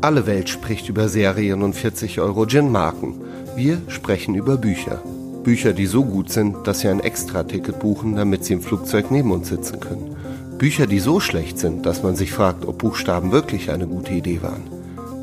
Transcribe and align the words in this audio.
Alle 0.00 0.26
Welt 0.26 0.48
spricht 0.48 0.88
über 0.88 1.08
Serien 1.08 1.62
und 1.62 1.74
40 1.74 2.20
Euro 2.20 2.46
Gin-Marken. 2.46 3.20
Wir 3.56 3.82
sprechen 3.88 4.36
über 4.36 4.56
Bücher. 4.56 5.02
Bücher, 5.42 5.72
die 5.72 5.86
so 5.86 6.04
gut 6.04 6.30
sind, 6.30 6.68
dass 6.68 6.80
Sie 6.80 6.88
ein 6.88 7.00
Extra-Ticket 7.00 7.80
buchen, 7.80 8.14
damit 8.14 8.44
Sie 8.44 8.52
im 8.52 8.60
Flugzeug 8.60 9.10
neben 9.10 9.32
uns 9.32 9.48
sitzen 9.48 9.80
können. 9.80 10.14
Bücher, 10.56 10.86
die 10.86 11.00
so 11.00 11.18
schlecht 11.18 11.58
sind, 11.58 11.84
dass 11.84 12.04
man 12.04 12.14
sich 12.14 12.30
fragt, 12.30 12.64
ob 12.64 12.78
Buchstaben 12.78 13.32
wirklich 13.32 13.72
eine 13.72 13.88
gute 13.88 14.12
Idee 14.12 14.40
waren. 14.40 14.62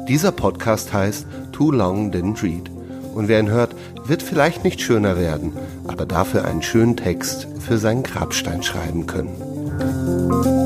Dieser 0.09 0.33
Podcast 0.33 0.91
heißt 0.91 1.25
Too 1.53 1.71
Long 1.71 2.11
Didn't 2.11 2.43
Read. 2.43 2.69
Und 3.13 3.29
wer 3.29 3.39
ihn 3.39 3.49
hört, 3.49 3.73
wird 4.05 4.21
vielleicht 4.21 4.65
nicht 4.65 4.81
schöner 4.81 5.17
werden, 5.17 5.53
aber 5.87 6.05
dafür 6.05 6.43
einen 6.43 6.61
schönen 6.61 6.97
Text 6.97 7.47
für 7.65 7.77
seinen 7.77 8.03
Grabstein 8.03 8.61
schreiben 8.61 9.07
können. 9.07 10.64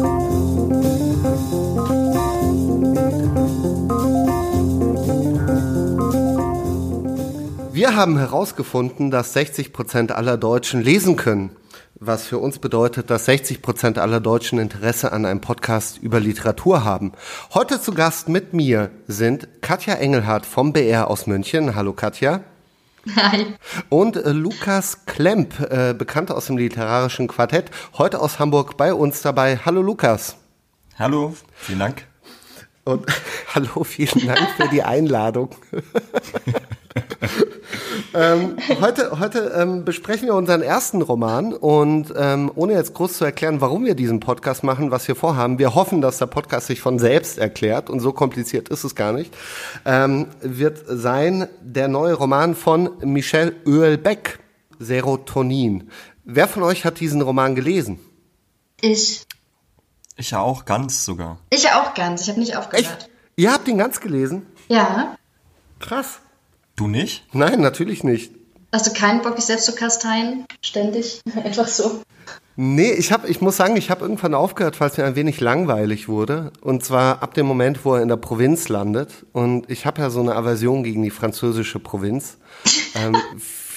Wir 7.79 7.95
haben 7.95 8.17
herausgefunden, 8.17 9.09
dass 9.09 9.31
60 9.31 9.71
Prozent 9.71 10.11
aller 10.11 10.35
Deutschen 10.35 10.81
lesen 10.81 11.15
können, 11.15 11.55
was 11.95 12.27
für 12.27 12.37
uns 12.37 12.59
bedeutet, 12.59 13.09
dass 13.09 13.23
60 13.23 13.61
Prozent 13.61 13.97
aller 13.97 14.19
Deutschen 14.19 14.59
Interesse 14.59 15.13
an 15.13 15.25
einem 15.25 15.39
Podcast 15.39 15.97
über 15.97 16.19
Literatur 16.19 16.83
haben. 16.83 17.13
Heute 17.53 17.79
zu 17.79 17.93
Gast 17.93 18.27
mit 18.27 18.53
mir 18.53 18.91
sind 19.07 19.47
Katja 19.61 19.93
Engelhardt 19.93 20.45
vom 20.45 20.73
BR 20.73 21.09
aus 21.09 21.25
München. 21.25 21.73
Hallo 21.73 21.93
Katja. 21.93 22.41
Hi. 23.15 23.45
Und 23.87 24.17
äh, 24.17 24.31
Lukas 24.33 25.05
Klemp, 25.05 25.61
äh, 25.61 25.93
bekannt 25.93 26.31
aus 26.31 26.47
dem 26.47 26.57
literarischen 26.57 27.29
Quartett, 27.29 27.71
heute 27.97 28.19
aus 28.19 28.39
Hamburg 28.39 28.75
bei 28.75 28.93
uns 28.93 29.21
dabei. 29.21 29.55
Hallo 29.55 29.81
Lukas. 29.81 30.35
Hallo, 30.97 31.33
vielen 31.55 31.79
Dank. 31.79 32.05
Und 32.83 33.05
hallo, 33.55 33.85
vielen 33.85 34.27
Dank 34.27 34.49
für 34.57 34.67
die 34.67 34.83
Einladung. 34.83 35.55
ähm, 38.13 38.57
heute 38.81 39.19
heute 39.19 39.53
ähm, 39.55 39.85
besprechen 39.85 40.27
wir 40.27 40.35
unseren 40.35 40.61
ersten 40.61 41.01
Roman 41.01 41.53
und 41.53 42.13
ähm, 42.15 42.51
ohne 42.55 42.73
jetzt 42.73 42.93
groß 42.93 43.17
zu 43.17 43.25
erklären, 43.25 43.61
warum 43.61 43.85
wir 43.85 43.95
diesen 43.95 44.19
Podcast 44.19 44.63
machen, 44.63 44.91
was 44.91 45.07
wir 45.07 45.15
vorhaben, 45.15 45.59
wir 45.59 45.75
hoffen, 45.75 46.01
dass 46.01 46.17
der 46.17 46.25
Podcast 46.27 46.67
sich 46.67 46.81
von 46.81 46.99
selbst 46.99 47.37
erklärt 47.37 47.89
und 47.89 47.99
so 47.99 48.11
kompliziert 48.11 48.69
ist 48.69 48.83
es 48.83 48.95
gar 48.95 49.13
nicht, 49.13 49.33
ähm, 49.85 50.27
wird 50.41 50.83
sein 50.87 51.47
der 51.61 51.87
neue 51.87 52.13
Roman 52.13 52.55
von 52.55 52.91
Michel 53.01 53.55
Oehlbeck, 53.65 54.39
Serotonin. 54.79 55.89
Wer 56.23 56.47
von 56.47 56.63
euch 56.63 56.85
hat 56.85 56.99
diesen 56.99 57.21
Roman 57.21 57.55
gelesen? 57.55 57.99
Ich. 58.81 59.25
Ich 60.15 60.31
ja 60.31 60.39
auch 60.39 60.65
ganz 60.65 61.05
sogar. 61.05 61.39
Ich 61.49 61.63
ja 61.63 61.81
auch 61.81 61.93
ganz. 61.93 62.23
Ich 62.23 62.29
habe 62.29 62.39
nicht 62.39 62.55
aufgehört. 62.55 62.85
Echt? 62.85 63.09
Ihr 63.35 63.53
habt 63.53 63.67
ihn 63.67 63.77
ganz 63.77 64.01
gelesen? 64.01 64.45
Ja. 64.67 65.15
Krass. 65.79 66.19
Du 66.79 66.87
nicht? 66.87 67.25
Nein, 67.33 67.59
natürlich 67.59 68.05
nicht. 68.05 68.31
Hast 68.71 68.87
du 68.87 68.93
keinen 68.93 69.21
Bock, 69.21 69.35
dich 69.35 69.43
selbst 69.43 69.65
zu 69.65 69.75
kasteien? 69.75 70.45
Ständig? 70.61 71.19
Einfach 71.43 71.67
so? 71.67 72.03
Nee, 72.55 72.93
ich, 72.93 73.11
hab, 73.11 73.27
ich 73.27 73.41
muss 73.41 73.57
sagen, 73.57 73.75
ich 73.75 73.89
habe 73.89 74.03
irgendwann 74.03 74.33
aufgehört, 74.33 74.79
weil 74.79 74.89
es 74.89 74.97
mir 74.97 75.03
ein 75.03 75.17
wenig 75.17 75.41
langweilig 75.41 76.07
wurde. 76.07 76.53
Und 76.61 76.85
zwar 76.85 77.21
ab 77.21 77.33
dem 77.33 77.47
Moment, 77.47 77.83
wo 77.83 77.95
er 77.95 78.01
in 78.01 78.07
der 78.07 78.15
Provinz 78.15 78.69
landet. 78.69 79.25
Und 79.33 79.69
ich 79.69 79.85
habe 79.85 80.01
ja 80.01 80.09
so 80.09 80.21
eine 80.21 80.35
Aversion 80.35 80.85
gegen 80.85 81.03
die 81.03 81.09
französische 81.09 81.79
Provinz. 81.79 82.37
ähm, 82.95 83.17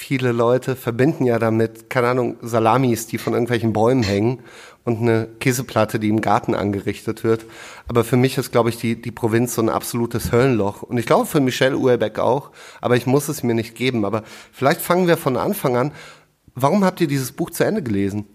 viele 0.03 0.31
Leute 0.31 0.75
verbinden 0.75 1.25
ja 1.25 1.39
damit, 1.39 1.89
keine 1.89 2.09
Ahnung, 2.09 2.37
Salamis, 2.41 3.07
die 3.07 3.17
von 3.17 3.33
irgendwelchen 3.33 3.73
Bäumen 3.73 4.03
hängen 4.03 4.39
und 4.83 4.99
eine 4.99 5.27
Käseplatte, 5.39 5.99
die 5.99 6.09
im 6.09 6.21
Garten 6.21 6.55
angerichtet 6.55 7.23
wird. 7.23 7.45
Aber 7.87 8.03
für 8.03 8.17
mich 8.17 8.37
ist, 8.37 8.51
glaube 8.51 8.69
ich, 8.69 8.77
die, 8.77 9.01
die 9.01 9.11
Provinz 9.11 9.55
so 9.55 9.61
ein 9.61 9.69
absolutes 9.69 10.31
Höllenloch. 10.31 10.83
Und 10.83 10.97
ich 10.97 11.05
glaube 11.05 11.25
für 11.25 11.39
Michelle 11.39 11.77
Uerbeck 11.77 12.19
auch, 12.19 12.51
aber 12.81 12.97
ich 12.97 13.05
muss 13.05 13.29
es 13.29 13.43
mir 13.43 13.53
nicht 13.53 13.75
geben. 13.75 14.05
Aber 14.05 14.23
vielleicht 14.51 14.81
fangen 14.81 15.07
wir 15.07 15.17
von 15.17 15.37
Anfang 15.37 15.77
an. 15.77 15.91
Warum 16.55 16.83
habt 16.83 17.01
ihr 17.01 17.07
dieses 17.07 17.31
Buch 17.31 17.49
zu 17.49 17.63
Ende 17.63 17.81
gelesen? 17.81 18.25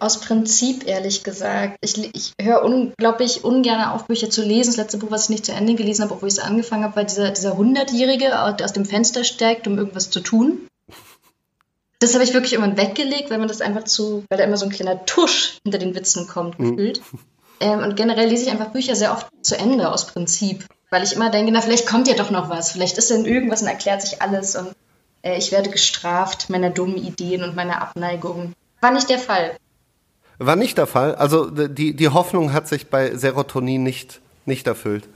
Aus 0.00 0.20
Prinzip, 0.20 0.86
ehrlich 0.86 1.24
gesagt. 1.24 1.76
Ich, 1.80 1.98
ich 2.14 2.32
höre 2.40 2.62
unglaublich 2.62 3.42
ungern 3.42 3.90
auf, 3.90 4.06
Bücher 4.06 4.30
zu 4.30 4.42
lesen. 4.42 4.70
Das 4.70 4.76
letzte 4.76 4.98
Buch, 4.98 5.10
was 5.10 5.24
ich 5.24 5.30
nicht 5.30 5.46
zu 5.46 5.52
Ende 5.52 5.74
gelesen 5.74 6.04
habe, 6.04 6.14
obwohl 6.14 6.28
ich 6.28 6.34
es 6.34 6.40
angefangen 6.40 6.84
habe, 6.84 6.94
war 6.94 7.04
dieser, 7.04 7.30
dieser 7.30 7.56
Hundertjährige, 7.56 8.26
der 8.26 8.64
aus 8.64 8.72
dem 8.72 8.84
Fenster 8.84 9.24
steigt, 9.24 9.66
um 9.66 9.76
irgendwas 9.76 10.10
zu 10.10 10.20
tun. 10.20 10.67
Das 12.00 12.14
habe 12.14 12.24
ich 12.24 12.32
wirklich 12.32 12.52
irgendwann 12.52 12.76
weggelegt, 12.76 13.30
weil 13.30 13.38
man 13.38 13.48
das 13.48 13.60
einfach 13.60 13.84
zu, 13.84 14.24
weil 14.28 14.38
da 14.38 14.44
immer 14.44 14.56
so 14.56 14.66
ein 14.66 14.72
kleiner 14.72 15.04
Tusch 15.04 15.58
hinter 15.64 15.78
den 15.78 15.94
Witzen 15.94 16.28
kommt, 16.28 16.58
mhm. 16.58 16.76
gefühlt. 16.76 17.02
Ähm, 17.60 17.80
und 17.80 17.96
generell 17.96 18.28
lese 18.28 18.44
ich 18.44 18.50
einfach 18.50 18.70
Bücher 18.70 18.94
sehr 18.94 19.12
oft 19.12 19.26
zu 19.42 19.58
Ende 19.58 19.90
aus 19.90 20.06
Prinzip, 20.06 20.64
weil 20.90 21.02
ich 21.02 21.14
immer 21.14 21.30
denke, 21.30 21.50
na, 21.50 21.60
vielleicht 21.60 21.88
kommt 21.88 22.06
ja 22.06 22.14
doch 22.14 22.30
noch 22.30 22.48
was, 22.48 22.70
vielleicht 22.70 22.98
ist 22.98 23.10
denn 23.10 23.24
irgendwas 23.24 23.62
und 23.62 23.68
erklärt 23.68 24.02
sich 24.02 24.22
alles 24.22 24.54
und 24.54 24.68
äh, 25.22 25.36
ich 25.36 25.50
werde 25.50 25.70
gestraft 25.70 26.50
meiner 26.50 26.70
dummen 26.70 26.96
Ideen 26.96 27.42
und 27.42 27.56
meiner 27.56 27.82
Abneigung. 27.82 28.52
War 28.80 28.92
nicht 28.92 29.10
der 29.10 29.18
Fall. 29.18 29.56
War 30.38 30.54
nicht 30.54 30.78
der 30.78 30.86
Fall. 30.86 31.16
Also 31.16 31.50
die, 31.50 31.94
die 31.94 32.08
Hoffnung 32.08 32.52
hat 32.52 32.68
sich 32.68 32.88
bei 32.88 33.16
Serotonin 33.16 33.82
nicht, 33.82 34.20
nicht 34.46 34.68
erfüllt. 34.68 35.08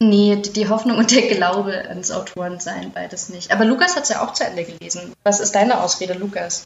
Nee, 0.00 0.36
die 0.36 0.68
Hoffnung 0.68 0.98
und 0.98 1.10
der 1.10 1.22
Glaube 1.22 1.88
ans 1.88 2.10
Autorensein, 2.10 2.90
beides 2.92 3.28
nicht. 3.28 3.52
Aber 3.52 3.64
Lukas 3.64 3.96
hat 3.96 4.04
es 4.04 4.08
ja 4.08 4.22
auch 4.22 4.32
zu 4.32 4.44
Ende 4.44 4.64
gelesen. 4.64 5.12
Was 5.22 5.40
ist 5.40 5.54
deine 5.54 5.80
Ausrede, 5.80 6.14
Lukas? 6.14 6.64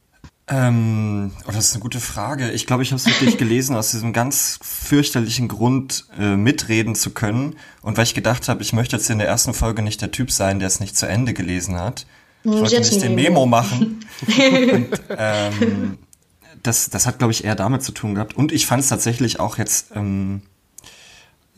Ähm, 0.51 1.33
oh, 1.47 1.53
das 1.53 1.67
ist 1.67 1.75
eine 1.75 1.83
gute 1.83 2.01
Frage. 2.01 2.51
Ich 2.53 2.67
glaube, 2.67 2.83
ich 2.83 2.91
habe 2.91 2.97
es 2.97 3.07
wirklich 3.07 3.37
gelesen 3.39 3.77
aus 3.77 3.91
diesem 3.91 4.15
ganz 4.15 4.59
fürchterlichen 4.63 5.47
Grund, 5.47 6.07
äh, 6.19 6.37
mitreden 6.37 6.95
zu 6.95 7.11
können. 7.11 7.57
Und 7.83 7.99
weil 7.99 8.05
ich 8.05 8.15
gedacht 8.15 8.49
habe, 8.49 8.63
ich 8.63 8.73
möchte 8.73 8.97
jetzt 8.97 9.11
in 9.11 9.19
der 9.19 9.29
ersten 9.29 9.53
Folge 9.53 9.83
nicht 9.83 10.01
der 10.01 10.11
Typ 10.11 10.31
sein, 10.31 10.59
der 10.59 10.69
es 10.69 10.81
nicht 10.81 10.97
zu 10.97 11.07
Ende 11.07 11.35
gelesen 11.35 11.79
hat. 11.79 12.07
Ich 12.45 12.53
hm, 12.53 12.61
wollte 12.61 12.79
nicht 12.79 13.03
den 13.03 13.15
Memo 13.15 13.45
machen. 13.45 14.07
und, 14.27 14.89
ähm, 15.11 15.99
das, 16.63 16.89
das 16.89 17.07
hat, 17.07 17.19
glaube 17.19 17.33
ich, 17.33 17.45
eher 17.45 17.55
damit 17.55 17.83
zu 17.83 17.93
tun 17.93 18.15
gehabt. 18.15 18.35
Und 18.37 18.51
ich 18.51 18.67
fand 18.67 18.83
es 18.83 18.89
tatsächlich 18.89 19.41
auch 19.41 19.59
jetzt 19.59 19.89
ähm, 19.95 20.43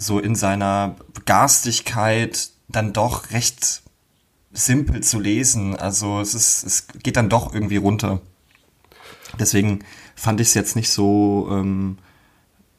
so 0.00 0.18
in 0.18 0.34
seiner 0.34 0.96
Garstigkeit 1.26 2.50
dann 2.68 2.92
doch 2.92 3.30
recht 3.30 3.82
simpel 4.50 5.02
zu 5.02 5.20
lesen. 5.20 5.76
Also 5.76 6.20
es 6.20 6.34
ist, 6.34 6.64
es 6.64 6.88
geht 7.02 7.16
dann 7.16 7.28
doch 7.28 7.54
irgendwie 7.54 7.76
runter. 7.76 8.20
Deswegen 9.38 9.80
fand 10.16 10.40
ich 10.40 10.48
es 10.48 10.54
jetzt 10.54 10.74
nicht 10.74 10.90
so 10.90 11.48
ähm, 11.52 11.98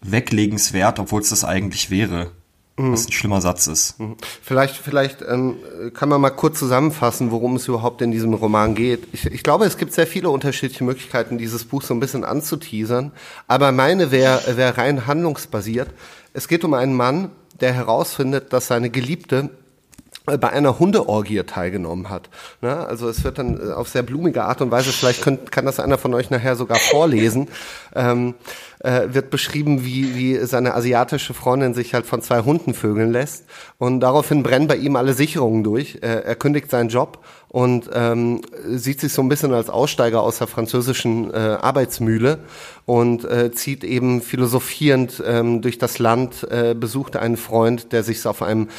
weglegenswert, 0.02 1.00
obwohl 1.00 1.22
es 1.22 1.30
das 1.30 1.46
eigentlich 1.46 1.90
wäre. 1.92 2.32
Mhm. 2.78 2.94
Was 2.94 3.08
ein 3.08 3.12
schlimmer 3.12 3.42
Satz 3.42 3.68
ist. 3.68 4.00
Mhm. 4.00 4.16
Vielleicht, 4.42 4.76
vielleicht 4.76 5.22
ähm, 5.22 5.58
kann 5.94 6.10
man 6.10 6.22
mal 6.22 6.32
kurz 6.32 6.58
zusammenfassen, 6.58 7.30
worum 7.30 7.58
es 7.58 7.68
überhaupt 7.68 8.02
in 8.02 8.12
diesem 8.12 8.34
Roman 8.34 8.76
geht. 8.76 9.08
Ich, 9.12 9.26
ich 9.28 9.44
glaube, 9.44 9.66
es 9.66 9.78
gibt 9.78 9.94
sehr 9.94 10.08
viele 10.08 10.30
unterschiedliche 10.30 10.84
Möglichkeiten, 10.84 11.38
dieses 11.38 11.66
Buch 11.66 11.84
so 11.84 11.94
ein 11.94 12.00
bisschen 12.00 12.24
anzuteasern. 12.24 13.12
Aber 13.48 13.72
meine 13.72 14.12
wäre 14.12 14.58
wär 14.58 14.78
rein 14.78 15.06
handlungsbasiert. 15.06 15.90
Es 16.34 16.48
geht 16.48 16.64
um 16.64 16.74
einen 16.74 16.96
Mann, 16.96 17.32
der 17.60 17.74
herausfindet, 17.74 18.54
dass 18.54 18.68
seine 18.68 18.90
Geliebte 18.90 19.50
äh, 20.28 20.38
bei 20.38 20.50
einer 20.50 20.80
Hundeorgie 20.80 21.44
teilgenommen 21.44 22.10
hat. 22.10 22.30
Ne? 22.62 22.76
Also 22.76 23.10
es 23.10 23.24
wird 23.24 23.38
dann 23.38 23.60
äh, 23.60 23.74
auf 23.74 23.90
sehr 23.90 24.04
blumige 24.04 24.44
Art 24.44 24.62
und 24.62 24.72
Weise, 24.72 24.92
vielleicht 24.92 25.24
könnt, 25.24 25.52
kann 25.52 25.66
das 25.66 25.80
einer 25.80 25.98
von 25.98 26.14
euch 26.14 26.30
nachher 26.30 26.56
sogar 26.56 26.78
vorlesen, 26.78 27.50
ähm, 27.96 28.36
äh, 28.80 29.08
wird 29.10 29.30
beschrieben, 29.30 29.84
wie, 29.84 30.16
wie 30.16 30.38
seine 30.46 30.74
asiatische 30.74 31.34
Freundin 31.34 31.74
sich 31.74 31.94
halt 31.94 32.06
von 32.06 32.22
zwei 32.22 32.42
Hunden 32.42 32.74
vögeln 32.74 33.12
lässt. 33.12 33.46
Und 33.78 34.00
daraufhin 34.00 34.44
brennen 34.44 34.68
bei 34.68 34.78
ihm 34.78 34.96
alle 34.96 35.14
Sicherungen 35.14 35.64
durch. 35.64 36.00
Äh, 36.02 36.22
er 36.24 36.36
kündigt 36.36 36.70
seinen 36.72 36.90
Job 36.90 37.24
und 37.52 37.90
ähm, 37.94 38.40
sieht 38.66 39.02
sich 39.02 39.12
so 39.12 39.22
ein 39.22 39.28
bisschen 39.28 39.54
als 39.54 39.70
Aussteiger 39.70 40.22
aus 40.22 40.38
der 40.38 40.48
französischen 40.48 41.34
äh, 41.34 41.58
Arbeitsmühle 41.62 42.40
und 42.86 43.26
äh, 43.26 43.52
zieht 43.52 43.84
eben 43.84 44.22
philosophierend 44.22 45.22
ähm, 45.26 45.62
durch 45.62 45.78
das 45.78 46.00
Land, 46.00 46.48
äh, 46.50 46.74
besucht 46.74 47.18
einen 47.18 47.36
Freund, 47.36 47.92
der 47.92 48.04
sich 48.04 48.26
auf 48.26 48.42
einem 48.42 48.70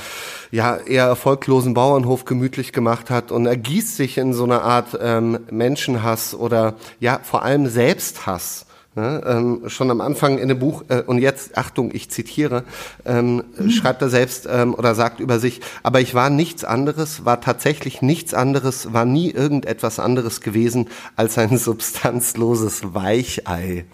ja 0.50 0.78
eher 0.78 1.04
erfolglosen 1.04 1.74
Bauernhof 1.74 2.24
gemütlich 2.24 2.72
gemacht 2.72 3.10
hat 3.10 3.30
und 3.30 3.44
ergießt 3.44 3.94
sich 3.94 4.16
in 4.16 4.32
so 4.32 4.44
eine 4.44 4.62
Art 4.62 4.98
ähm, 4.98 5.40
Menschenhass 5.50 6.34
oder 6.34 6.76
ja 6.98 7.20
vor 7.22 7.42
allem 7.42 7.66
Selbsthass 7.66 8.64
Ne, 8.94 9.22
ähm, 9.24 9.62
schon 9.68 9.90
am 9.90 10.02
Anfang 10.02 10.36
in 10.36 10.48
dem 10.48 10.58
Buch, 10.58 10.84
äh, 10.88 11.00
und 11.00 11.16
jetzt, 11.16 11.56
Achtung, 11.56 11.94
ich 11.94 12.10
zitiere, 12.10 12.64
ähm, 13.06 13.42
mhm. 13.56 13.70
schreibt 13.70 14.02
er 14.02 14.10
selbst 14.10 14.46
ähm, 14.50 14.74
oder 14.74 14.94
sagt 14.94 15.18
über 15.18 15.38
sich, 15.38 15.62
aber 15.82 16.02
ich 16.02 16.14
war 16.14 16.28
nichts 16.28 16.62
anderes, 16.62 17.24
war 17.24 17.40
tatsächlich 17.40 18.02
nichts 18.02 18.34
anderes, 18.34 18.92
war 18.92 19.06
nie 19.06 19.30
irgendetwas 19.30 19.98
anderes 19.98 20.42
gewesen 20.42 20.90
als 21.16 21.38
ein 21.38 21.56
substanzloses 21.56 22.92
Weichei. 22.92 23.86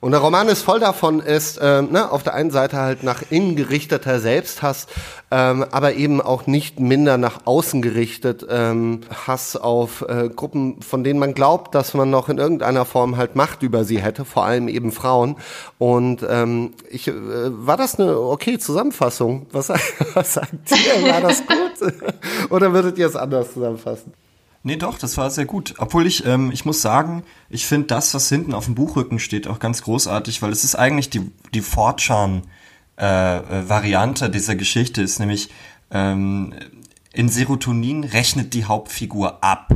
Und 0.00 0.12
der 0.12 0.20
Roman 0.20 0.48
ist 0.48 0.62
voll 0.62 0.80
davon, 0.80 1.20
ist 1.20 1.58
ähm, 1.62 1.90
ne, 1.90 2.10
auf 2.10 2.22
der 2.22 2.34
einen 2.34 2.50
Seite 2.50 2.76
halt 2.76 3.02
nach 3.02 3.22
innen 3.30 3.56
gerichteter 3.56 4.20
Selbsthass, 4.20 4.86
ähm, 5.30 5.64
aber 5.70 5.94
eben 5.94 6.20
auch 6.20 6.46
nicht 6.46 6.80
minder 6.80 7.18
nach 7.18 7.46
außen 7.46 7.82
gerichtet 7.82 8.46
ähm, 8.48 9.00
Hass 9.26 9.56
auf 9.56 10.04
äh, 10.08 10.28
Gruppen, 10.28 10.82
von 10.82 11.02
denen 11.02 11.18
man 11.18 11.34
glaubt, 11.34 11.74
dass 11.74 11.94
man 11.94 12.10
noch 12.10 12.28
in 12.28 12.38
irgendeiner 12.38 12.84
Form 12.84 13.16
halt 13.16 13.36
Macht 13.36 13.62
über 13.62 13.84
sie 13.84 14.00
hätte, 14.00 14.24
vor 14.24 14.44
allem 14.44 14.68
eben 14.68 14.92
Frauen. 14.92 15.36
Und 15.78 16.24
ähm, 16.28 16.74
ich, 16.90 17.08
äh, 17.08 17.14
war 17.14 17.76
das 17.76 17.98
eine 17.98 18.18
okay 18.18 18.58
Zusammenfassung? 18.58 19.46
Was, 19.52 19.68
was 20.14 20.34
sagt 20.34 20.52
ihr? 20.70 21.10
War 21.10 21.20
das 21.20 21.42
gut? 21.46 21.94
Oder 22.50 22.72
würdet 22.72 22.98
ihr 22.98 23.06
es 23.06 23.16
anders 23.16 23.52
zusammenfassen? 23.54 24.12
Nee, 24.66 24.74
doch, 24.74 24.98
das 24.98 25.16
war 25.16 25.30
sehr 25.30 25.44
gut. 25.44 25.74
Obwohl 25.78 26.08
ich, 26.08 26.26
ähm, 26.26 26.50
ich 26.50 26.64
muss 26.64 26.82
sagen, 26.82 27.22
ich 27.48 27.66
finde 27.66 27.86
das, 27.86 28.12
was 28.14 28.28
hinten 28.28 28.52
auf 28.52 28.64
dem 28.64 28.74
Buchrücken 28.74 29.20
steht, 29.20 29.46
auch 29.46 29.60
ganz 29.60 29.82
großartig, 29.82 30.42
weil 30.42 30.50
es 30.50 30.64
ist 30.64 30.74
eigentlich 30.74 31.08
die, 31.08 31.30
die 31.54 31.60
Fortran-Variante 31.60 34.24
äh, 34.24 34.30
dieser 34.30 34.56
Geschichte, 34.56 35.02
ist 35.02 35.20
nämlich 35.20 35.50
ähm, 35.92 36.52
in 37.12 37.28
Serotonin 37.28 38.02
rechnet 38.02 38.54
die 38.54 38.64
Hauptfigur 38.64 39.44
ab. 39.44 39.68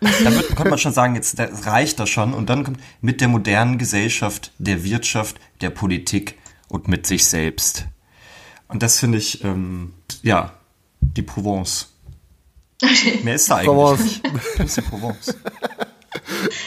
Da 0.00 0.30
könnte 0.30 0.70
man 0.70 0.78
schon 0.78 0.94
sagen, 0.94 1.14
jetzt 1.14 1.38
reicht 1.66 2.00
das 2.00 2.08
schon. 2.08 2.32
Und 2.32 2.48
dann 2.48 2.64
kommt 2.64 2.80
mit 3.02 3.20
der 3.20 3.28
modernen 3.28 3.76
Gesellschaft, 3.76 4.52
der 4.56 4.82
Wirtschaft, 4.82 5.38
der 5.60 5.68
Politik 5.68 6.38
und 6.68 6.88
mit 6.88 7.06
sich 7.06 7.26
selbst. 7.26 7.84
Und 8.68 8.82
das 8.82 8.98
finde 8.98 9.18
ich, 9.18 9.44
ähm, 9.44 9.92
ja, 10.22 10.54
die 11.02 11.20
Provence. 11.20 11.97
Mehr 13.22 13.34
ist 13.34 13.50
da 13.50 13.56
eigentlich 13.56 13.66
Provence. 13.66 14.20
nicht. 14.58 14.90
Provence. 14.90 15.34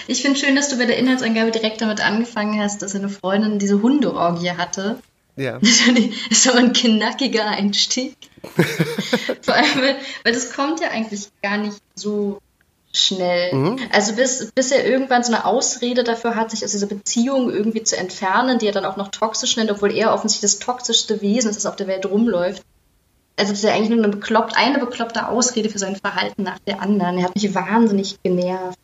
Ich 0.08 0.22
finde 0.22 0.40
schön, 0.40 0.56
dass 0.56 0.70
du 0.70 0.78
bei 0.78 0.86
der 0.86 0.98
Inhaltsangabe 0.98 1.52
direkt 1.52 1.82
damit 1.82 2.02
angefangen 2.02 2.60
hast, 2.60 2.82
dass 2.82 2.96
eine 2.96 3.10
Freundin 3.10 3.60
diese 3.60 3.82
Hundeorgie 3.82 4.52
hatte. 4.52 5.00
Ja. 5.36 5.60
Das 5.60 5.88
ist 6.30 6.50
aber 6.50 6.60
ein 6.60 6.74
knackiger 6.74 7.48
Einstieg. 7.48 8.16
Vor 9.42 9.54
allem, 9.54 9.82
weil, 9.82 9.96
weil 10.24 10.34
das 10.34 10.52
kommt 10.54 10.82
ja 10.82 10.90
eigentlich 10.90 11.30
gar 11.42 11.58
nicht 11.58 11.78
so 11.96 12.40
schnell. 12.94 13.54
Mhm. 13.54 13.80
Also 13.92 14.14
bis, 14.14 14.52
bis 14.52 14.72
er 14.72 14.86
irgendwann 14.86 15.24
so 15.24 15.32
eine 15.34 15.46
Ausrede 15.46 16.04
dafür 16.04 16.36
hat, 16.36 16.52
sich 16.52 16.66
aus 16.66 16.72
dieser 16.72 16.88
Beziehung 16.88 17.50
irgendwie 17.50 17.84
zu 17.84 17.96
entfernen, 17.96 18.60
die 18.60 18.68
er 18.68 18.74
dann 18.74 18.86
auch 18.86 18.98
noch 18.98 19.10
toxisch 19.10 19.56
nennt, 19.56 19.72
obwohl 19.72 19.96
er 19.96 20.14
offensichtlich 20.14 20.52
das 20.52 20.60
toxischste 20.60 21.22
Wesen 21.22 21.50
ist, 21.50 21.56
das 21.56 21.66
auf 21.66 21.78
der 21.78 21.88
Welt 21.88 22.06
rumläuft 22.06 22.64
also 23.38 23.52
das 23.52 23.60
ist 23.60 23.64
ja 23.64 23.74
eigentlich 23.74 23.90
nur 23.90 24.00
eine, 24.00 24.10
bekloppt, 24.10 24.56
eine 24.56 24.80
bekloppte 24.80 25.28
Ausrede 25.28 25.70
für 25.70 25.80
sein 25.80 25.96
Verhalten 25.96 26.44
nach 26.44 26.60
der 26.60 26.82
anderen. 26.82 27.18
Er 27.18 27.26
hat 27.26 27.36
mich 27.36 27.54
wahnsinnig 27.56 28.22
genervt. 28.24 28.78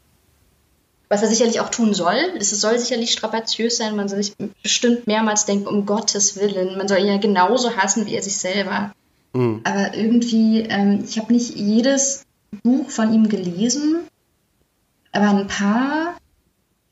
Was 1.10 1.22
er 1.22 1.30
sicherlich 1.30 1.62
auch 1.62 1.70
tun 1.70 1.94
soll. 1.94 2.18
Es 2.38 2.50
soll 2.50 2.78
sicherlich 2.80 3.12
strapaziös 3.12 3.78
sein. 3.78 3.96
Man 3.96 4.10
soll 4.10 4.22
sich 4.22 4.34
bestimmt 4.62 5.08
mehrmals 5.08 5.46
denken, 5.46 5.68
um 5.68 5.86
Gottes 5.86 6.36
Willen. 6.38 6.78
Man 6.78 6.88
soll 6.88 7.00
ihn 7.00 7.08
ja 7.08 7.18
genauso 7.18 7.78
hassen 7.78 8.06
wie 8.06 8.16
er 8.16 8.22
sich 8.22 8.38
selber. 8.38 8.92
Mhm. 9.34 9.62
Aber 9.64 9.94
irgendwie, 9.94 10.62
ähm, 10.62 11.04
ich 11.08 11.18
habe 11.18 11.32
nicht 11.32 11.56
jedes 11.56 12.26
Buch 12.64 12.90
von 12.90 13.14
ihm 13.14 13.30
gelesen, 13.30 14.08
aber 15.12 15.30
ein 15.30 15.48
paar 15.48 16.16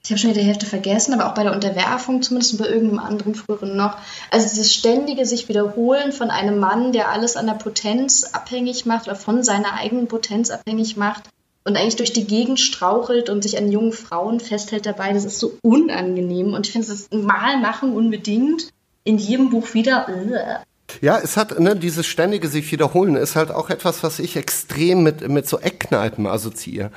ich 0.06 0.12
habe 0.12 0.20
schon 0.20 0.30
wieder 0.30 0.42
die 0.42 0.48
Hälfte 0.48 0.68
vergessen, 0.68 1.16
aber 1.16 1.28
auch 1.28 1.34
bei 1.34 1.42
der 1.42 1.52
Unterwerfung 1.52 2.22
zumindest 2.22 2.54
und 2.54 2.60
bei 2.60 2.68
irgendeinem 2.68 3.00
anderen 3.00 3.34
früheren 3.34 3.76
noch. 3.76 3.98
Also 4.30 4.48
dieses 4.48 4.72
ständige 4.72 5.26
sich 5.26 5.50
wiederholen 5.50 6.12
von 6.12 6.30
einem 6.30 6.60
Mann, 6.60 6.92
der 6.92 7.10
alles 7.10 7.36
an 7.36 7.48
der 7.48 7.56
Potenz 7.56 8.24
abhängig 8.24 8.86
macht 8.86 9.08
oder 9.08 9.16
von 9.16 9.44
seiner 9.44 9.74
eigenen 9.74 10.08
Potenz 10.08 10.52
abhängig 10.52 10.96
macht 10.96 11.24
und 11.64 11.76
eigentlich 11.76 11.96
durch 11.96 12.14
die 12.14 12.28
Gegend 12.28 12.60
strauchelt 12.60 13.32
und 13.32 13.42
sich 13.42 13.58
an 13.58 13.72
jungen 13.72 13.94
Frauen 13.94 14.40
festhält 14.40 14.86
dabei, 14.86 15.12
das 15.12 15.26
ist 15.26 15.40
so 15.40 15.58
unangenehm 15.64 16.54
und 16.54 16.68
ich 16.68 16.72
finde 16.72 16.92
es 16.92 17.10
mal 17.10 17.58
machen 17.58 17.94
unbedingt 17.94 18.70
in 19.06 19.18
jedem 19.18 19.50
Buch 19.50 19.74
wieder. 19.74 20.64
Ja, 21.02 21.20
es 21.22 21.36
hat, 21.36 21.60
ne, 21.60 21.76
dieses 21.76 22.06
ständige 22.06 22.48
sich 22.48 22.72
wiederholen 22.72 23.16
ist 23.16 23.36
halt 23.36 23.52
auch 23.52 23.70
etwas, 23.70 24.04
was 24.04 24.20
ich 24.20 24.38
extrem 24.38 25.04
mit, 25.04 25.28
mit 25.28 25.48
so 25.48 25.60
Eckkneipen 25.60 26.28
assoziiere. 26.28 26.92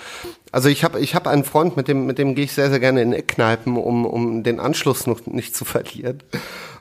Also 0.52 0.68
ich 0.68 0.84
habe 0.84 1.00
ich 1.00 1.14
hab 1.14 1.26
einen 1.26 1.44
Freund, 1.44 1.76
mit 1.76 1.88
dem, 1.88 2.06
mit 2.06 2.18
dem 2.18 2.34
gehe 2.34 2.44
ich 2.44 2.52
sehr, 2.52 2.70
sehr 2.70 2.80
gerne 2.80 3.02
in 3.02 3.12
Eckkneipen, 3.12 3.76
um, 3.76 4.06
um 4.06 4.42
den 4.42 4.60
Anschluss 4.60 5.06
noch 5.06 5.26
nicht 5.26 5.56
zu 5.56 5.64
verlieren. 5.64 6.22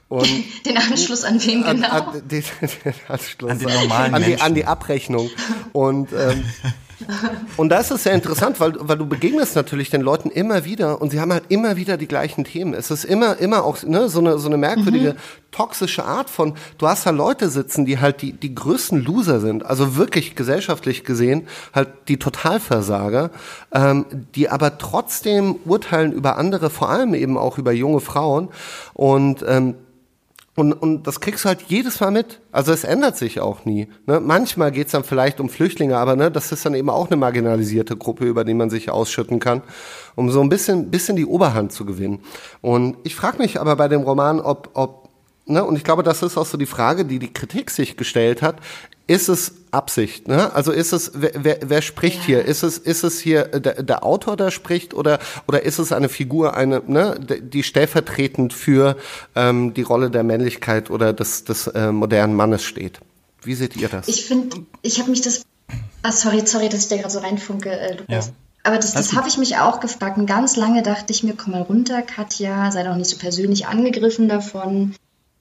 Und 0.09 0.27
den 0.65 0.77
Anschluss 0.77 1.23
an 1.23 1.41
wen 1.43 1.63
genau? 1.63 1.89
An, 1.89 2.03
an, 2.03 2.21
den, 2.27 2.43
den 2.61 2.93
Anschluss 3.07 3.51
an, 3.51 3.59
den 3.59 3.73
normalen 3.73 4.13
an, 4.13 4.23
die, 4.23 4.39
an 4.39 4.55
die 4.55 4.65
Abrechnung. 4.65 5.29
Und 5.73 6.11
ähm, 6.13 6.45
und 7.57 7.69
da 7.69 7.79
ist 7.79 7.89
sehr 7.89 8.13
interessant, 8.13 8.59
weil, 8.59 8.73
weil 8.79 8.97
du 8.97 9.05
begegnest 9.05 9.55
natürlich 9.55 9.89
den 9.89 10.01
Leuten 10.01 10.29
immer 10.29 10.65
wieder 10.65 11.01
und 11.01 11.11
sie 11.11 11.19
haben 11.19 11.31
halt 11.31 11.45
immer 11.49 11.75
wieder 11.75 11.97
die 11.97 12.07
gleichen 12.07 12.43
Themen. 12.43 12.73
Es 12.73 12.89
ist 12.89 13.05
immer, 13.05 13.37
immer 13.37 13.63
auch 13.63 13.83
ne, 13.83 14.09
so, 14.09 14.19
eine, 14.19 14.39
so 14.39 14.47
eine 14.47 14.57
merkwürdige, 14.57 15.13
mhm. 15.13 15.51
toxische 15.51 16.05
Art 16.05 16.29
von, 16.29 16.55
du 16.77 16.87
hast 16.87 17.05
da 17.05 17.11
Leute 17.11 17.49
sitzen, 17.49 17.85
die 17.85 17.99
halt 17.99 18.21
die, 18.21 18.33
die 18.33 18.53
größten 18.53 19.03
Loser 19.03 19.39
sind, 19.39 19.65
also 19.65 19.95
wirklich 19.95 20.35
gesellschaftlich 20.35 21.03
gesehen, 21.03 21.47
halt 21.73 21.89
die 22.07 22.17
Totalversager, 22.17 23.29
ähm, 23.73 24.05
die 24.35 24.49
aber 24.49 24.77
trotzdem 24.77 25.57
urteilen 25.65 26.11
über 26.11 26.37
andere, 26.37 26.69
vor 26.69 26.89
allem 26.89 27.13
eben 27.13 27.37
auch 27.37 27.57
über 27.57 27.71
junge 27.71 27.99
Frauen 27.99 28.49
und 28.93 29.45
ähm, 29.47 29.75
und, 30.57 30.73
und 30.73 31.05
das 31.05 31.19
kriegst 31.19 31.45
du 31.45 31.49
halt 31.49 31.61
jedes 31.67 31.99
Mal 31.99 32.09
mit. 32.09 32.41
Also 32.51 32.73
es 32.73 32.83
ändert 32.83 33.15
sich 33.15 33.39
auch 33.39 33.63
nie. 33.65 33.89
Ne? 34.07 34.19
Manchmal 34.19 34.71
geht's 34.71 34.91
dann 34.91 35.03
vielleicht 35.03 35.39
um 35.39 35.49
Flüchtlinge, 35.49 35.95
aber 35.95 36.15
ne, 36.15 36.31
das 36.31 36.51
ist 36.51 36.65
dann 36.65 36.73
eben 36.73 36.89
auch 36.89 37.11
eine 37.11 37.15
marginalisierte 37.15 37.95
Gruppe, 37.95 38.25
über 38.25 38.43
die 38.43 38.55
man 38.55 38.71
sich 38.71 38.89
ausschütten 38.89 39.37
kann, 39.39 39.61
um 40.15 40.31
so 40.31 40.41
ein 40.41 40.49
bisschen, 40.49 40.89
bisschen 40.89 41.15
die 41.15 41.27
Oberhand 41.27 41.73
zu 41.73 41.85
gewinnen. 41.85 42.21
Und 42.61 42.97
ich 43.03 43.15
frage 43.15 43.37
mich 43.37 43.61
aber 43.61 43.75
bei 43.75 43.87
dem 43.87 44.01
Roman, 44.01 44.39
ob, 44.39 44.71
ob 44.73 45.06
ne, 45.47 45.63
und 45.63 45.75
ich 45.75 45.83
glaube, 45.83 46.03
das 46.03 46.21
ist 46.23 46.37
auch 46.37 46.45
so 46.45 46.57
die 46.57 46.65
Frage, 46.65 47.05
die 47.05 47.19
die 47.19 47.33
Kritik 47.33 47.71
sich 47.71 47.97
gestellt 47.97 48.41
hat, 48.41 48.57
ist 49.07 49.29
es 49.29 49.53
Absicht? 49.71 50.27
Ne? 50.27 50.53
Also 50.53 50.71
ist 50.71 50.91
es, 50.91 51.11
wer, 51.15 51.31
wer, 51.35 51.59
wer 51.65 51.81
spricht 51.81 52.19
ja. 52.19 52.25
hier? 52.25 52.45
Ist 52.45 52.63
es, 52.63 52.77
ist 52.77 53.03
es 53.03 53.19
hier 53.19 53.45
der, 53.45 53.81
der 53.81 54.03
Autor, 54.03 54.35
der 54.35 54.51
spricht, 54.51 54.93
oder, 54.93 55.19
oder 55.47 55.63
ist 55.63 55.79
es 55.79 55.91
eine 55.91 56.09
Figur, 56.09 56.55
eine, 56.55 56.83
ne, 56.85 57.17
die 57.19 57.63
stellvertretend 57.63 58.53
für 58.53 58.97
ähm, 59.35 59.73
die 59.73 59.81
Rolle 59.81 60.11
der 60.11 60.23
Männlichkeit 60.23 60.89
oder 60.89 61.13
des, 61.13 61.45
des 61.45 61.67
äh, 61.67 61.91
modernen 61.91 62.35
Mannes 62.35 62.63
steht? 62.63 62.99
Wie 63.43 63.55
seht 63.55 63.77
ihr 63.77 63.87
das? 63.87 64.07
Ich 64.07 64.25
finde, 64.25 64.57
ich 64.81 64.99
habe 64.99 65.09
mich 65.09 65.21
das. 65.21 65.43
Ah, 66.03 66.11
sorry, 66.11 66.41
sorry, 66.45 66.69
dass 66.69 66.81
ich 66.81 66.87
da 66.89 66.97
gerade 66.97 67.09
so 67.09 67.19
reinfunke, 67.19 67.69
äh, 67.69 67.97
Lukas. 67.97 68.27
Ja. 68.27 68.33
Aber 68.63 68.75
das, 68.75 68.91
das 68.91 69.13
habe 69.13 69.29
ich 69.29 69.37
mich 69.37 69.57
auch 69.57 69.79
gefragt. 69.79 70.17
Und 70.17 70.25
ganz 70.25 70.57
lange 70.57 70.83
dachte 70.83 71.13
ich 71.13 71.23
mir, 71.23 71.35
komm 71.35 71.53
mal 71.53 71.61
runter, 71.61 72.01
Katja, 72.01 72.69
sei 72.71 72.83
doch 72.83 72.97
nicht 72.97 73.09
so 73.09 73.17
persönlich 73.17 73.67
angegriffen 73.67 74.27
davon. 74.27 74.93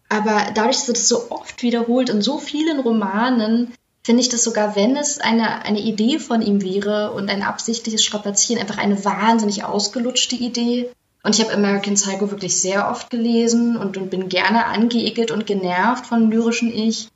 Aber 0.08 0.46
dadurch, 0.54 0.76
dass 0.76 0.86
das 0.86 1.08
so 1.08 1.30
oft 1.30 1.62
wiederholt 1.62 2.08
in 2.08 2.22
so 2.22 2.38
vielen 2.38 2.80
Romanen, 2.80 3.72
finde 4.04 4.22
ich 4.22 4.28
das 4.28 4.44
sogar, 4.44 4.76
wenn 4.76 4.96
es 4.96 5.18
eine, 5.18 5.64
eine 5.64 5.80
Idee 5.80 6.20
von 6.20 6.40
ihm 6.40 6.62
wäre 6.62 7.12
und 7.12 7.28
ein 7.28 7.42
absichtliches 7.42 8.04
Strapazieren, 8.04 8.60
einfach 8.60 8.78
eine 8.78 9.04
wahnsinnig 9.04 9.64
ausgelutschte 9.64 10.36
Idee. 10.36 10.90
Und 11.24 11.34
ich 11.34 11.44
habe 11.44 11.52
American 11.52 11.94
Psycho 11.94 12.30
wirklich 12.30 12.56
sehr 12.60 12.88
oft 12.88 13.10
gelesen 13.10 13.76
und, 13.76 13.96
und 13.96 14.10
bin 14.10 14.28
gerne 14.28 14.66
angeekelt 14.66 15.32
und 15.32 15.44
genervt 15.44 16.06
von 16.06 16.30
lyrischen 16.30 16.72
Ich. 16.72 17.08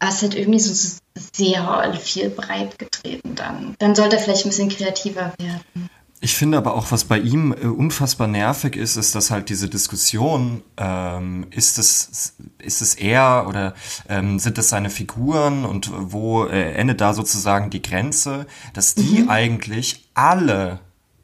Aber 0.00 0.10
es 0.10 0.20
hat 0.20 0.34
irgendwie 0.34 0.58
so 0.58 0.98
sehr 1.32 1.94
viel 2.00 2.28
breit 2.28 2.76
getreten 2.76 3.36
dann. 3.36 3.76
Dann 3.78 3.94
sollte 3.94 4.16
er 4.16 4.22
vielleicht 4.22 4.44
ein 4.44 4.48
bisschen 4.48 4.68
kreativer 4.68 5.32
werden. 5.38 5.90
Ich 6.24 6.36
finde 6.36 6.56
aber 6.56 6.76
auch, 6.76 6.92
was 6.92 7.02
bei 7.06 7.18
ihm 7.18 7.52
äh, 7.52 7.66
unfassbar 7.66 8.28
nervig 8.28 8.76
ist, 8.76 8.94
ist, 8.94 9.16
dass 9.16 9.32
halt 9.32 9.48
diese 9.48 9.68
Diskussion, 9.68 10.62
ähm, 10.76 11.48
ist 11.50 11.80
es, 11.80 12.36
ist 12.58 12.80
es 12.80 12.94
er 12.94 13.46
oder 13.48 13.74
ähm, 14.08 14.38
sind 14.38 14.56
es 14.56 14.68
seine 14.68 14.88
Figuren 14.88 15.64
und 15.64 15.90
wo 15.92 16.44
äh, 16.44 16.74
endet 16.74 17.00
da 17.00 17.12
sozusagen 17.12 17.70
die 17.70 17.82
Grenze, 17.82 18.46
dass 18.72 18.94
die 18.94 19.22
mhm. 19.22 19.30
eigentlich 19.30 20.08
alle 20.14 20.78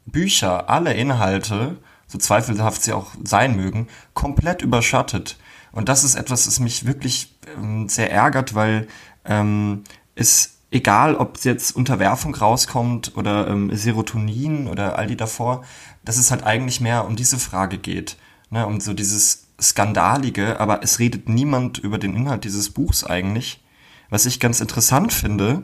Bücher, 0.05 0.69
alle 0.69 0.93
Inhalte, 0.93 1.77
so 2.05 2.17
zweifelhaft 2.17 2.83
sie 2.83 2.91
auch 2.91 3.11
sein 3.23 3.55
mögen, 3.55 3.87
komplett 4.13 4.61
überschattet. 4.61 5.37
Und 5.71 5.87
das 5.87 6.03
ist 6.03 6.15
etwas, 6.15 6.43
das 6.43 6.59
mich 6.59 6.85
wirklich 6.85 7.37
ähm, 7.55 7.87
sehr 7.87 8.11
ärgert, 8.11 8.53
weil 8.53 8.89
ähm, 9.23 9.85
es 10.15 10.58
egal 10.71 11.15
ob 11.15 11.43
jetzt 11.43 11.75
Unterwerfung 11.75 12.35
rauskommt 12.35 13.15
oder 13.15 13.47
ähm, 13.47 13.75
Serotonin 13.75 14.67
oder 14.67 14.97
all 14.97 15.07
die 15.07 15.17
davor, 15.17 15.63
dass 16.03 16.17
es 16.17 16.31
halt 16.31 16.43
eigentlich 16.43 16.81
mehr 16.81 17.05
um 17.05 17.15
diese 17.15 17.39
Frage 17.39 17.77
geht. 17.77 18.17
Ne, 18.51 18.65
um 18.65 18.79
so 18.79 18.93
dieses 18.93 19.47
Skandalige, 19.61 20.59
aber 20.59 20.81
es 20.81 20.97
redet 20.97 21.29
niemand 21.29 21.77
über 21.77 21.99
den 21.99 22.15
Inhalt 22.15 22.45
dieses 22.45 22.71
Buchs 22.71 23.03
eigentlich. 23.03 23.63
Was 24.09 24.25
ich 24.25 24.39
ganz 24.39 24.59
interessant 24.59 25.13
finde, 25.13 25.63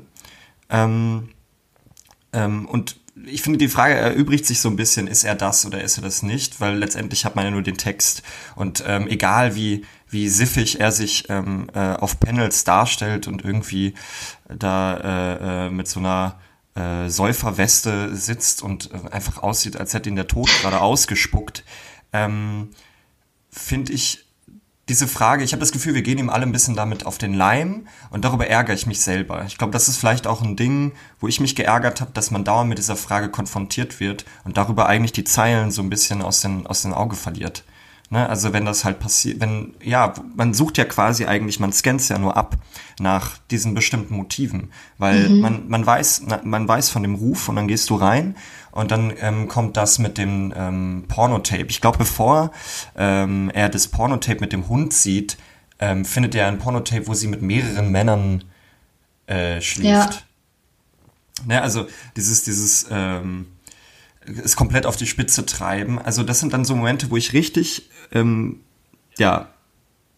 ähm, 0.69 1.29
ähm, 2.31 2.67
und 2.67 2.97
ich 3.25 3.41
finde, 3.41 3.57
die 3.57 3.69
Frage 3.69 3.95
erübrigt 3.95 4.45
sich 4.45 4.59
so 4.59 4.69
ein 4.69 4.75
bisschen, 4.75 5.07
ist 5.07 5.23
er 5.23 5.35
das 5.35 5.65
oder 5.65 5.81
ist 5.81 5.97
er 5.97 6.03
das 6.03 6.21
nicht? 6.21 6.59
Weil 6.59 6.77
letztendlich 6.77 7.25
hat 7.25 7.35
man 7.35 7.45
ja 7.45 7.51
nur 7.51 7.61
den 7.61 7.77
Text. 7.77 8.23
Und 8.55 8.83
ähm, 8.85 9.07
egal 9.07 9.55
wie, 9.55 9.85
wie 10.09 10.29
siffig 10.29 10.79
er 10.79 10.91
sich 10.91 11.29
ähm, 11.29 11.67
äh, 11.73 11.93
auf 11.93 12.19
Panels 12.19 12.63
darstellt 12.63 13.27
und 13.27 13.43
irgendwie 13.43 13.93
da 14.47 14.97
äh, 14.97 15.67
äh, 15.67 15.69
mit 15.69 15.87
so 15.87 15.99
einer 15.99 16.39
äh, 16.75 17.09
Säuferweste 17.09 18.15
sitzt 18.15 18.61
und 18.61 18.91
äh, 18.91 19.09
einfach 19.11 19.41
aussieht, 19.41 19.77
als 19.77 19.93
hätte 19.93 20.09
ihn 20.09 20.15
der 20.15 20.27
Tod 20.27 20.49
gerade 20.61 20.81
ausgespuckt, 20.81 21.63
ähm, 22.13 22.69
finde 23.49 23.93
ich 23.93 24.25
diese 24.87 25.07
Frage, 25.07 25.43
ich 25.43 25.51
habe 25.51 25.61
das 25.61 25.71
Gefühl, 25.71 25.95
wir 25.95 26.03
gehen 26.03 26.19
ihm 26.19 26.29
alle 26.29 26.43
ein 26.43 26.51
bisschen 26.51 26.75
damit 26.75 27.07
auf 27.07 27.17
den 27.17 27.33
Leim 27.33 27.87
und 28.11 28.23
darüber 28.23 28.47
ärgere 28.47 28.75
ich 28.75 28.85
mich 28.85 29.01
selber. 29.01 29.43
Ich 29.47 29.57
glaube, 29.57 29.73
das 29.73 29.87
ist 29.87 29.97
vielleicht 29.97 30.27
auch 30.27 30.43
ein 30.43 30.55
Ding, 30.55 30.91
wo 31.19 31.27
ich 31.27 31.39
mich 31.39 31.55
geärgert 31.55 32.01
habe, 32.01 32.11
dass 32.13 32.29
man 32.29 32.43
dauernd 32.43 32.69
mit 32.69 32.77
dieser 32.77 32.95
Frage 32.95 33.29
konfrontiert 33.29 33.99
wird 33.99 34.25
und 34.43 34.57
darüber 34.57 34.85
eigentlich 34.85 35.11
die 35.11 35.23
Zeilen 35.23 35.71
so 35.71 35.81
ein 35.81 35.89
bisschen 35.89 36.21
aus 36.21 36.41
den, 36.41 36.67
aus 36.67 36.83
den 36.83 36.93
Augen 36.93 37.15
verliert. 37.15 37.63
Ne? 38.09 38.29
Also 38.29 38.53
wenn 38.53 38.65
das 38.65 38.85
halt 38.85 38.99
passiert, 38.99 39.41
wenn, 39.41 39.73
ja, 39.81 40.13
man 40.35 40.53
sucht 40.53 40.77
ja 40.77 40.85
quasi 40.85 41.25
eigentlich, 41.25 41.59
man 41.59 41.73
scannt 41.73 42.07
ja 42.07 42.19
nur 42.19 42.37
ab 42.37 42.57
nach 42.99 43.37
diesen 43.49 43.73
bestimmten 43.73 44.15
Motiven, 44.15 44.71
weil 44.97 45.29
mhm. 45.29 45.39
man, 45.39 45.67
man 45.69 45.85
weiß, 45.85 46.23
man 46.43 46.67
weiß 46.67 46.89
von 46.89 47.01
dem 47.01 47.15
Ruf 47.15 47.49
und 47.49 47.55
dann 47.55 47.67
gehst 47.67 47.89
du 47.89 47.95
rein 47.95 48.35
und 48.71 48.91
dann 48.91 49.11
ähm, 49.19 49.47
kommt 49.47 49.75
das 49.75 49.97
mit 49.97 50.17
dem 50.17 50.53
ähm, 50.55 51.05
Pornotape. 51.07 51.67
Ich 51.69 51.81
glaube, 51.81 51.97
bevor 51.97 52.51
ähm, 52.95 53.49
er 53.53 53.69
das 53.69 53.87
Pornotape 53.87 54.39
mit 54.39 54.53
dem 54.53 54.67
Hund 54.67 54.93
sieht, 54.93 55.37
ähm, 55.79 56.05
findet 56.05 56.35
er 56.35 56.47
ein 56.47 56.59
Pornotape, 56.59 57.07
wo 57.07 57.13
sie 57.15 57.27
mit 57.27 57.41
mehreren 57.41 57.91
Männern 57.91 58.43
äh, 59.27 59.61
schläft. 59.61 60.13
Ja. 60.13 61.45
Ne, 61.45 61.61
also 61.61 61.87
dieses, 62.15 62.43
dieses, 62.43 62.85
ähm, 62.91 63.47
es 64.43 64.55
komplett 64.55 64.85
auf 64.85 64.95
die 64.95 65.07
Spitze 65.07 65.45
treiben. 65.45 65.99
Also 65.99 66.23
das 66.23 66.39
sind 66.39 66.53
dann 66.53 66.65
so 66.65 66.75
Momente, 66.75 67.11
wo 67.11 67.17
ich 67.17 67.33
richtig, 67.33 67.89
ähm, 68.11 68.61
ja, 69.17 69.49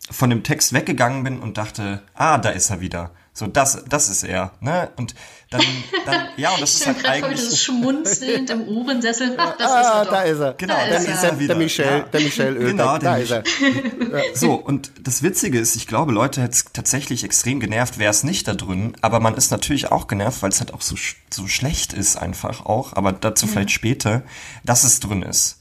von 0.10 0.30
dem 0.30 0.44
Text 0.44 0.74
weggegangen 0.74 1.24
bin 1.24 1.40
und 1.40 1.58
dachte, 1.58 2.02
ah, 2.14 2.38
da 2.38 2.50
ist 2.50 2.70
er 2.70 2.80
wieder. 2.80 3.12
So, 3.38 3.46
das, 3.46 3.84
das 3.88 4.10
ist 4.10 4.24
er, 4.24 4.52
ne? 4.62 4.90
Und 4.96 5.14
dann, 5.52 5.62
dann 6.08 6.30
ja, 6.38 6.50
und 6.50 6.62
das 6.62 6.74
ist 6.80 6.88
halt 6.88 7.06
eigentlich... 7.06 7.40
Das 7.40 7.62
schmunzelnd 7.62 8.50
im 8.50 8.68
Ohrensessel. 8.68 9.36
Ach, 9.38 9.56
das 9.56 9.72
ah, 9.72 9.80
ist 9.80 9.88
er 9.88 10.06
doch. 10.06 10.12
da 10.12 10.22
ist 10.24 10.40
er. 10.40 10.54
Genau, 10.54 10.74
da 10.74 10.96
ist, 10.96 11.08
ist 11.08 11.24
er 11.24 11.40
wieder. 11.40 11.54
Der 11.54 11.64
Michel, 11.64 11.86
ja. 11.86 12.00
der 12.00 12.22
Michel 12.22 12.58
Ölbeck, 12.58 12.68
genau, 12.70 12.98
da 12.98 13.18
ist 13.18 13.30
er. 13.30 13.44
So, 14.34 14.54
und 14.54 14.92
das 15.04 15.22
Witzige 15.22 15.60
ist, 15.60 15.76
ich 15.76 15.86
glaube, 15.86 16.14
Leute 16.14 16.42
hätte 16.42 16.54
es 16.54 16.66
tatsächlich 16.74 17.24
extrem 17.24 17.60
genervt, 17.60 18.00
wäre 18.00 18.10
es 18.10 18.24
nicht 18.24 18.48
da 18.48 18.56
drin, 18.56 18.98
aber 19.02 19.20
man 19.20 19.36
ist 19.36 19.52
natürlich 19.52 19.92
auch 19.92 20.08
genervt, 20.08 20.42
weil 20.42 20.50
es 20.50 20.60
halt 20.60 20.74
auch 20.74 20.82
so, 20.82 20.96
so 21.30 21.48
schlecht 21.48 21.94
ist 21.94 22.16
einfach 22.16 22.66
auch, 22.66 22.94
aber 22.94 23.12
dazu 23.12 23.46
ja. 23.46 23.52
vielleicht 23.52 23.72
später, 23.72 24.24
dass 24.64 24.84
es 24.84 25.00
drin 25.00 25.22
ist. 25.22 25.57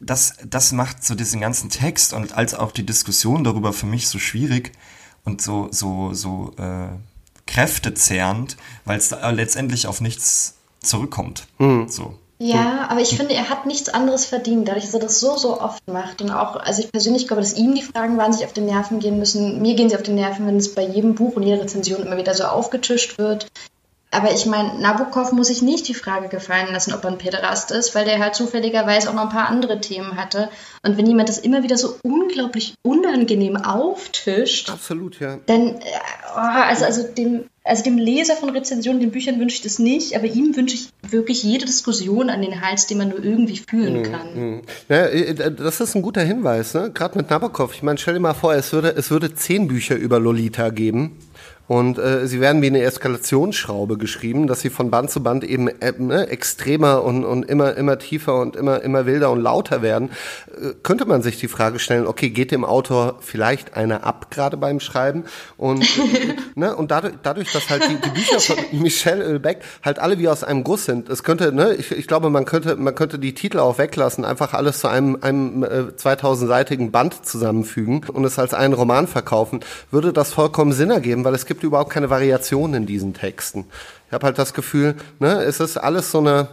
Das, 0.00 0.34
das 0.44 0.72
macht 0.72 1.04
so 1.04 1.14
diesen 1.14 1.40
ganzen 1.40 1.70
Text 1.70 2.12
und 2.12 2.36
als 2.36 2.54
auch 2.54 2.72
die 2.72 2.86
Diskussion 2.86 3.44
darüber 3.44 3.72
für 3.72 3.86
mich 3.86 4.08
so 4.08 4.18
schwierig, 4.18 4.72
und 5.24 5.40
so, 5.42 5.68
so, 5.70 6.12
so 6.12 6.52
äh, 6.58 6.88
kräftezehrend, 7.46 8.56
weil 8.84 8.98
es 8.98 9.14
letztendlich 9.32 9.86
auf 9.86 10.00
nichts 10.00 10.56
zurückkommt. 10.80 11.46
Mhm. 11.58 11.88
So. 11.88 12.14
Ja, 12.38 12.88
aber 12.88 13.00
ich 13.00 13.16
finde, 13.16 13.34
er 13.34 13.48
hat 13.48 13.64
nichts 13.64 13.88
anderes 13.88 14.26
verdient, 14.26 14.68
dadurch, 14.68 14.84
dass 14.84 14.94
er 14.94 15.00
das 15.00 15.20
so, 15.20 15.36
so 15.36 15.60
oft 15.60 15.86
macht. 15.86 16.20
Und 16.20 16.30
auch, 16.30 16.56
also 16.56 16.82
ich 16.82 16.90
persönlich 16.90 17.26
glaube, 17.26 17.42
dass 17.42 17.54
ihm 17.54 17.74
die 17.74 17.82
Fragen 17.82 18.18
wahnsinnig 18.18 18.46
auf 18.46 18.52
den 18.52 18.66
Nerven 18.66 18.98
gehen 18.98 19.18
müssen. 19.18 19.62
Mir 19.62 19.74
gehen 19.74 19.88
sie 19.88 19.96
auf 19.96 20.02
den 20.02 20.16
Nerven, 20.16 20.46
wenn 20.46 20.56
es 20.56 20.74
bei 20.74 20.84
jedem 20.84 21.14
Buch 21.14 21.36
und 21.36 21.44
jeder 21.44 21.62
Rezension 21.62 22.02
immer 22.02 22.16
wieder 22.16 22.34
so 22.34 22.44
aufgetischt 22.44 23.18
wird. 23.18 23.46
Aber 24.14 24.32
ich 24.32 24.46
meine, 24.46 24.80
Nabokov 24.80 25.32
muss 25.32 25.48
sich 25.48 25.60
nicht 25.60 25.88
die 25.88 25.94
Frage 25.94 26.28
gefallen 26.28 26.68
lassen, 26.72 26.94
ob 26.94 27.02
er 27.04 27.10
ein 27.10 27.18
Pederast 27.18 27.72
ist, 27.72 27.94
weil 27.96 28.04
der 28.04 28.20
halt 28.20 28.36
zufälligerweise 28.36 29.10
auch 29.10 29.14
noch 29.14 29.24
ein 29.24 29.28
paar 29.28 29.48
andere 29.48 29.80
Themen 29.80 30.16
hatte. 30.16 30.50
Und 30.84 30.96
wenn 30.96 31.06
jemand 31.06 31.28
das 31.28 31.38
immer 31.38 31.64
wieder 31.64 31.76
so 31.76 31.96
unglaublich 32.02 32.74
unangenehm 32.82 33.56
auftischt, 33.56 34.70
absolut, 34.70 35.18
ja. 35.18 35.38
Dann, 35.46 35.68
äh, 35.68 35.80
oh, 36.36 36.38
also, 36.38 36.84
also 36.84 37.02
dem, 37.02 37.46
also 37.64 37.82
dem 37.82 37.98
Leser 37.98 38.36
von 38.36 38.50
Rezensionen, 38.50 39.00
den 39.00 39.10
Büchern 39.10 39.40
wünsche 39.40 39.56
ich 39.56 39.62
das 39.62 39.78
nicht, 39.80 40.14
aber 40.14 40.26
ihm 40.26 40.54
wünsche 40.54 40.76
ich 40.76 40.90
wirklich 41.10 41.42
jede 41.42 41.64
Diskussion 41.64 42.30
an 42.30 42.42
den 42.42 42.60
Hals, 42.60 42.86
die 42.86 42.94
man 42.94 43.08
nur 43.08 43.24
irgendwie 43.24 43.56
fühlen 43.56 44.00
mhm, 44.00 44.12
kann. 44.12 44.34
Mhm. 44.34 44.62
Ja, 44.88 45.06
äh, 45.06 45.34
das 45.34 45.80
ist 45.80 45.96
ein 45.96 46.02
guter 46.02 46.22
Hinweis, 46.22 46.74
ne? 46.74 46.92
Gerade 46.92 47.18
mit 47.18 47.30
Nabokov. 47.30 47.74
Ich 47.74 47.82
meine, 47.82 47.98
stell 47.98 48.14
dir 48.14 48.20
mal 48.20 48.34
vor, 48.34 48.54
es 48.54 48.72
würde, 48.72 48.94
es 48.96 49.10
würde 49.10 49.34
zehn 49.34 49.66
Bücher 49.66 49.96
über 49.96 50.20
Lolita 50.20 50.68
geben. 50.68 51.18
Und 51.66 51.98
äh, 51.98 52.26
sie 52.26 52.40
werden 52.40 52.60
wie 52.60 52.66
eine 52.66 52.82
Eskalationsschraube 52.82 53.96
geschrieben, 53.96 54.46
dass 54.46 54.60
sie 54.60 54.68
von 54.68 54.90
Band 54.90 55.10
zu 55.10 55.22
Band 55.22 55.44
eben 55.44 55.68
äh, 55.68 55.94
ne, 55.96 56.28
extremer 56.28 57.02
und, 57.02 57.24
und 57.24 57.44
immer, 57.44 57.74
immer 57.76 57.98
tiefer 57.98 58.38
und 58.38 58.54
immer, 58.54 58.82
immer 58.82 59.06
wilder 59.06 59.30
und 59.30 59.40
lauter 59.40 59.80
werden. 59.80 60.10
Äh, 60.48 60.74
könnte 60.82 61.06
man 61.06 61.22
sich 61.22 61.38
die 61.38 61.48
Frage 61.48 61.78
stellen, 61.78 62.06
okay, 62.06 62.28
geht 62.28 62.50
dem 62.50 62.66
Autor 62.66 63.16
vielleicht 63.20 63.76
einer 63.76 64.04
ab, 64.04 64.30
gerade 64.30 64.58
beim 64.58 64.78
Schreiben? 64.78 65.24
Und, 65.56 65.86
ne, 66.54 66.76
und 66.76 66.90
dadurch, 66.90 67.14
dadurch, 67.22 67.50
dass 67.52 67.70
halt 67.70 67.88
die, 67.88 67.96
die 67.96 68.10
Bücher 68.10 68.40
von 68.40 68.56
Michel 68.72 69.22
Ölbeck 69.22 69.60
halt 69.82 69.98
alle 69.98 70.18
wie 70.18 70.28
aus 70.28 70.44
einem 70.44 70.64
Guss 70.64 70.84
sind, 70.84 71.08
es 71.08 71.22
könnte, 71.22 71.50
ne, 71.52 71.74
ich, 71.74 71.92
ich 71.92 72.06
glaube, 72.06 72.28
man 72.28 72.44
könnte, 72.44 72.76
man 72.76 72.94
könnte 72.94 73.18
die 73.18 73.32
Titel 73.32 73.58
auch 73.58 73.78
weglassen, 73.78 74.26
einfach 74.26 74.52
alles 74.52 74.80
zu 74.80 74.88
einem, 74.88 75.16
einem 75.22 75.62
äh, 75.62 75.84
2000-seitigen 75.96 76.90
Band 76.90 77.24
zusammenfügen 77.24 78.04
und 78.12 78.26
es 78.26 78.38
als 78.38 78.52
einen 78.52 78.74
Roman 78.74 79.06
verkaufen, 79.06 79.60
würde 79.90 80.12
das 80.12 80.34
vollkommen 80.34 80.72
Sinn 80.72 80.90
ergeben, 80.90 81.24
weil 81.24 81.34
es 81.34 81.46
gibt 81.46 81.53
gibt 81.54 81.62
überhaupt 81.62 81.90
keine 81.90 82.10
Variation 82.10 82.74
in 82.74 82.84
diesen 82.84 83.14
Texten. 83.14 83.66
Ich 84.08 84.12
habe 84.12 84.26
halt 84.26 84.38
das 84.38 84.54
Gefühl, 84.54 84.96
ne, 85.20 85.42
es 85.44 85.60
ist 85.60 85.76
alles 85.76 86.10
so 86.10 86.18
eine, 86.18 86.48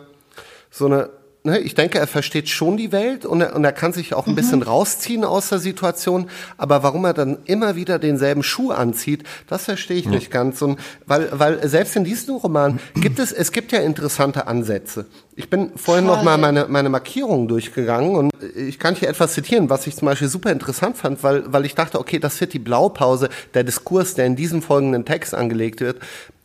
so 0.70 0.86
eine, 0.86 1.10
ne, 1.44 1.60
ich 1.60 1.76
denke, 1.76 2.00
er 2.00 2.08
versteht 2.08 2.50
schon 2.50 2.78
die 2.78 2.92
Welt 2.92 3.26
und 3.26 3.42
er, 3.42 3.56
und 3.56 3.64
er 3.64 3.72
kann 3.72 3.94
sich 3.94 4.14
auch 4.14 4.28
ein 4.28 4.32
mhm. 4.32 4.36
bisschen 4.36 4.64
rausziehen 4.64 5.24
aus 5.24 5.50
der 5.50 5.60
Situation, 5.60 6.30
aber 6.58 6.84
warum 6.84 7.06
er 7.06 7.14
dann 7.14 7.40
immer 7.46 7.76
wieder 7.76 8.00
denselben 8.00 8.44
Schuh 8.44 8.72
anzieht, 8.72 9.24
das 9.48 9.66
verstehe 9.66 9.98
ich 9.98 10.06
ja. 10.06 10.12
nicht 10.12 10.32
ganz. 10.32 10.62
Und 10.62 10.80
weil, 11.06 11.30
weil 11.32 11.68
selbst 11.68 11.96
in 11.96 12.04
diesem 12.04 12.36
Roman 12.36 12.80
gibt 12.96 13.20
es, 13.20 13.32
es 13.32 13.52
gibt 13.52 13.72
ja 13.72 13.80
interessante 13.80 14.48
Ansätze. 14.48 15.06
Ich 15.36 15.50
bin 15.50 15.72
vorhin 15.76 16.06
noch 16.06 16.24
mal 16.24 16.38
meine, 16.38 16.68
meine 16.68 16.90
Markierungen 16.90 17.48
durchgegangen 17.48 18.16
und 18.16 18.32
ich 18.56 18.80
kann 18.80 18.96
hier 18.96 19.10
etwas 19.10 19.34
zitieren, 19.34 19.70
was 19.70 19.88
ich 19.88 19.96
zum 19.96 20.06
Beispiel 20.06 20.28
super 20.28 20.52
interessant 20.52 20.98
fand, 20.98 21.24
weil, 21.24 21.52
weil 21.52 21.66
ich 21.66 21.74
dachte, 21.74 22.00
okay, 22.00 22.20
das 22.20 22.40
wird 22.42 22.54
die 22.54 22.60
Blaupause, 22.60 23.30
der 23.54 23.64
Diskurs, 23.64 24.14
der 24.14 24.26
in 24.26 24.36
diesem 24.36 24.62
folgenden 24.62 25.06
Text 25.06 25.34
angelegt 25.34 25.80
wird, 25.80 26.00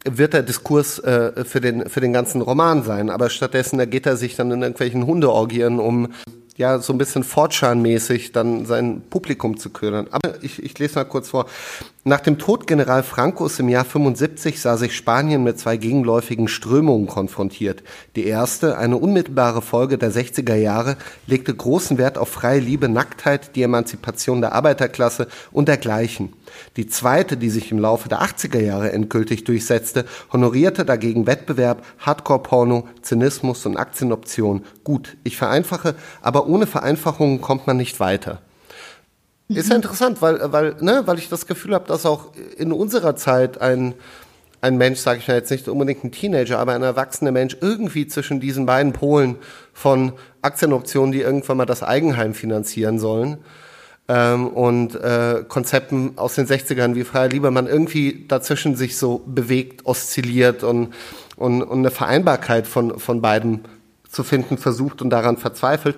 wird 0.09 0.33
der 0.33 0.43
Diskurs 0.43 0.99
äh, 1.01 1.45
für, 1.45 1.61
den, 1.61 1.89
für 1.89 2.01
den 2.01 2.13
ganzen 2.13 2.41
Roman 2.41 2.83
sein. 2.83 3.11
Aber 3.11 3.31
stattdessen 3.31 3.79
ergeht 3.79 4.07
er 4.07 4.17
sich 4.17 4.37
dann 4.37 4.51
in 4.51 4.63
irgendwelchen 4.63 5.07
Hundeorgien 5.07 5.79
um 5.79 6.09
ja 6.57 6.79
so 6.79 6.93
ein 6.93 6.99
bisschen 6.99 7.25
fortschanmäßig 7.25 8.33
dann 8.33 8.67
sein 8.67 9.03
Publikum 9.11 9.59
zu 9.59 9.71
ködern. 9.71 10.09
Aber 10.11 10.43
ich, 10.43 10.63
ich 10.63 10.79
lese 10.79 10.97
mal 10.97 11.05
kurz 11.05 11.29
vor. 11.29 11.47
Nach 12.09 12.21
dem 12.21 12.39
Tod 12.39 12.69
General 12.69 13.03
Francos 13.03 13.59
im 13.59 13.69
Jahr 13.69 13.85
75 13.85 14.61
sah 14.61 14.77
sich 14.77 14.95
Spanien 14.95 15.43
mit 15.43 15.59
zwei 15.59 15.77
gegenläufigen 15.77 16.47
Strömungen 16.47 17.09
konfrontiert. 17.09 17.83
Die 18.15 18.29
erste, 18.29 18.79
eine 18.79 18.97
unmittelbare 18.97 19.61
Folge 19.61 19.99
der 19.99 20.13
60er 20.13 20.55
Jahre, 20.55 20.99
legte 21.27 21.53
großen 21.53 21.99
Wert 21.99 22.17
auf 22.17 22.29
freie 22.29 22.61
Liebe, 22.61 22.89
Nacktheit, 22.89 23.57
die 23.57 23.65
Emanzipation 23.65 24.41
der 24.41 24.53
Arbeiterklasse 24.53 25.27
und 25.51 25.67
dergleichen. 25.67 26.33
Die 26.77 26.87
zweite, 26.87 27.37
die 27.37 27.51
sich 27.51 27.73
im 27.73 27.81
Laufe 27.81 28.09
der 28.09 28.23
80er 28.23 28.61
Jahre 28.61 28.93
endgültig 28.93 29.43
durchsetzte, 29.43 30.05
honorierte 30.33 30.85
dagegen 30.85 31.27
Wettbewerb, 31.27 31.85
Hardcore-Porno, 31.99 32.87
Zynismus 33.03 33.67
und 33.67 33.77
Aktienoption. 33.77 34.65
Gut, 34.85 35.17
ich 35.25 35.37
vereinfache, 35.37 35.97
aber 36.23 36.47
ohne 36.47 36.69
Vereinfachungen 36.69 37.41
kommt 37.41 37.67
man 37.67 37.79
nicht 37.79 37.99
weiter. 37.99 38.43
Ist 39.49 39.71
ja 39.71 39.77
interessant, 39.77 40.21
weil, 40.23 40.41
weil, 40.53 40.77
ne, 40.81 41.03
weil 41.07 41.19
ich 41.19 41.29
das 41.29 41.47
Gefühl 41.47 41.75
habe, 41.75 41.87
dass 41.87 42.05
auch 42.05 42.33
in 42.57 42.73
unserer 42.73 43.15
Zeit 43.15 43.61
ein, 43.61 43.95
ein 44.61 44.77
Mensch, 44.77 44.99
sage 44.99 45.21
ich 45.21 45.29
mal 45.29 45.35
jetzt 45.35 45.51
nicht 45.51 45.69
unbedingt 45.69 46.03
ein 46.03 46.11
Teenager, 46.11 46.59
aber 46.59 46.73
ein 46.73 46.83
erwachsener 46.83 47.31
Mensch 47.31 47.57
irgendwie 47.61 48.09
zwischen 48.09 48.41
diesen 48.41 48.67
beiden 48.67 48.93
Polen 48.93 49.37
von 49.73 50.13
Aktienoptionen, 50.43 51.13
die 51.13 51.21
irgendwann 51.21 51.59
mal 51.59 51.67
das 51.67 51.85
Eigenheim 51.85 52.35
finanzieren 52.35 52.99
sollen, 52.99 53.39
ähm, 54.09 54.49
und 54.49 54.95
äh, 54.95 55.45
Konzepten 55.49 56.13
aus 56.17 56.35
den 56.35 56.47
60ern 56.47 56.95
wie 56.95 57.05
Freier 57.05 57.29
Liebermann 57.29 57.67
irgendwie 57.67 58.25
dazwischen 58.29 58.77
sich 58.77 58.97
so 58.97 59.23
bewegt, 59.27 59.85
oszilliert 59.85 60.63
und, 60.63 60.95
und, 61.37 61.63
und 61.63 61.79
eine 61.79 61.91
Vereinbarkeit 61.91 62.67
von, 62.67 62.99
von 62.99 63.21
beiden 63.21 63.65
zu 64.09 64.23
finden 64.23 64.59
versucht 64.59 65.03
und 65.03 65.11
daran 65.11 65.37
verzweifelt. 65.37 65.97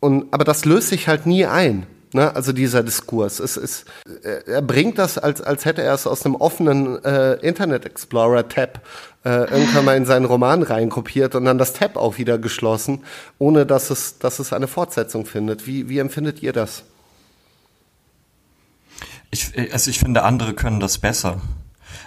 Und, 0.00 0.32
aber 0.32 0.44
das 0.44 0.64
löst 0.64 0.88
sich 0.88 1.08
halt 1.08 1.26
nie 1.26 1.46
ein. 1.46 1.86
Ne, 2.12 2.34
also 2.34 2.52
dieser 2.52 2.82
Diskurs. 2.82 3.38
Es 3.38 3.56
ist, 3.56 3.84
er 4.24 4.62
bringt 4.62 4.98
das, 4.98 5.16
als, 5.16 5.40
als 5.40 5.64
hätte 5.64 5.82
er 5.82 5.94
es 5.94 6.08
aus 6.08 6.26
einem 6.26 6.34
offenen 6.34 7.02
äh, 7.04 7.34
Internet 7.34 7.86
Explorer 7.86 8.48
Tab 8.48 8.84
äh, 9.24 9.48
irgendwann 9.48 9.84
mal 9.84 9.96
in 9.96 10.06
seinen 10.06 10.24
Roman 10.24 10.64
reinkopiert 10.64 11.36
und 11.36 11.44
dann 11.44 11.56
das 11.56 11.72
Tab 11.72 11.96
auch 11.96 12.18
wieder 12.18 12.38
geschlossen, 12.38 13.04
ohne 13.38 13.64
dass 13.64 13.90
es, 13.90 14.18
dass 14.18 14.40
es 14.40 14.52
eine 14.52 14.66
Fortsetzung 14.66 15.24
findet. 15.24 15.68
Wie, 15.68 15.88
wie 15.88 15.98
empfindet 15.98 16.42
ihr 16.42 16.52
das? 16.52 16.82
Ich, 19.30 19.52
also 19.72 19.90
ich 19.90 20.00
finde, 20.00 20.24
andere 20.24 20.54
können 20.54 20.80
das 20.80 20.98
besser. 20.98 21.40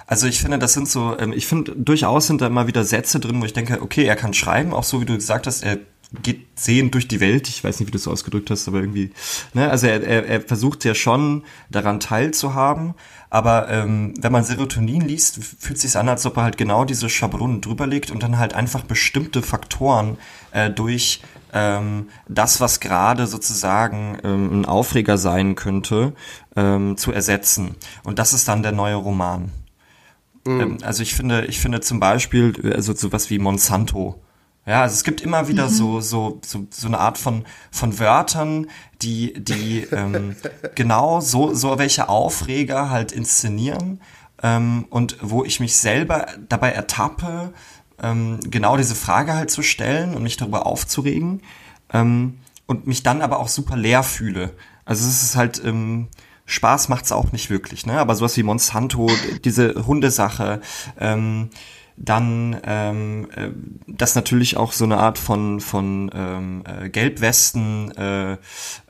Also 0.06 0.28
ich 0.28 0.42
finde, 0.42 0.60
das 0.60 0.74
sind 0.74 0.90
so, 0.90 1.18
ähm, 1.18 1.32
ich 1.32 1.48
finde, 1.48 1.74
durchaus 1.78 2.28
sind 2.28 2.42
da 2.42 2.48
immer 2.48 2.68
wieder 2.68 2.84
Sätze 2.84 3.22
drin, 3.22 3.42
wo 3.42 3.46
ich 3.46 3.54
denke, 3.54 3.82
okay, 3.82 4.04
er 4.04 4.18
kann 4.18 4.34
schreiben, 4.34 4.74
auch 4.74 4.84
so 4.84 5.00
wie 5.00 5.06
du 5.06 5.16
gesagt 5.16 5.48
hast, 5.48 5.64
er 5.64 5.78
geht 6.22 6.46
sehend 6.56 6.94
durch 6.94 7.08
die 7.08 7.20
Welt. 7.20 7.50
Ich 7.50 7.64
weiß 7.64 7.80
nicht, 7.80 7.88
wie 7.88 7.92
du 7.92 7.98
es 7.98 8.04
so 8.04 8.12
ausgedrückt 8.12 8.52
hast, 8.52 8.68
aber 8.68 8.80
irgendwie, 8.80 9.12
ne, 9.54 9.70
also 9.70 9.88
er, 9.88 10.04
er, 10.04 10.26
er 10.28 10.42
versucht 10.42 10.86
ja 10.86 10.94
schon 10.94 11.44
daran 11.72 12.00
teilzuhaben, 12.00 12.94
aber 13.30 13.68
ähm, 13.70 14.14
wenn 14.20 14.32
man 14.32 14.44
Serotonin 14.44 15.02
liest, 15.02 15.44
fühlt 15.44 15.78
es 15.78 15.82
sich 15.82 15.98
an, 15.98 16.08
als 16.08 16.26
ob 16.26 16.38
er 16.38 16.44
halt 16.44 16.58
genau 16.58 16.86
diese 16.86 17.10
Schablonen 17.10 17.62
drüberlegt 17.62 18.12
und 18.12 18.22
dann 18.22 18.38
halt 18.38 18.54
einfach 18.54 18.84
bestimmte 18.84 19.42
Faktoren 19.42 20.18
äh, 20.52 20.70
durch 20.70 21.22
ähm, 21.52 22.10
das, 22.28 22.62
was 22.62 22.80
gerade 22.80 23.26
sozusagen 23.26 24.20
ähm, 24.24 24.62
ein 24.62 24.66
Aufreger 24.66 25.18
sein 25.18 25.56
könnte, 25.56 26.14
ähm, 26.56 26.96
zu 26.98 27.12
ersetzen. 27.12 27.76
Und 28.04 28.20
das 28.20 28.34
ist 28.34 28.48
dann 28.48 28.62
der 28.62 28.72
neue 28.72 28.96
Roman. 28.96 29.52
Mhm. 30.46 30.80
also 30.84 31.04
ich 31.04 31.16
finde, 31.16 31.46
ich 31.46 31.62
finde 31.62 31.80
zum 31.80 32.02
Beispiel, 32.02 32.54
also 32.76 32.94
sowas 32.94 33.30
wie 33.30 33.40
Monsanto. 33.40 34.22
Ja, 34.66 34.84
also 34.84 34.94
es 34.94 35.04
gibt 35.04 35.22
immer 35.22 35.48
wieder 35.48 35.66
mhm. 35.66 35.74
so, 35.74 36.02
so, 36.02 36.40
so, 36.46 36.68
so 36.70 36.88
eine 36.88 37.00
Art 37.00 37.18
von, 37.18 37.46
von 37.70 38.00
Wörtern, 38.00 38.68
die, 39.02 39.34
die 39.34 39.82
ähm, 39.92 40.36
genau 40.76 41.20
so, 41.20 41.54
so 41.54 41.78
welche 41.78 42.08
Aufreger 42.08 42.90
halt 42.90 43.12
inszenieren 43.12 44.00
ähm, 44.42 44.86
und 44.90 45.18
wo 45.22 45.44
ich 45.44 45.60
mich 45.60 45.76
selber 45.76 46.28
dabei 46.48 46.72
ertappe, 46.72 47.54
ähm, 48.02 48.40
genau 48.50 48.78
diese 48.78 48.96
Frage 48.96 49.34
halt 49.34 49.52
zu 49.52 49.64
stellen 49.64 50.16
und 50.16 50.24
mich 50.24 50.38
darüber 50.38 50.66
aufzuregen 50.66 51.42
ähm, 51.92 52.40
und 52.66 52.88
mich 52.88 53.04
dann 53.04 53.22
aber 53.22 53.40
auch 53.40 53.50
super 53.50 53.76
leer 53.76 54.04
fühle. 54.04 54.56
Also 54.86 55.08
es 55.08 55.24
ist 55.24 55.36
halt, 55.36 55.62
ähm, 55.64 56.08
Spaß 56.46 56.90
macht's 56.90 57.12
auch 57.12 57.32
nicht 57.32 57.50
wirklich, 57.50 57.86
ne? 57.86 58.00
Aber 58.00 58.16
sowas 58.16 58.36
wie 58.36 58.44
Monsanto, 58.44 59.10
diese 59.46 59.86
Hundesache, 59.88 60.60
ähm, 61.00 61.50
dann 61.96 62.60
ähm, 62.66 63.28
äh, 63.36 63.50
dass 63.88 64.16
natürlich 64.16 64.58
auch 64.58 64.72
so 64.72 64.84
eine 64.84 64.98
Art 64.98 65.18
von 65.18 65.60
von 65.60 66.10
ähm, 66.14 66.64
äh, 66.66 66.90
Gelbwesten 66.90 67.92
äh, 67.92 68.38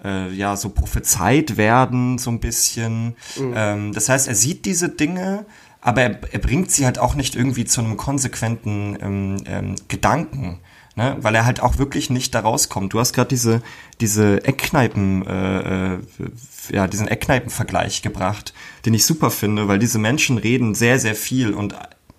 äh, 0.04 0.34
ja 0.34 0.56
so 0.56 0.70
prophezeit 0.70 1.58
werden 1.58 2.18
so 2.18 2.32
ein 2.32 2.40
bisschen. 2.40 3.16
Mhm. 3.38 3.54
Ähm, 3.56 3.94
das 3.94 4.10
heißt, 4.10 4.28
er 4.28 4.36
sieht 4.36 4.66
diese 4.66 4.90
Dinge, 4.90 5.46
aber 5.82 6.02
er, 6.02 6.20
er 6.32 6.40
bringt 6.40 6.72
sie 6.72 6.86
halt 6.86 6.98
auch 6.98 7.16
nicht 7.16 7.36
irgendwie 7.36 7.66
zu 7.66 7.82
einem 7.82 7.98
konsequenten 7.98 8.98
ähm, 9.02 9.38
ähm, 9.46 9.76
Gedanken. 9.88 10.60
Ne, 10.96 11.18
weil 11.22 11.34
er 11.34 11.44
halt 11.44 11.60
auch 11.60 11.80
wirklich 11.80 12.12
nicht 12.12 12.36
da 12.36 12.42
rauskommt. 12.42 12.94
Du 12.94 13.00
hast 13.00 13.14
gerade 13.14 13.30
diese 13.30 13.64
diese 14.00 14.46
Eckkneipen, 14.46 15.26
äh, 15.26 15.96
äh, 15.96 16.00
ja 16.70 16.88
diesen 16.88 17.08
Eckkneipen-Vergleich 17.08 18.04
gebracht, 18.04 18.54
den 18.86 18.94
ich 18.94 19.04
super 19.04 19.32
finde, 19.32 19.68
weil 19.68 19.80
diese 19.80 19.98
Menschen 19.98 20.38
reden 20.38 20.76
sehr 20.76 21.00
sehr 21.00 21.16
viel 21.16 21.56
und 21.56 21.74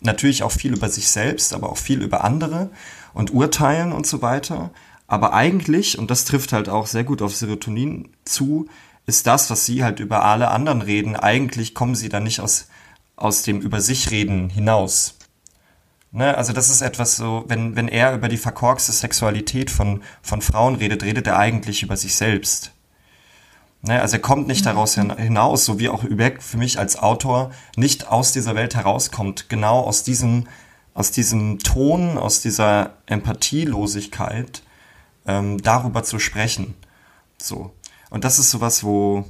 natürlich 0.05 0.43
auch 0.43 0.53
viel 0.53 0.75
über 0.75 0.89
sich 0.89 1.09
selbst, 1.09 1.53
aber 1.53 1.71
auch 1.71 1.79
viel 1.79 2.03
über 2.03 2.25
andere 2.25 2.71
und 3.13 3.33
urteilen 3.33 3.93
und 3.93 4.07
so 4.07 4.23
weiter. 4.23 4.71
Aber 5.07 5.35
eigentlich, 5.35 5.99
und 5.99 6.11
das 6.11 6.25
trifft 6.25 6.53
halt 6.53 6.69
auch 6.69 6.87
sehr 6.87 7.05
gut 7.05 7.23
auf 7.23 7.35
Serotonin 7.35 8.09
zu, 8.25 8.67
ist 9.07 9.27
das, 9.27 9.51
was 9.51 9.67
sie 9.67 9.85
halt 9.85 10.01
über 10.01 10.25
alle 10.25 10.51
anderen 10.51 10.83
reden, 10.83 11.15
eigentlich 11.15 11.75
kommen 11.75 11.95
sie 11.95 12.09
da 12.09 12.21
nicht 12.21 12.41
aus 12.41 12.69
aus 13.17 13.43
dem 13.43 13.61
über 13.61 13.81
sich 13.81 14.11
reden 14.11 14.51
hinaus. 14.51 15.17
Ne, 16.11 16.37
also 16.37 16.53
das 16.53 16.71
ist 16.71 16.81
etwas 16.81 17.17
so, 17.17 17.45
wenn, 17.49 17.75
wenn 17.75 17.89
er 17.89 18.15
über 18.15 18.29
die 18.29 18.37
verkorkste 18.37 18.93
Sexualität 18.93 19.71
von, 19.71 20.03
von 20.23 20.43
Frauen 20.43 20.77
redet, 20.77 21.03
redet 21.03 21.27
er 21.27 21.39
eigentlich 21.39 21.83
über 21.83 21.97
sich 21.97 22.15
selbst. 22.15 22.73
Ne, 23.87 24.01
also 24.01 24.17
er 24.17 24.23
kommt 24.23 24.49
nicht 24.49 24.65
daraus 24.65 24.95
hinaus, 24.95 25.67
so 25.67 25.79
wie 25.79 25.91
auch 25.91 26.05
Übeck 26.05 26.43
für 26.43 26.57
mich 26.57 26.79
als 26.79 26.97
Autor 26.97 27.51
nicht 27.77 28.09
aus 28.09 28.33
dieser 28.33 28.55
Welt 28.55 28.75
herauskommt, 28.75 29.51
genau 29.51 29.81
aus 29.81 30.03
diesem, 30.03 30.47
aus 30.95 31.11
diesem 31.11 31.59
Ton, 31.59 32.17
aus 32.17 32.41
dieser 32.41 32.95
Empathielosigkeit, 33.05 34.63
ähm, 35.27 35.61
darüber 35.61 36.03
zu 36.03 36.19
sprechen. 36.19 36.75
So. 37.37 37.75
Und 38.09 38.25
das 38.25 38.39
ist 38.39 38.51
sowas, 38.51 38.85
wo, 38.85 39.27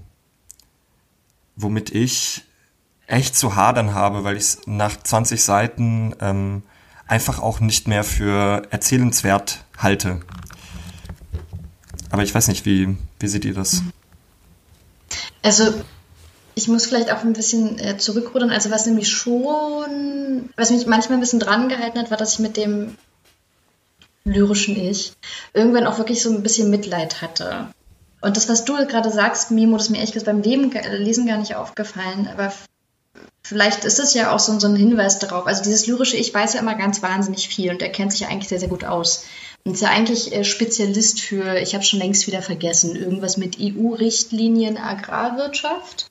womit 1.57 1.91
ich 1.91 2.45
echt 3.09 3.35
zu 3.35 3.57
hadern 3.57 3.93
habe, 3.93 4.23
weil 4.23 4.37
ich 4.37 4.45
es 4.45 4.61
nach 4.67 4.97
20 4.97 5.43
Seiten 5.43 6.15
ähm, 6.21 6.63
einfach 7.09 7.41
auch 7.41 7.59
nicht 7.59 7.89
mehr 7.89 8.05
für 8.05 8.69
erzählenswert 8.71 9.65
halte. 9.79 10.21
Aber 12.11 12.23
ich 12.23 12.33
weiß 12.33 12.47
nicht, 12.47 12.65
wie, 12.65 12.97
wie 13.19 13.27
seht 13.27 13.45
ihr 13.45 13.55
das? 13.55 13.83
Also 15.45 15.75
ich 16.55 16.69
muss 16.69 16.87
vielleicht 16.87 17.13
auch 17.13 17.23
ein 17.23 17.35
bisschen 17.35 17.79
äh, 17.79 17.99
zurückrudern. 17.99 18.51
Also 18.51 18.71
was 18.71 18.87
nämlich 18.87 19.11
schon, 19.11 20.49
was 20.57 20.71
mich 20.71 20.87
manchmal 20.87 21.19
ein 21.19 21.21
bisschen 21.21 21.39
dran 21.39 21.69
gehalten 21.69 21.99
hat, 21.99 22.11
war, 22.11 22.17
dass 22.17 22.33
ich 22.33 22.39
mit 22.39 22.57
dem 22.57 22.97
lyrischen 24.25 24.75
Ich 24.75 25.13
irgendwann 25.53 25.87
auch 25.87 25.99
wirklich 25.99 26.23
so 26.23 26.31
ein 26.31 26.43
bisschen 26.43 26.71
Mitleid 26.71 27.21
hatte. 27.21 27.69
Und 28.23 28.39
das, 28.39 28.49
was 28.49 28.65
du 28.65 28.75
gerade 28.87 29.11
sagst, 29.11 29.51
Mimo, 29.51 29.77
das 29.77 29.87
ist 29.87 29.91
mir 29.91 29.99
ehrlich 29.99 30.13
gesagt 30.13 30.27
beim 30.27 30.41
Leben, 30.41 30.73
Lesen 30.99 31.27
gar 31.27 31.37
nicht 31.37 31.57
aufgefallen, 31.57 32.27
aber 32.33 32.51
vielleicht 33.43 33.85
ist 33.85 33.99
es 33.99 34.15
ja 34.15 34.33
auch 34.33 34.39
so, 34.39 34.59
so 34.59 34.67
ein 34.67 34.77
Hinweis 34.77 35.19
darauf. 35.19 35.47
Also 35.47 35.63
dieses 35.63 35.87
lyrische 35.87 36.17
Ich 36.17 36.33
weiß 36.33 36.55
ja 36.55 36.61
immer 36.61 36.75
ganz 36.75 37.03
wahnsinnig 37.03 37.49
viel 37.49 37.71
und 37.71 37.83
er 37.83 37.91
kennt 37.91 38.13
sich 38.13 38.23
ja 38.23 38.29
eigentlich 38.29 38.49
sehr, 38.49 38.61
sehr 38.61 38.71
gut 38.71 38.85
aus. 38.85 39.27
Ist 39.65 39.81
ja 39.81 39.89
eigentlich 39.89 40.35
äh, 40.35 40.45
Spezialist 40.45 41.21
für, 41.21 41.59
ich 41.59 41.75
habe 41.75 41.85
schon 41.85 41.99
längst 41.99 42.27
wieder 42.27 42.43
vergessen, 42.43 42.97
irgendwas 42.97 43.39
mit 43.39 43.57
EU-Richtlinien 43.59 44.77
Agrarwirtschaft. 44.77 46.11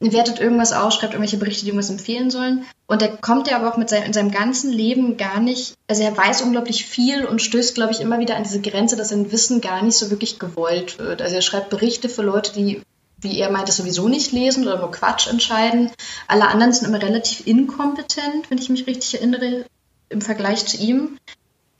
Wertet 0.00 0.38
irgendwas 0.38 0.72
aus, 0.72 0.94
schreibt 0.94 1.14
irgendwelche 1.14 1.38
Berichte, 1.38 1.64
die 1.64 1.70
irgendwas 1.70 1.90
empfehlen 1.90 2.30
sollen. 2.30 2.66
Und 2.86 3.02
er 3.02 3.16
kommt 3.16 3.48
ja 3.48 3.56
aber 3.56 3.72
auch 3.72 3.78
mit 3.78 3.88
seinem, 3.88 4.04
in 4.04 4.12
seinem 4.12 4.30
ganzen 4.30 4.70
Leben 4.70 5.16
gar 5.16 5.40
nicht, 5.40 5.74
also 5.88 6.02
er 6.02 6.16
weiß 6.16 6.42
unglaublich 6.42 6.84
viel 6.84 7.24
und 7.24 7.42
stößt, 7.42 7.74
glaube 7.74 7.92
ich, 7.92 8.00
immer 8.00 8.20
wieder 8.20 8.36
an 8.36 8.44
diese 8.44 8.60
Grenze, 8.60 8.96
dass 8.96 9.08
sein 9.08 9.32
Wissen 9.32 9.60
gar 9.60 9.82
nicht 9.82 9.96
so 9.96 10.10
wirklich 10.10 10.38
gewollt 10.38 10.98
wird. 10.98 11.22
Also 11.22 11.34
er 11.34 11.42
schreibt 11.42 11.70
Berichte 11.70 12.08
für 12.08 12.22
Leute, 12.22 12.52
die 12.52 12.82
wie 13.20 13.38
er 13.40 13.50
meinte, 13.50 13.72
sowieso 13.72 14.08
nicht 14.08 14.32
lesen 14.32 14.62
oder 14.64 14.78
nur 14.78 14.92
Quatsch 14.92 15.26
entscheiden. 15.26 15.90
Alle 16.28 16.46
anderen 16.48 16.72
sind 16.72 16.86
immer 16.86 17.02
relativ 17.02 17.46
inkompetent, 17.46 18.48
wenn 18.48 18.58
ich 18.58 18.68
mich 18.68 18.86
richtig 18.86 19.14
erinnere, 19.14 19.64
im 20.08 20.20
Vergleich 20.20 20.66
zu 20.66 20.76
ihm. 20.76 21.18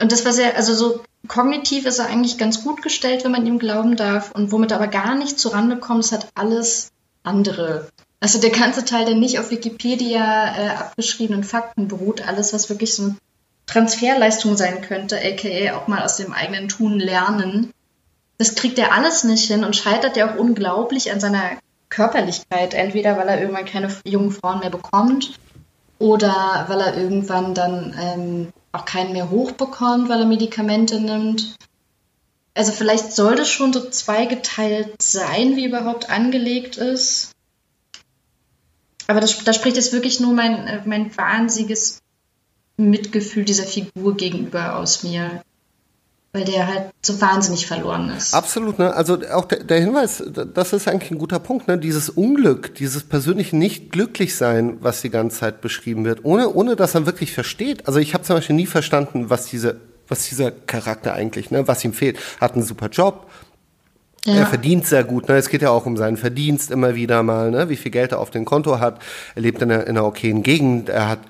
Und 0.00 0.12
das, 0.12 0.24
was 0.24 0.38
er, 0.38 0.56
also 0.56 0.74
so 0.74 1.02
kognitiv 1.26 1.86
ist 1.86 1.98
er 1.98 2.06
eigentlich 2.06 2.38
ganz 2.38 2.62
gut 2.62 2.82
gestellt, 2.82 3.24
wenn 3.24 3.32
man 3.32 3.46
ihm 3.46 3.58
glauben 3.58 3.96
darf. 3.96 4.30
Und 4.32 4.52
womit 4.52 4.70
er 4.70 4.76
aber 4.76 4.86
gar 4.86 5.14
nicht 5.14 5.38
zurande 5.38 5.76
kommt, 5.76 6.00
ist 6.00 6.12
halt 6.12 6.28
alles 6.34 6.90
andere. 7.24 7.88
Also 8.20 8.40
der 8.40 8.50
ganze 8.50 8.84
Teil, 8.84 9.06
der 9.06 9.14
nicht 9.14 9.38
auf 9.38 9.50
Wikipedia 9.50 10.56
äh, 10.56 10.68
abgeschriebenen 10.70 11.44
Fakten 11.44 11.88
beruht, 11.88 12.26
alles, 12.26 12.52
was 12.52 12.68
wirklich 12.68 12.94
so 12.94 13.04
eine 13.04 13.16
Transferleistung 13.66 14.56
sein 14.56 14.82
könnte, 14.82 15.18
aka 15.18 15.76
auch 15.76 15.88
mal 15.88 16.02
aus 16.02 16.16
dem 16.16 16.32
eigenen 16.32 16.68
Tun 16.68 16.98
lernen, 16.98 17.72
das 18.38 18.54
kriegt 18.54 18.78
er 18.78 18.92
alles 18.92 19.24
nicht 19.24 19.48
hin 19.48 19.64
und 19.64 19.76
scheitert 19.76 20.16
ja 20.16 20.30
auch 20.30 20.38
unglaublich 20.38 21.12
an 21.12 21.20
seiner 21.20 21.58
Körperlichkeit. 21.88 22.72
Entweder 22.72 23.16
weil 23.16 23.28
er 23.28 23.40
irgendwann 23.40 23.64
keine 23.64 23.94
jungen 24.04 24.30
Frauen 24.30 24.60
mehr 24.60 24.70
bekommt 24.70 25.38
oder 25.98 26.64
weil 26.68 26.80
er 26.80 26.96
irgendwann 26.96 27.54
dann 27.54 27.94
ähm, 28.00 28.52
auch 28.72 28.84
keinen 28.84 29.12
mehr 29.12 29.30
hochbekommt, 29.30 30.08
weil 30.08 30.20
er 30.20 30.26
Medikamente 30.26 31.00
nimmt. 31.00 31.56
Also 32.54 32.72
vielleicht 32.72 33.12
soll 33.12 33.36
das 33.36 33.48
schon 33.48 33.72
so 33.72 33.88
zweigeteilt 33.88 35.00
sein, 35.00 35.56
wie 35.56 35.64
überhaupt 35.64 36.10
angelegt 36.10 36.76
ist. 36.76 37.32
Aber 39.06 39.20
das, 39.20 39.42
da 39.44 39.52
spricht 39.52 39.76
jetzt 39.76 39.92
wirklich 39.92 40.20
nur 40.20 40.34
mein, 40.34 40.66
äh, 40.66 40.82
mein 40.84 41.16
wahnsinniges 41.16 42.00
Mitgefühl 42.76 43.44
dieser 43.44 43.64
Figur 43.64 44.16
gegenüber 44.16 44.76
aus 44.76 45.02
mir 45.02 45.42
weil 46.32 46.44
der 46.44 46.66
halt 46.66 46.90
so 47.02 47.20
wahnsinnig 47.20 47.66
verloren 47.66 48.10
ist. 48.10 48.34
Absolut, 48.34 48.78
ne? 48.78 48.92
Also 48.94 49.18
auch 49.32 49.46
der, 49.46 49.64
der, 49.64 49.80
Hinweis, 49.80 50.22
das 50.54 50.72
ist 50.72 50.86
eigentlich 50.86 51.10
ein 51.10 51.18
guter 51.18 51.38
Punkt, 51.38 51.68
ne? 51.68 51.78
Dieses 51.78 52.10
Unglück, 52.10 52.74
dieses 52.74 53.04
persönliche 53.04 53.56
nicht 53.56 53.90
glücklich 53.92 54.36
sein, 54.36 54.76
was 54.80 55.00
die 55.00 55.10
ganze 55.10 55.38
Zeit 55.38 55.60
beschrieben 55.60 56.04
wird, 56.04 56.24
ohne, 56.24 56.52
ohne 56.52 56.76
dass 56.76 56.94
er 56.94 57.06
wirklich 57.06 57.32
versteht. 57.32 57.86
Also 57.86 57.98
ich 57.98 58.14
habe 58.14 58.24
zum 58.24 58.36
Beispiel 58.36 58.56
nie 58.56 58.66
verstanden, 58.66 59.30
was 59.30 59.46
diese, 59.46 59.80
was 60.06 60.28
dieser 60.28 60.50
Charakter 60.50 61.14
eigentlich, 61.14 61.50
ne, 61.50 61.66
was 61.66 61.84
ihm 61.84 61.94
fehlt. 61.94 62.18
Hat 62.40 62.54
einen 62.54 62.62
super 62.62 62.88
Job, 62.88 63.26
ja. 64.24 64.34
Er 64.34 64.46
verdient 64.46 64.86
sehr 64.86 65.04
gut. 65.04 65.28
Ne? 65.28 65.36
Es 65.36 65.48
geht 65.48 65.62
ja 65.62 65.70
auch 65.70 65.86
um 65.86 65.96
seinen 65.96 66.16
Verdienst 66.16 66.70
immer 66.70 66.94
wieder 66.94 67.22
mal, 67.22 67.50
ne? 67.50 67.68
wie 67.68 67.76
viel 67.76 67.90
Geld 67.90 68.12
er 68.12 68.18
auf 68.18 68.30
dem 68.30 68.44
Konto 68.44 68.78
hat. 68.78 69.00
Er 69.34 69.42
lebt 69.42 69.62
in 69.62 69.70
einer, 69.70 69.86
in 69.86 69.96
einer 69.96 70.04
okayen 70.04 70.42
Gegend. 70.42 70.88
Er 70.88 71.08
hat 71.08 71.20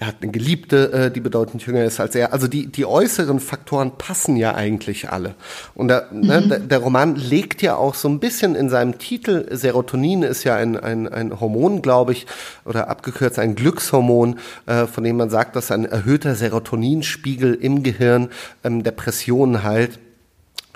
er 0.00 0.06
hat 0.06 0.16
eine 0.22 0.30
Geliebte, 0.30 0.92
äh, 0.92 1.10
die 1.10 1.20
bedeutend 1.20 1.64
jünger 1.66 1.84
ist 1.84 1.98
als 1.98 2.14
er. 2.14 2.32
Also 2.32 2.46
die, 2.46 2.66
die 2.66 2.86
äußeren 2.86 3.40
Faktoren 3.40 3.92
passen 3.98 4.36
ja 4.36 4.54
eigentlich 4.54 5.10
alle. 5.10 5.34
Und 5.74 5.88
der, 5.88 6.08
ne, 6.12 6.18
mhm. 6.20 6.26
ne, 6.26 6.48
der, 6.48 6.58
der, 6.60 6.78
Roman 6.78 7.16
legt 7.16 7.62
ja 7.62 7.76
auch 7.76 7.94
so 7.94 8.08
ein 8.08 8.20
bisschen 8.20 8.54
in 8.54 8.70
seinem 8.70 8.98
Titel, 8.98 9.46
Serotonin 9.50 10.22
ist 10.22 10.44
ja 10.44 10.54
ein, 10.54 10.76
ein, 10.76 11.08
ein 11.08 11.40
Hormon, 11.40 11.82
glaube 11.82 12.12
ich, 12.12 12.26
oder 12.64 12.88
abgekürzt 12.88 13.38
ein 13.38 13.56
Glückshormon, 13.56 14.38
äh, 14.66 14.86
von 14.86 15.02
dem 15.02 15.16
man 15.16 15.30
sagt, 15.30 15.56
dass 15.56 15.70
ein 15.70 15.84
erhöhter 15.84 16.34
Serotoninspiegel 16.34 17.54
im 17.54 17.82
Gehirn 17.82 18.28
ähm, 18.62 18.84
Depressionen 18.84 19.64
heilt. 19.64 19.98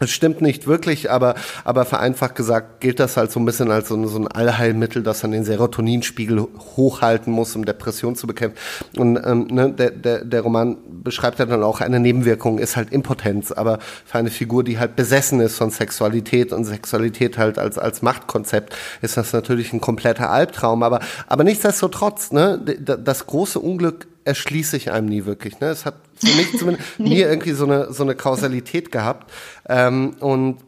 Das 0.03 0.11
stimmt 0.11 0.43
nicht 0.43 0.67
wirklich, 0.67 1.13
aber, 1.13 1.37
aber 1.63 1.85
vereinfacht 1.85 2.35
gesagt 2.35 2.81
gilt 2.81 2.99
das 2.99 3.17
halt 3.17 3.31
so 3.31 3.39
ein 3.39 3.45
bisschen 3.45 3.71
als 3.71 3.87
so, 3.87 4.07
so 4.09 4.19
ein 4.19 4.27
Allheilmittel, 4.27 5.05
das 5.05 5.21
dann 5.21 5.31
den 5.31 5.45
Serotoninspiegel 5.45 6.41
hochhalten 6.77 7.33
muss, 7.33 7.55
um 7.55 7.65
Depression 7.65 8.17
zu 8.17 8.27
bekämpfen. 8.27 8.59
Und 8.97 9.17
ähm, 9.25 9.47
ne, 9.53 9.71
der, 9.71 9.93
der, 9.93 10.25
der 10.25 10.41
Roman 10.41 10.77
beschreibt 11.05 11.39
ja 11.39 11.47
dann 11.47 11.63
auch 11.63 11.81
eine 11.81 12.01
Nebenwirkung, 12.01 12.59
ist 12.59 12.77
halt 12.77 12.91
Impotenz, 12.91 13.53
aber 13.53 13.79
für 14.05 14.19
eine 14.19 14.31
Figur, 14.31 14.65
die 14.65 14.81
halt 14.81 14.97
besessen 14.97 15.39
ist 15.39 15.55
von 15.55 15.71
Sexualität 15.71 16.53
und 16.53 16.65
Sexualität 16.65 17.39
halt 17.39 17.61
als, 17.61 17.79
als 17.79 18.03
Machtkonzept, 18.03 18.75
ist 19.03 19.17
das 19.17 19.33
natürlich 19.33 19.73
ein 19.73 19.81
kompletter 19.81 20.31
Albtraum. 20.31 20.83
Aber, 20.83 20.99
aber 21.29 21.45
nichtsdestotrotz, 21.45 22.33
ne, 22.33 22.59
das 22.59 23.29
große 23.29 23.61
Unglück 23.61 24.09
erschließt 24.25 24.73
sich 24.73 24.91
einem 24.91 25.07
nie 25.07 25.27
wirklich. 25.27 25.61
Ne? 25.61 25.69
Es 25.69 25.87
hat 25.87 25.95
für 26.25 26.37
mich 26.37 26.59
zumindest 26.59 26.89
nee. 26.99 27.09
nie 27.11 27.21
irgendwie 27.21 27.53
so 27.53 27.65
eine, 27.65 27.93
so 27.93 28.03
eine 28.03 28.15
Kausalität 28.15 28.93
gehabt. 28.93 29.31
Ähm, 29.69 30.17
und, 30.21 30.59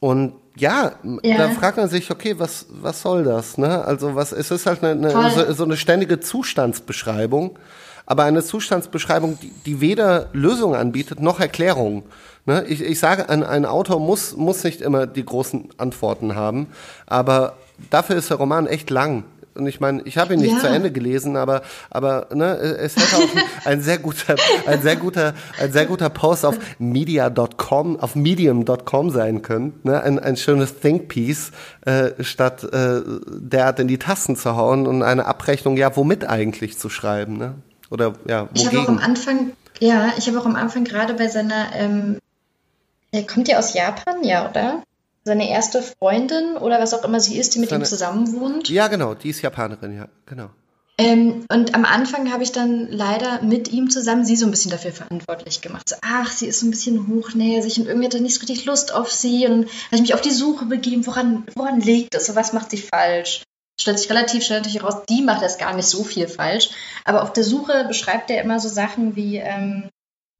und 0.00 0.34
ja, 0.56 0.92
ja, 1.22 1.38
da 1.38 1.50
fragt 1.50 1.76
man 1.76 1.88
sich, 1.88 2.10
okay, 2.10 2.34
was, 2.38 2.66
was 2.70 3.02
soll 3.02 3.24
das? 3.24 3.56
Ne? 3.56 3.84
Also 3.84 4.14
was, 4.14 4.32
es 4.32 4.50
ist 4.50 4.66
halt 4.66 4.84
eine, 4.84 5.16
eine 5.16 5.30
so, 5.30 5.52
so, 5.52 5.64
eine 5.64 5.76
ständige 5.76 6.20
Zustandsbeschreibung, 6.20 7.58
aber 8.06 8.24
eine 8.24 8.42
Zustandsbeschreibung, 8.42 9.38
die, 9.40 9.52
die 9.64 9.80
weder 9.80 10.28
Lösung 10.32 10.74
anbietet 10.74 11.20
noch 11.20 11.40
Erklärung. 11.40 12.02
Ne? 12.46 12.64
Ich, 12.68 12.82
ich 12.82 12.98
sage, 12.98 13.28
ein, 13.28 13.42
ein 13.42 13.64
Autor 13.64 14.00
muss, 14.00 14.36
muss 14.36 14.64
nicht 14.64 14.80
immer 14.80 15.06
die 15.06 15.24
großen 15.24 15.68
Antworten 15.78 16.34
haben, 16.34 16.66
aber 17.06 17.54
dafür 17.90 18.16
ist 18.16 18.30
der 18.30 18.36
Roman 18.36 18.66
echt 18.66 18.90
lang. 18.90 19.24
Und 19.54 19.66
ich 19.66 19.80
meine, 19.80 20.02
ich 20.02 20.16
habe 20.16 20.34
ihn 20.34 20.40
nicht 20.40 20.54
ja. 20.54 20.60
zu 20.60 20.68
Ende 20.68 20.90
gelesen, 20.92 21.36
aber, 21.36 21.62
aber 21.90 22.28
ne, 22.32 22.56
es 22.56 22.96
hätte 22.96 23.16
auch 23.16 23.28
ein 23.64 23.80
sehr 23.80 23.98
guter, 23.98 24.36
ein 24.66 24.80
sehr 24.82 24.96
guter, 24.96 25.34
ein 25.58 25.72
sehr 25.72 25.86
guter 25.86 26.08
Post 26.08 26.44
auf 26.44 26.58
media.com, 26.78 27.98
auf 28.00 28.14
medium.com 28.14 29.10
sein 29.10 29.42
können. 29.42 29.80
Ne? 29.82 30.00
Ein, 30.02 30.18
ein 30.18 30.36
schönes 30.36 30.78
Think 30.78 31.08
Piece, 31.08 31.52
äh, 31.84 32.10
statt 32.20 32.64
äh, 32.64 33.00
derart 33.26 33.80
in 33.80 33.88
die 33.88 33.98
Tasten 33.98 34.36
zu 34.36 34.56
hauen 34.56 34.86
und 34.86 35.02
eine 35.02 35.26
Abrechnung, 35.26 35.76
ja, 35.76 35.94
womit 35.96 36.28
eigentlich 36.28 36.78
zu 36.78 36.88
schreiben. 36.88 37.36
Ne? 37.36 37.54
Oder 37.90 38.14
ja, 38.26 38.42
wogegen? 38.42 38.54
Ich 38.54 38.66
habe 38.66 38.78
auch 38.80 38.88
am 38.88 38.98
Anfang, 38.98 39.52
ja, 39.80 40.12
ich 40.16 40.28
habe 40.28 40.40
auch 40.40 40.46
am 40.46 40.56
Anfang 40.56 40.84
gerade 40.84 41.14
bei 41.14 41.28
seiner, 41.28 41.74
ähm, 41.74 42.18
er 43.12 43.26
kommt 43.26 43.48
ja 43.48 43.58
aus 43.58 43.74
Japan, 43.74 44.22
ja, 44.22 44.48
oder? 44.48 44.82
Seine 45.24 45.50
erste 45.50 45.82
Freundin 45.82 46.56
oder 46.56 46.80
was 46.80 46.94
auch 46.94 47.04
immer 47.04 47.20
sie 47.20 47.38
ist, 47.38 47.54
die 47.54 47.58
mit 47.58 47.70
seine, 47.70 47.84
ihm 47.84 47.88
zusammen 47.88 48.32
wohnt. 48.32 48.68
Ja, 48.68 48.88
genau, 48.88 49.14
die 49.14 49.30
ist 49.30 49.42
Japanerin, 49.42 49.96
ja, 49.96 50.08
genau. 50.26 50.50
Ähm, 51.00 51.46
und 51.50 51.74
am 51.74 51.86
Anfang 51.86 52.30
habe 52.30 52.42
ich 52.42 52.52
dann 52.52 52.86
leider 52.90 53.40
mit 53.40 53.72
ihm 53.72 53.88
zusammen 53.88 54.26
sie 54.26 54.36
so 54.36 54.44
ein 54.44 54.50
bisschen 54.50 54.70
dafür 54.70 54.92
verantwortlich 54.92 55.62
gemacht. 55.62 55.88
So, 55.88 55.96
ach, 56.02 56.30
sie 56.30 56.46
ist 56.46 56.60
so 56.60 56.66
ein 56.66 56.70
bisschen 56.70 57.08
hochnäsig 57.08 57.80
und 57.80 57.86
irgendwie 57.86 58.06
hat 58.06 58.14
er 58.14 58.20
nicht 58.20 58.34
so 58.34 58.40
richtig 58.40 58.66
Lust 58.66 58.92
auf 58.92 59.10
sie. 59.10 59.46
Und 59.46 59.52
dann 59.52 59.60
habe 59.62 59.94
ich 59.94 60.00
mich 60.02 60.14
auf 60.14 60.20
die 60.20 60.30
Suche 60.30 60.66
begeben, 60.66 61.06
woran, 61.06 61.46
woran 61.54 61.80
liegt 61.80 62.14
es, 62.14 62.34
was 62.36 62.52
macht 62.52 62.70
sie 62.70 62.76
falsch. 62.76 63.44
Stellt 63.80 63.98
sich 63.98 64.10
relativ 64.10 64.44
schnell 64.44 64.58
natürlich 64.58 64.82
heraus, 64.82 65.06
die 65.08 65.22
macht 65.22 65.42
das 65.42 65.56
gar 65.56 65.74
nicht 65.74 65.88
so 65.88 66.04
viel 66.04 66.28
falsch. 66.28 66.68
Aber 67.06 67.22
auf 67.22 67.32
der 67.32 67.44
Suche 67.44 67.86
beschreibt 67.88 68.30
er 68.30 68.42
immer 68.42 68.60
so 68.60 68.68
Sachen 68.68 69.16
wie, 69.16 69.38
ähm, 69.38 69.88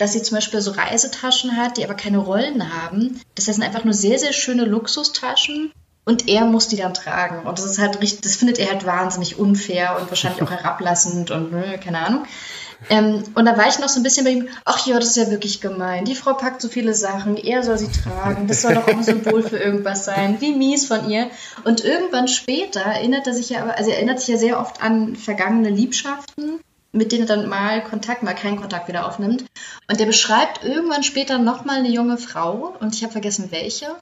dass 0.01 0.15
sie 0.15 0.23
zum 0.23 0.37
Beispiel 0.37 0.63
so 0.63 0.71
Reisetaschen 0.71 1.59
hat, 1.59 1.77
die 1.77 1.85
aber 1.85 1.95
keine 1.95 2.19
Rollen 2.19 2.75
haben. 2.75 3.21
Das 3.35 3.47
heißt, 3.47 3.57
sind 3.57 3.67
einfach 3.67 3.85
nur 3.85 3.93
sehr, 3.93 4.19
sehr 4.19 4.33
schöne 4.33 4.65
Luxustaschen 4.65 5.73
und 6.07 6.27
er 6.27 6.47
muss 6.47 6.69
die 6.69 6.77
dann 6.77 6.95
tragen. 6.95 7.47
Und 7.47 7.59
das 7.59 7.67
ist 7.67 7.79
halt 7.79 8.01
richtig, 8.01 8.23
das 8.23 8.37
findet 8.37 8.59
er 8.59 8.71
halt 8.71 8.87
wahnsinnig 8.87 9.39
unfair 9.39 9.99
und 10.01 10.09
wahrscheinlich 10.09 10.43
auch 10.43 10.51
herablassend 10.51 11.31
und 11.31 11.53
ne, 11.53 11.79
keine 11.79 11.99
Ahnung. 11.99 12.25
Ähm, 12.89 13.25
und 13.35 13.45
da 13.45 13.59
war 13.59 13.69
ich 13.69 13.79
noch 13.79 13.91
so 13.91 14.01
ein 14.01 14.03
bisschen 14.03 14.25
bei 14.25 14.31
ihm, 14.31 14.49
ach 14.65 14.87
ja, 14.87 14.97
das 14.99 15.09
ist 15.09 15.17
ja 15.17 15.31
wirklich 15.31 15.61
gemein. 15.61 16.07
Die 16.07 16.15
Frau 16.15 16.33
packt 16.33 16.63
so 16.63 16.69
viele 16.69 16.95
Sachen, 16.95 17.37
er 17.37 17.63
soll 17.63 17.77
sie 17.77 17.91
tragen, 17.93 18.47
das 18.47 18.63
soll 18.63 18.75
doch 18.75 18.89
auch 18.89 18.95
ein 18.95 19.05
Symbol 19.05 19.43
für 19.43 19.59
irgendwas 19.59 20.07
sein. 20.07 20.41
Wie 20.41 20.55
mies 20.55 20.87
von 20.87 21.11
ihr. 21.11 21.27
Und 21.65 21.85
irgendwann 21.85 22.27
später 22.27 22.81
erinnert 22.81 23.27
er 23.27 23.35
sich 23.35 23.51
ja 23.51 23.61
aber, 23.61 23.77
also 23.77 23.91
er 23.91 23.97
erinnert 23.97 24.21
sich 24.21 24.29
ja 24.29 24.39
sehr 24.39 24.59
oft 24.59 24.83
an 24.83 25.15
vergangene 25.15 25.69
Liebschaften 25.69 26.61
mit 26.93 27.13
denen 27.13 27.29
er 27.29 27.37
dann 27.37 27.49
mal 27.49 27.83
Kontakt, 27.83 28.23
mal 28.23 28.35
keinen 28.35 28.61
Kontakt 28.61 28.89
wieder 28.89 29.07
aufnimmt. 29.07 29.45
Und 29.89 30.01
der 30.01 30.07
beschreibt 30.07 30.65
irgendwann 30.65 31.03
später 31.03 31.39
nochmal 31.39 31.79
eine 31.79 31.91
junge 31.91 32.19
Frau, 32.19 32.75
und 32.81 32.95
ich 32.95 33.03
habe 33.03 33.13
vergessen 33.13 33.51
welche, 33.51 33.97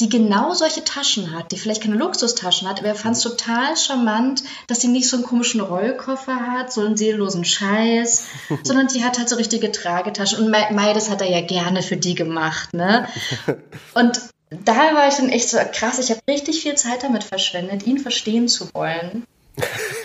die 0.00 0.08
genau 0.08 0.54
solche 0.54 0.82
Taschen 0.82 1.34
hat, 1.34 1.52
die 1.52 1.58
vielleicht 1.58 1.82
keine 1.82 1.96
Luxustaschen 1.96 2.68
hat, 2.68 2.78
aber 2.78 2.88
er 2.88 2.94
fand 2.94 3.16
es 3.16 3.22
total 3.22 3.76
charmant, 3.76 4.42
dass 4.66 4.80
sie 4.80 4.88
nicht 4.88 5.08
so 5.08 5.16
einen 5.16 5.26
komischen 5.26 5.60
Rollkoffer 5.60 6.34
hat, 6.34 6.72
so 6.72 6.80
einen 6.80 6.96
seelenlosen 6.96 7.44
Scheiß, 7.44 8.24
sondern 8.62 8.88
die 8.88 9.04
hat 9.04 9.18
halt 9.18 9.28
so 9.28 9.36
richtige 9.36 9.70
Tragetaschen. 9.70 10.44
Und 10.44 10.50
Mai, 10.50 10.92
das 10.94 11.10
hat 11.10 11.20
er 11.20 11.30
ja 11.30 11.42
gerne 11.42 11.82
für 11.82 11.96
die 11.96 12.14
gemacht, 12.14 12.72
ne? 12.72 13.06
Und 13.94 14.20
da 14.50 14.74
war 14.94 15.06
ich 15.06 15.14
dann 15.14 15.28
echt 15.28 15.50
so 15.50 15.58
krass, 15.72 15.98
ich 15.98 16.10
habe 16.10 16.20
richtig 16.28 16.62
viel 16.62 16.74
Zeit 16.74 17.02
damit 17.02 17.22
verschwendet, 17.22 17.86
ihn 17.86 17.98
verstehen 17.98 18.48
zu 18.48 18.72
wollen 18.74 19.26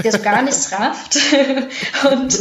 der 0.03 0.11
so 0.11 0.19
gar 0.19 0.41
nichts 0.41 0.71
rafft. 0.71 1.17
Und 2.11 2.39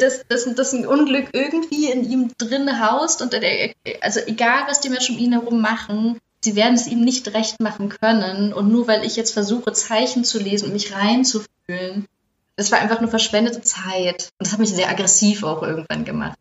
das, 0.00 0.24
das, 0.28 0.54
das 0.54 0.72
ein 0.72 0.86
Unglück 0.86 1.28
irgendwie 1.32 1.90
in 1.90 2.10
ihm 2.10 2.32
drin 2.38 2.80
haust 2.80 3.22
und 3.22 3.32
der, 3.32 3.74
also 4.00 4.20
egal 4.26 4.64
was 4.68 4.80
die 4.80 4.88
Menschen 4.88 5.16
um 5.16 5.20
ihn 5.22 5.32
herum 5.32 5.60
machen, 5.60 6.18
sie 6.42 6.56
werden 6.56 6.74
es 6.74 6.86
ihm 6.86 7.00
nicht 7.00 7.32
recht 7.34 7.60
machen 7.60 7.88
können. 7.88 8.52
Und 8.52 8.70
nur 8.70 8.86
weil 8.86 9.04
ich 9.04 9.16
jetzt 9.16 9.32
versuche 9.32 9.72
Zeichen 9.72 10.24
zu 10.24 10.38
lesen 10.38 10.66
und 10.66 10.72
mich 10.72 10.94
reinzufühlen, 10.94 12.06
das 12.56 12.70
war 12.70 12.78
einfach 12.78 13.00
nur 13.00 13.10
verschwendete 13.10 13.62
Zeit. 13.62 14.28
Und 14.38 14.46
das 14.46 14.52
hat 14.52 14.60
mich 14.60 14.70
sehr 14.70 14.88
aggressiv 14.88 15.42
auch 15.42 15.62
irgendwann 15.62 16.04
gemacht. 16.04 16.38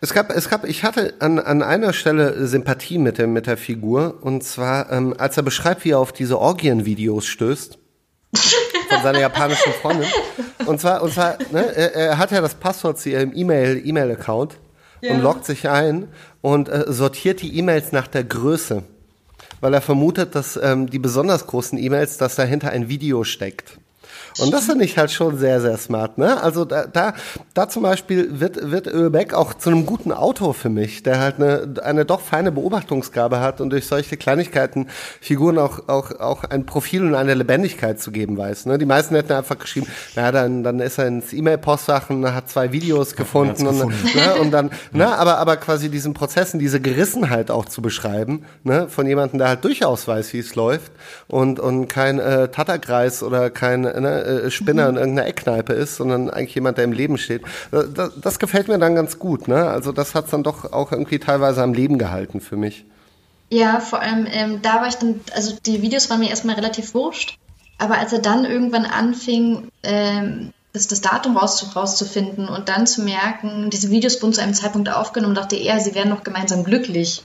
Es 0.00 0.14
gab, 0.14 0.30
es 0.30 0.48
gab, 0.48 0.64
ich 0.64 0.84
hatte 0.84 1.14
an, 1.18 1.38
an 1.40 1.62
einer 1.62 1.92
Stelle 1.92 2.46
Sympathie 2.46 2.98
mit 2.98 3.18
der, 3.18 3.26
mit 3.26 3.46
der 3.46 3.56
Figur. 3.56 4.18
Und 4.22 4.44
zwar, 4.44 4.90
ähm, 4.92 5.14
als 5.18 5.36
er 5.36 5.42
beschreibt, 5.42 5.84
wie 5.84 5.90
er 5.90 5.98
auf 5.98 6.12
diese 6.12 6.38
Orgien-Videos 6.38 7.26
stößt 7.26 7.78
seiner 9.04 9.20
japanischen 9.20 9.72
Freundin. 9.80 10.08
Und 10.66 10.80
zwar, 10.80 11.02
und 11.02 11.12
zwar 11.12 11.38
ne, 11.52 11.64
er, 11.74 11.94
er, 11.94 12.18
hat 12.18 12.32
ja 12.32 12.40
das 12.40 12.54
Passwort 12.56 12.98
zu 12.98 13.10
ihrem 13.10 13.32
E-Mail, 13.34 13.80
E-Mail-Account 13.84 14.58
ja. 15.00 15.12
und 15.12 15.20
loggt 15.20 15.44
sich 15.44 15.68
ein 15.68 16.08
und 16.40 16.68
äh, 16.68 16.84
sortiert 16.88 17.42
die 17.42 17.56
E-Mails 17.56 17.92
nach 17.92 18.08
der 18.08 18.24
Größe. 18.24 18.82
Weil 19.60 19.74
er 19.74 19.80
vermutet, 19.80 20.34
dass 20.34 20.58
ähm, 20.60 20.90
die 20.90 20.98
besonders 20.98 21.46
großen 21.46 21.78
E-Mails, 21.78 22.18
dass 22.18 22.34
dahinter 22.34 22.70
ein 22.70 22.88
Video 22.88 23.24
steckt. 23.24 23.78
Und 24.38 24.52
das 24.52 24.64
finde 24.66 24.84
ich 24.84 24.98
halt 24.98 25.12
schon 25.12 25.38
sehr, 25.38 25.60
sehr 25.60 25.76
smart. 25.76 26.18
Ne? 26.18 26.42
Also 26.42 26.64
da, 26.64 26.86
da, 26.86 27.14
da 27.54 27.68
zum 27.68 27.82
Beispiel 27.82 28.40
wird, 28.40 28.70
wird 28.70 28.86
Ölbeck 28.86 29.32
auch 29.32 29.54
zu 29.54 29.70
einem 29.70 29.86
guten 29.86 30.12
Autor 30.12 30.54
für 30.54 30.68
mich, 30.68 31.02
der 31.02 31.20
halt 31.20 31.36
eine, 31.36 31.74
eine 31.82 32.04
doch 32.04 32.20
feine 32.20 32.50
Beobachtungsgabe 32.50 33.40
hat 33.40 33.60
und 33.60 33.70
durch 33.70 33.86
solche 33.86 34.16
Kleinigkeiten 34.16 34.88
Figuren 35.20 35.58
auch, 35.58 35.88
auch, 35.88 36.18
auch 36.18 36.44
ein 36.44 36.66
Profil 36.66 37.04
und 37.04 37.14
eine 37.14 37.34
Lebendigkeit 37.34 38.00
zu 38.00 38.10
geben 38.10 38.36
weiß. 38.36 38.66
Ne? 38.66 38.78
Die 38.78 38.86
meisten 38.86 39.14
hätten 39.14 39.32
einfach 39.32 39.58
geschrieben, 39.58 39.86
na 40.16 40.32
dann, 40.32 40.64
dann 40.64 40.80
ist 40.80 40.98
er 40.98 41.06
ins 41.06 41.32
E-Mail-Postfach 41.32 42.10
und 42.10 42.34
hat 42.34 42.48
zwei 42.48 42.72
Videos 42.72 43.14
gefunden, 43.14 43.66
und, 43.66 43.90
gefunden. 43.90 44.18
Ne? 44.18 44.34
und 44.40 44.50
dann, 44.50 44.70
ne? 44.92 45.16
aber, 45.16 45.38
aber 45.38 45.56
quasi 45.56 45.90
diesen 45.90 46.12
Prozessen, 46.12 46.58
diese 46.58 46.80
Gerissenheit 46.80 47.50
auch 47.50 47.66
zu 47.66 47.82
beschreiben, 47.82 48.44
ne? 48.64 48.88
von 48.88 49.06
jemandem, 49.06 49.38
der 49.38 49.48
halt 49.48 49.64
durchaus 49.64 50.08
weiß, 50.08 50.32
wie 50.32 50.40
es 50.40 50.56
läuft 50.56 50.92
und, 51.28 51.60
und 51.60 51.86
kein 51.88 52.18
äh, 52.18 52.48
Tatterkreis 52.48 53.22
oder 53.22 53.50
kein 53.50 53.82
ne, 53.82 54.23
äh, 54.24 54.50
Spinner 54.50 54.88
in 54.88 54.96
irgendeiner 54.96 55.28
Eckkneipe 55.28 55.72
ist, 55.72 55.96
sondern 55.96 56.30
eigentlich 56.30 56.54
jemand, 56.54 56.78
der 56.78 56.84
im 56.84 56.92
Leben 56.92 57.18
steht. 57.18 57.42
Das, 57.70 58.12
das 58.20 58.38
gefällt 58.38 58.68
mir 58.68 58.78
dann 58.78 58.94
ganz 58.94 59.18
gut. 59.18 59.48
Ne? 59.48 59.68
Also 59.68 59.92
das 59.92 60.14
hat 60.14 60.26
es 60.26 60.30
dann 60.30 60.42
doch 60.42 60.72
auch 60.72 60.92
irgendwie 60.92 61.18
teilweise 61.18 61.62
am 61.62 61.74
Leben 61.74 61.98
gehalten 61.98 62.40
für 62.40 62.56
mich. 62.56 62.84
Ja, 63.50 63.80
vor 63.80 64.00
allem 64.00 64.26
ähm, 64.30 64.62
da 64.62 64.76
war 64.76 64.88
ich 64.88 64.96
dann, 64.96 65.20
also 65.34 65.56
die 65.64 65.82
Videos 65.82 66.10
waren 66.10 66.20
mir 66.20 66.30
erstmal 66.30 66.56
relativ 66.56 66.94
wurscht, 66.94 67.38
aber 67.78 67.98
als 67.98 68.12
er 68.12 68.20
dann 68.20 68.44
irgendwann 68.44 68.86
anfing, 68.86 69.68
ähm, 69.82 70.52
das, 70.72 70.88
das 70.88 71.00
Datum 71.00 71.36
rauszu, 71.36 71.66
rauszufinden 71.66 72.48
und 72.48 72.68
dann 72.68 72.86
zu 72.86 73.02
merken, 73.02 73.70
diese 73.70 73.90
Videos 73.90 74.20
wurden 74.22 74.32
zu 74.32 74.42
einem 74.42 74.54
Zeitpunkt 74.54 74.88
aufgenommen, 74.88 75.34
dachte 75.34 75.56
er, 75.56 75.78
sie 75.78 75.94
wären 75.94 76.08
noch 76.08 76.24
gemeinsam 76.24 76.64
glücklich. 76.64 77.22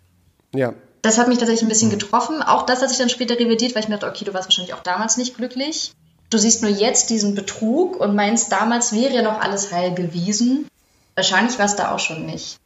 Ja. 0.54 0.74
Das 1.02 1.18
hat 1.18 1.30
mich 1.30 1.38
tatsächlich 1.38 1.64
ein 1.64 1.70
bisschen 1.70 1.90
getroffen. 1.90 2.44
Auch 2.44 2.64
das 2.64 2.82
hat 2.82 2.90
sich 2.90 2.98
dann 2.98 3.10
später 3.10 3.40
revidiert, 3.40 3.74
weil 3.74 3.84
ich 3.84 3.90
mir 3.90 3.98
dachte, 3.98 4.14
okay, 4.14 4.26
du 4.26 4.34
warst 4.34 4.48
wahrscheinlich 4.48 4.74
auch 4.74 4.84
damals 4.84 5.18
nicht 5.18 5.36
glücklich 5.36 5.94
du 6.30 6.38
siehst 6.38 6.62
nur 6.62 6.72
jetzt 6.72 7.10
diesen 7.10 7.36
Betrug 7.36 8.00
und 8.00 8.16
meinst, 8.16 8.52
damals 8.52 8.94
wäre 8.94 9.14
ja 9.14 9.22
noch 9.22 9.40
alles 9.40 9.72
heil 9.72 9.94
gewesen. 9.94 10.68
Wahrscheinlich 11.16 11.58
war 11.60 11.66
es 11.66 11.76
da 11.76 11.94
auch 11.94 12.00
schon 12.00 12.26
nicht. 12.26 12.58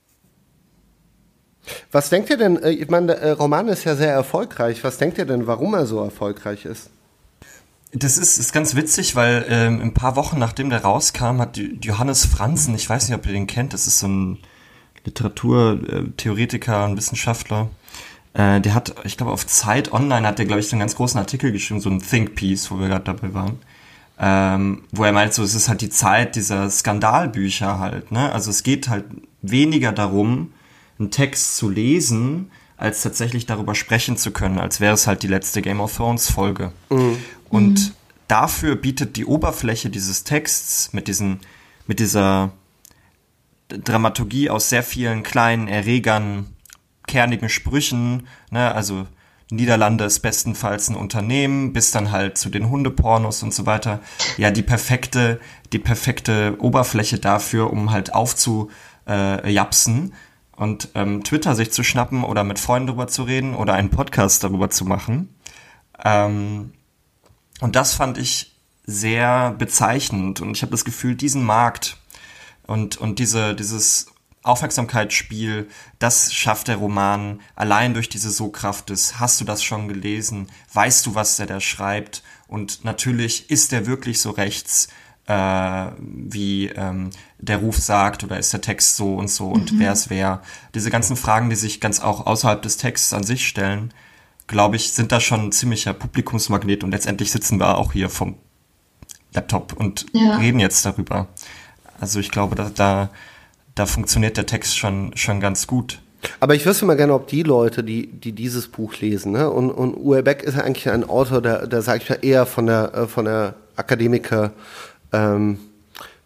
Was 1.91 2.09
denkt 2.09 2.29
ihr 2.29 2.37
denn, 2.37 2.61
äh, 2.61 2.71
ich 2.71 2.89
meine, 2.89 3.07
der 3.07 3.21
äh, 3.21 3.31
Roman 3.31 3.67
ist 3.69 3.85
ja 3.85 3.95
sehr 3.95 4.11
erfolgreich. 4.11 4.83
Was 4.83 4.97
denkt 4.97 5.17
ihr 5.17 5.25
denn, 5.25 5.47
warum 5.47 5.73
er 5.73 5.85
so 5.85 6.03
erfolgreich 6.03 6.65
ist? 6.65 6.89
Das 7.93 8.17
ist, 8.17 8.37
ist 8.37 8.53
ganz 8.53 8.75
witzig, 8.75 9.15
weil 9.15 9.45
ähm, 9.47 9.79
ein 9.81 9.93
paar 9.93 10.15
Wochen 10.15 10.39
nachdem 10.39 10.69
der 10.69 10.81
rauskam, 10.81 11.39
hat 11.39 11.57
Johannes 11.57 12.25
Franzen, 12.25 12.73
ich 12.75 12.89
weiß 12.89 13.07
nicht, 13.07 13.17
ob 13.17 13.25
ihr 13.27 13.33
den 13.33 13.47
kennt, 13.47 13.73
das 13.73 13.85
ist 13.85 13.99
so 13.99 14.07
ein 14.07 14.39
Literaturtheoretiker 15.05 16.85
und 16.85 16.97
Wissenschaftler, 16.97 17.69
äh, 18.33 18.59
der 18.61 18.73
hat, 18.73 18.95
ich 19.03 19.17
glaube, 19.17 19.31
auf 19.31 19.45
Zeit 19.45 19.91
Online 19.91 20.27
hat 20.27 20.39
der, 20.39 20.45
glaube 20.45 20.59
ich, 20.59 20.67
so 20.67 20.75
einen 20.75 20.79
ganz 20.79 20.95
großen 20.95 21.19
Artikel 21.19 21.51
geschrieben, 21.51 21.81
so 21.81 21.89
ein 21.89 22.01
Think 22.01 22.35
Piece, 22.35 22.71
wo 22.71 22.79
wir 22.79 22.87
gerade 22.87 23.05
dabei 23.05 23.33
waren. 23.33 23.59
Ähm, 24.19 24.83
wo 24.91 25.03
er 25.03 25.11
meint, 25.11 25.33
so, 25.33 25.43
es 25.43 25.55
ist 25.55 25.69
halt 25.69 25.81
die 25.81 25.89
Zeit 25.89 26.35
dieser 26.35 26.69
Skandalbücher 26.69 27.79
halt, 27.79 28.11
ne? 28.11 28.31
Also 28.31 28.51
es 28.51 28.63
geht 28.63 28.87
halt 28.87 29.05
weniger 29.41 29.91
darum, 29.91 30.53
einen 30.99 31.11
Text 31.11 31.57
zu 31.57 31.69
lesen, 31.69 32.51
als 32.77 33.01
tatsächlich 33.01 33.45
darüber 33.45 33.75
sprechen 33.75 34.17
zu 34.17 34.31
können, 34.31 34.59
als 34.59 34.79
wäre 34.79 34.93
es 34.93 35.07
halt 35.07 35.23
die 35.23 35.27
letzte 35.27 35.61
Game 35.61 35.79
of 35.79 35.95
Thrones 35.95 36.29
Folge. 36.29 36.71
Mhm. 36.89 37.17
Und 37.49 37.79
mhm. 37.79 37.91
dafür 38.27 38.75
bietet 38.75 39.15
die 39.15 39.25
Oberfläche 39.25 39.89
dieses 39.89 40.23
Texts 40.23 40.93
mit 40.93 41.07
diesen, 41.07 41.39
mit 41.87 41.99
dieser 41.99 42.51
Dramaturgie 43.69 44.49
aus 44.49 44.69
sehr 44.69 44.83
vielen 44.83 45.23
kleinen 45.23 45.67
Erregern, 45.67 46.52
kernigen 47.07 47.49
Sprüchen, 47.49 48.27
ne, 48.51 48.73
also 48.73 49.07
Niederlande 49.51 50.05
ist 50.05 50.19
bestenfalls 50.19 50.89
ein 50.89 50.95
Unternehmen, 50.95 51.73
bis 51.73 51.91
dann 51.91 52.11
halt 52.11 52.37
zu 52.37 52.49
den 52.49 52.69
Hundepornos 52.69 53.43
und 53.43 53.53
so 53.53 53.65
weiter. 53.65 53.99
Ja, 54.37 54.51
die 54.51 54.63
perfekte, 54.63 55.39
die 55.71 55.79
perfekte 55.79 56.55
Oberfläche 56.59 57.19
dafür, 57.19 57.71
um 57.71 57.91
halt 57.91 58.13
aufzu, 58.13 58.71
äh, 59.05 59.59
und 60.55 60.89
ähm, 60.95 61.23
Twitter 61.23 61.55
sich 61.55 61.71
zu 61.71 61.83
schnappen 61.83 62.23
oder 62.23 62.43
mit 62.43 62.59
Freunden 62.59 62.87
darüber 62.87 63.07
zu 63.07 63.23
reden 63.23 63.55
oder 63.55 63.73
einen 63.73 63.89
Podcast 63.89 64.43
darüber 64.43 64.69
zu 64.69 64.85
machen. 64.85 65.35
Ähm, 66.03 66.73
und 67.59 67.75
das 67.75 67.93
fand 67.93 68.17
ich 68.17 68.55
sehr 68.85 69.51
bezeichnend 69.51 70.41
und 70.41 70.55
ich 70.55 70.61
habe 70.61 70.71
das 70.71 70.85
Gefühl, 70.85 71.15
diesen 71.15 71.43
Markt 71.43 71.97
und, 72.67 72.97
und 72.97 73.19
diese, 73.19 73.55
dieses 73.55 74.12
Aufmerksamkeitsspiel, 74.43 75.69
das 75.99 76.33
schafft 76.33 76.67
der 76.67 76.75
Roman 76.75 77.39
allein 77.55 77.93
durch 77.93 78.09
diese 78.09 78.29
So-Kraft 78.29 78.89
des, 78.89 79.19
hast 79.19 79.39
du 79.41 79.45
das 79.45 79.63
schon 79.63 79.87
gelesen, 79.87 80.47
weißt 80.73 81.05
du, 81.05 81.15
was 81.15 81.37
der 81.37 81.45
da 81.45 81.59
schreibt 81.59 82.23
und 82.47 82.83
natürlich 82.83 83.49
ist 83.49 83.71
der 83.71 83.85
wirklich 83.87 84.19
so 84.19 84.31
rechts, 84.31 84.89
äh, 85.27 85.87
wie 85.97 86.67
ähm, 86.67 87.11
der 87.39 87.57
Ruf 87.57 87.77
sagt 87.77 88.23
oder 88.25 88.37
ist 88.37 88.51
der 88.51 88.61
Text 88.61 88.97
so 88.97 89.15
und 89.15 89.29
so 89.29 89.47
und 89.47 89.71
mhm. 89.71 89.79
wer 89.79 89.93
ist 89.93 90.09
wer. 90.09 90.41
Diese 90.75 90.91
ganzen 90.91 91.15
Fragen, 91.15 91.49
die 91.49 91.55
sich 91.55 91.79
ganz 91.79 92.01
auch 92.01 92.25
außerhalb 92.25 92.61
des 92.61 92.77
Texts 92.77 93.13
an 93.13 93.23
sich 93.23 93.47
stellen, 93.47 93.93
glaube 94.47 94.75
ich, 94.75 94.91
sind 94.91 95.11
da 95.13 95.21
schon 95.21 95.47
ein 95.47 95.51
ziemlicher 95.53 95.93
Publikumsmagnet 95.93 96.83
und 96.83 96.91
letztendlich 96.91 97.31
sitzen 97.31 97.59
wir 97.59 97.77
auch 97.77 97.93
hier 97.93 98.09
vom 98.09 98.35
Laptop 99.33 99.73
und 99.73 100.05
ja. 100.13 100.37
reden 100.37 100.59
jetzt 100.59 100.85
darüber. 100.85 101.29
Also 101.99 102.19
ich 102.19 102.29
glaube, 102.29 102.55
da, 102.55 102.69
da 102.69 103.09
da 103.75 103.85
funktioniert 103.85 104.37
der 104.37 104.45
Text 104.45 104.77
schon, 104.77 105.15
schon 105.15 105.39
ganz 105.39 105.67
gut. 105.67 105.99
Aber 106.39 106.55
ich 106.55 106.65
wüsste 106.65 106.85
mal 106.85 106.95
gerne, 106.95 107.13
ob 107.13 107.27
die 107.27 107.43
Leute, 107.43 107.83
die, 107.83 108.07
die 108.07 108.31
dieses 108.31 108.67
Buch 108.67 108.95
lesen, 108.99 109.33
ne? 109.33 109.49
und, 109.49 109.71
und 109.71 109.95
Uwe 109.97 110.23
Beck 110.23 110.43
ist 110.43 110.55
ja 110.55 110.63
eigentlich 110.63 110.89
ein 110.89 111.07
Autor, 111.07 111.41
der, 111.41 111.67
der 111.67 111.81
sage 111.81 112.01
ich 112.01 112.09
mal, 112.09 112.19
eher 112.21 112.45
von 112.45 112.67
der, 112.67 112.93
äh, 112.93 113.07
von 113.07 113.25
der 113.25 113.55
Akademiker 113.75 114.51
ähm, 115.11 115.59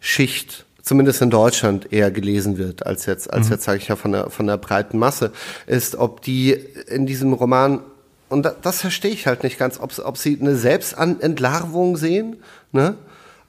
Schicht, 0.00 0.66
zumindest 0.82 1.20
in 1.22 1.30
Deutschland, 1.30 1.92
eher 1.92 2.10
gelesen 2.10 2.58
wird, 2.58 2.86
als 2.86 3.06
jetzt, 3.06 3.32
als 3.32 3.46
mhm. 3.46 3.52
jetzt 3.52 3.64
sage 3.64 3.78
ich 3.78 3.88
ja, 3.88 3.96
von 3.96 4.12
der, 4.12 4.30
von 4.30 4.46
der 4.46 4.56
breiten 4.56 4.98
Masse, 4.98 5.32
ist, 5.66 5.96
ob 5.96 6.22
die 6.22 6.52
in 6.52 7.06
diesem 7.06 7.32
Roman, 7.32 7.80
und 8.28 8.44
das, 8.44 8.54
das 8.62 8.80
verstehe 8.80 9.10
ich 9.10 9.26
halt 9.26 9.42
nicht 9.42 9.58
ganz, 9.58 9.80
ob, 9.80 9.98
ob 9.98 10.16
sie 10.16 10.38
eine 10.40 10.54
Selbstentlarvung 10.54 11.96
sehen, 11.96 12.36
ne? 12.72 12.94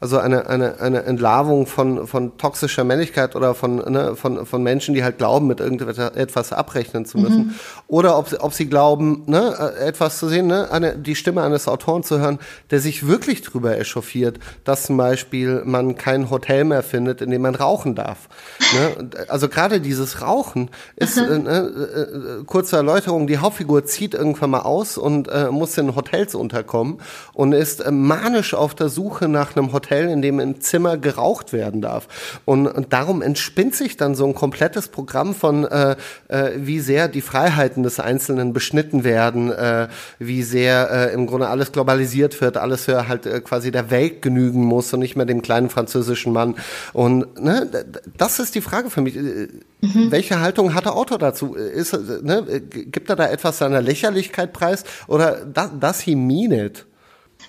Also 0.02 0.18
eine, 0.18 0.48
eine, 0.48 0.80
eine 0.80 1.04
Entlarvung 1.04 1.68
von, 1.68 2.08
von 2.08 2.38
toxischer 2.38 2.86
Männlichkeit 2.86 3.36
oder 3.36 3.54
von, 3.54 3.78
ne, 3.78 4.16
von, 4.16 4.46
von 4.46 4.64
Menschen, 4.64 4.96
die 4.96 5.04
halt 5.04 5.18
glauben, 5.18 5.48
mit 5.48 5.60
irgendetwas 5.60 6.54
abrechnen 6.54 7.06
zu 7.06 7.18
müssen. 7.18 7.48
Mhm. 7.48 7.54
Oder 7.88 8.18
ob, 8.18 8.34
ob 8.40 8.54
sie 8.54 8.68
glauben, 8.68 9.24
ne, 9.26 9.74
etwas 9.80 10.18
zu 10.18 10.30
sehen, 10.30 10.48
ne, 10.48 10.72
eine, 10.72 10.98
die 10.98 11.16
Stimme 11.16 11.44
eines 11.44 11.68
Autoren 11.68 12.04
zu 12.04 12.18
hören, 12.20 12.40
der 12.72 12.80
sich 12.80 13.08
wirklich 13.08 13.42
drüber 13.42 13.78
echauffiert, 13.78 14.40
dass 14.64 14.84
zum 14.84 14.96
Beispiel 14.96 15.64
man 15.66 15.96
kein 15.96 16.30
Hotel 16.30 16.64
mehr 16.64 16.84
findet, 16.84 17.22
in 17.22 17.30
dem 17.30 17.42
man 17.42 17.56
rauchen 17.56 17.96
darf. 17.96 18.30
Ne? 18.74 19.10
Also 19.28 19.50
gerade 19.50 19.82
dieses 19.82 20.22
Rauchen 20.22 20.70
ist, 20.96 21.18
mhm. 21.18 21.46
äh, 21.46 21.58
äh, 21.60 22.44
kurze 22.46 22.78
Erläuterung, 22.78 23.28
die 23.28 23.38
Hauptfigur 23.38 23.86
zieht 23.86 24.14
irgendwann 24.14 24.52
mal 24.52 24.62
aus 24.62 24.98
und 24.98 25.28
äh, 25.28 25.52
muss 25.52 25.78
in 25.78 25.96
Hotels 25.96 26.36
unterkommen 26.36 27.00
und 27.34 27.54
ist 27.54 27.82
äh, 27.82 27.92
manisch 27.92 28.54
auf 28.54 28.76
der 28.76 28.90
Suche 28.90 29.28
nach 29.28 29.56
einem 29.56 29.74
Hotel, 29.74 29.89
Hotel, 29.90 30.10
in 30.10 30.22
dem 30.22 30.40
im 30.40 30.62
Zimmer 30.62 30.98
geraucht 30.98 31.54
werden 31.54 31.82
darf. 31.82 32.42
Und, 32.46 32.68
und 32.68 32.94
darum 32.94 33.22
entspinnt 33.22 33.76
sich 33.76 33.98
dann 33.98 34.16
so 34.16 34.26
ein 34.26 34.36
komplettes 34.36 34.88
Programm 34.88 35.34
von, 35.34 35.66
äh, 35.66 35.96
äh, 36.28 36.52
wie 36.56 36.80
sehr 36.80 37.08
die 37.08 37.22
Freiheiten 37.22 37.84
des 37.84 38.00
Einzelnen 38.00 38.54
beschnitten 38.54 39.04
werden, 39.04 39.52
äh, 39.52 39.88
wie 40.20 40.44
sehr 40.44 40.90
äh, 40.92 41.14
im 41.14 41.28
Grunde 41.28 41.48
alles 41.48 41.72
globalisiert 41.72 42.40
wird, 42.42 42.58
alles 42.58 42.86
für 42.86 43.08
halt 43.08 43.26
äh, 43.26 43.42
quasi 43.42 43.72
der 43.72 43.90
Welt 43.90 44.22
genügen 44.22 44.64
muss 44.64 44.94
und 44.94 45.00
nicht 45.00 45.16
mehr 45.16 45.26
dem 45.26 45.42
kleinen 45.42 45.70
französischen 45.70 46.34
Mann. 46.34 46.56
Und 46.94 47.42
ne, 47.42 47.70
das 48.18 48.40
ist 48.40 48.56
die 48.56 48.62
Frage 48.62 48.90
für 48.90 49.02
mich. 49.02 49.16
Äh, 49.16 49.48
mhm. 49.82 50.12
Welche 50.12 50.40
Haltung 50.40 50.74
hat 50.74 50.86
der 50.86 50.96
Autor 50.96 51.18
dazu? 51.18 51.56
Ist, 51.56 51.94
ne, 51.94 52.62
gibt 52.70 53.10
er 53.10 53.16
da 53.16 53.28
etwas 53.28 53.58
seiner 53.58 53.82
Lächerlichkeit 53.82 54.54
preis 54.54 54.84
oder 55.08 55.46
does 55.46 56.02
he 56.02 56.16
mean 56.16 56.52
it? 56.52 56.86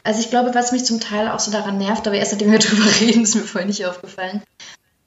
Also 0.03 0.21
ich 0.21 0.31
glaube, 0.31 0.55
was 0.55 0.73
mich 0.73 0.85
zum 0.85 1.01
Teil 1.01 1.29
auch 1.29 1.41
so 1.41 1.51
daran 1.51 1.79
nervt, 1.79 2.07
aber 2.07 2.17
erst 2.17 2.33
nachdem 2.33 2.53
wir 2.53 2.59
drüber 2.61 2.85
reden, 3.01 3.23
ist 3.23 3.35
mir 3.35 3.43
vorhin 3.43 3.69
nicht 3.69 3.85
aufgefallen, 3.87 4.43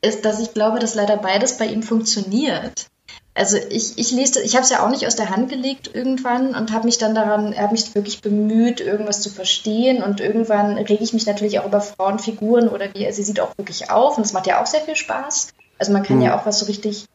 ist, 0.02 0.26
dass 0.26 0.40
ich 0.40 0.54
glaube, 0.54 0.80
dass 0.80 0.96
leider 0.96 1.18
beides 1.18 1.58
bei 1.58 1.66
ihm 1.66 1.84
funktioniert. 1.84 2.88
Also 3.36 3.58
ich, 3.58 3.98
ich 3.98 4.12
lese, 4.12 4.42
ich 4.42 4.54
habe 4.54 4.64
es 4.64 4.70
ja 4.70 4.86
auch 4.86 4.92
nicht 4.92 5.08
aus 5.08 5.16
der 5.16 5.32
Hand 5.32 5.50
gelegt 5.50 5.90
irgendwann 5.92 6.54
und 6.54 6.72
habe 6.72 6.86
mich 6.86 7.00
dann 7.00 7.16
daran, 7.16 7.58
habe 7.58 7.72
mich 7.72 7.96
wirklich 7.96 8.22
bemüht, 8.22 8.80
irgendwas 8.80 9.22
zu 9.22 9.32
verstehen 9.32 10.04
und 10.04 10.20
irgendwann 10.20 10.78
rege 10.78 11.04
ich 11.04 11.14
mich 11.14 11.26
natürlich 11.26 11.60
auch 11.60 11.66
über 11.66 11.82
Frauenfiguren 11.82 12.70
oder 12.70 12.94
wie 12.94 13.04
er 13.06 13.14
sie 13.14 13.24
sieht 13.24 13.40
auch 13.40 13.58
wirklich 13.58 13.90
auf 13.90 14.18
und 14.18 14.26
es 14.26 14.34
macht 14.34 14.46
ja 14.46 14.62
auch 14.62 14.68
sehr 14.68 14.82
viel 14.82 14.96
Spaß. 14.96 15.50
Also 15.80 15.92
man 15.92 16.04
kann 16.04 16.18
mhm. 16.18 16.24
ja 16.24 16.40
auch 16.40 16.46
was 16.46 16.60
so 16.60 16.68
richtig 16.68 17.06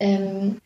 ähm, 0.00 0.60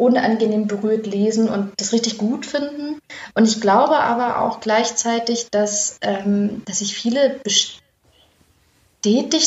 unangenehm 0.00 0.66
berührt 0.66 1.06
lesen 1.06 1.48
und 1.48 1.72
das 1.76 1.92
richtig 1.92 2.18
gut 2.18 2.46
finden. 2.46 2.98
Und 3.34 3.46
ich 3.46 3.60
glaube 3.60 3.98
aber 3.98 4.40
auch 4.40 4.60
gleichzeitig, 4.60 5.48
dass, 5.50 5.98
ähm, 6.00 6.62
dass 6.64 6.78
sich 6.78 6.94
viele 6.94 7.40
bestätigt 7.44 7.82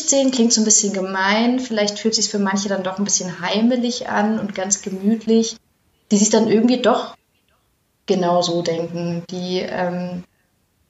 sehen, 0.09 0.31
klingt 0.31 0.53
so 0.53 0.61
ein 0.61 0.65
bisschen 0.65 0.93
gemein, 0.93 1.59
vielleicht 1.59 1.99
fühlt 1.99 2.15
sich 2.15 2.29
für 2.29 2.39
manche 2.39 2.69
dann 2.69 2.83
doch 2.83 2.99
ein 2.99 3.03
bisschen 3.03 3.41
heimelig 3.41 4.09
an 4.09 4.39
und 4.39 4.53
ganz 4.53 4.81
gemütlich, 4.81 5.57
die 6.11 6.17
sich 6.17 6.29
dann 6.29 6.47
irgendwie 6.47 6.81
doch 6.81 7.17
genau 8.05 8.41
so 8.41 8.61
denken, 8.61 9.23
die, 9.31 9.59
ähm, 9.59 10.23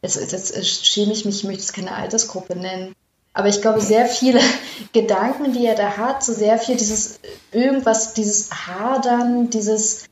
jetzt, 0.01 0.17
jetzt 0.17 0.85
schäme 0.85 1.13
ich 1.13 1.23
mich, 1.23 1.37
ich 1.37 1.43
möchte 1.45 1.61
es 1.61 1.73
keine 1.73 1.95
Altersgruppe 1.95 2.57
nennen, 2.57 2.95
aber 3.33 3.47
ich 3.47 3.61
glaube, 3.61 3.81
sehr 3.81 4.05
viele 4.05 4.39
Gedanken, 4.93 5.53
die 5.53 5.65
er 5.65 5.75
da 5.75 5.97
hat, 5.97 6.23
so 6.23 6.33
sehr 6.33 6.57
viel 6.57 6.75
dieses 6.75 7.19
irgendwas, 7.51 8.13
dieses 8.13 8.49
Hadern, 8.67 9.49
dieses, 9.49 10.05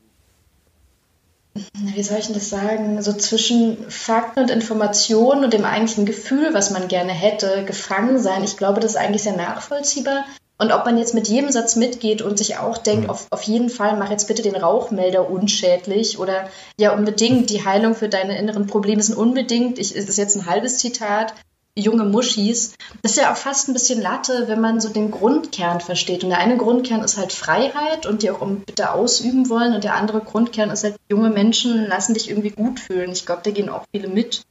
wie 1.54 2.02
soll 2.02 2.18
ich 2.18 2.26
denn 2.26 2.34
das 2.34 2.50
sagen, 2.50 3.00
so 3.02 3.12
zwischen 3.12 3.88
Fakten 3.90 4.40
und 4.40 4.50
Informationen 4.50 5.44
und 5.44 5.52
dem 5.52 5.64
eigentlichen 5.64 6.06
Gefühl, 6.06 6.52
was 6.52 6.70
man 6.70 6.88
gerne 6.88 7.12
hätte, 7.12 7.64
gefangen 7.64 8.18
sein. 8.18 8.42
Ich 8.42 8.56
glaube, 8.56 8.80
das 8.80 8.92
ist 8.92 8.96
eigentlich 8.96 9.22
sehr 9.22 9.36
nachvollziehbar. 9.36 10.24
Und 10.58 10.70
ob 10.70 10.84
man 10.84 10.96
jetzt 10.96 11.14
mit 11.14 11.26
jedem 11.26 11.50
Satz 11.50 11.74
mitgeht 11.74 12.22
und 12.22 12.38
sich 12.38 12.56
auch 12.56 12.78
denkt, 12.78 13.04
mhm. 13.04 13.10
auf, 13.10 13.26
auf 13.30 13.42
jeden 13.42 13.68
Fall 13.68 13.96
mach 13.96 14.10
jetzt 14.10 14.28
bitte 14.28 14.42
den 14.42 14.54
Rauchmelder 14.54 15.28
unschädlich 15.28 16.18
oder 16.18 16.48
ja 16.78 16.94
unbedingt, 16.94 17.50
die 17.50 17.64
Heilung 17.64 17.96
für 17.96 18.08
deine 18.08 18.38
inneren 18.38 18.68
Probleme 18.68 19.02
sind 19.02 19.16
unbedingt, 19.16 19.78
ich, 19.80 19.94
ist 19.94 20.16
jetzt 20.18 20.36
ein 20.36 20.46
halbes 20.46 20.78
Zitat, 20.78 21.34
junge 21.74 22.04
Muschis. 22.04 22.74
Das 23.02 23.12
ist 23.12 23.18
ja 23.18 23.32
auch 23.32 23.36
fast 23.36 23.68
ein 23.68 23.72
bisschen 23.72 24.00
Latte, 24.00 24.44
wenn 24.48 24.60
man 24.60 24.80
so 24.80 24.90
den 24.90 25.10
Grundkern 25.10 25.80
versteht. 25.80 26.22
Und 26.24 26.30
der 26.30 26.38
eine 26.38 26.56
Grundkern 26.56 27.02
ist 27.02 27.16
halt 27.16 27.32
Freiheit 27.32 28.06
und 28.06 28.22
die 28.22 28.30
auch 28.30 28.46
bitte 28.66 28.92
ausüben 28.92 29.48
wollen. 29.48 29.74
Und 29.74 29.84
der 29.84 29.94
andere 29.94 30.20
Grundkern 30.20 30.70
ist 30.70 30.84
halt, 30.84 30.96
junge 31.08 31.30
Menschen 31.30 31.86
lassen 31.86 32.14
dich 32.14 32.28
irgendwie 32.28 32.50
gut 32.50 32.80
fühlen. 32.80 33.12
Ich 33.12 33.24
glaube, 33.24 33.42
da 33.44 33.50
gehen 33.50 33.68
auch 33.68 33.84
viele 33.90 34.08
mit. 34.08 34.42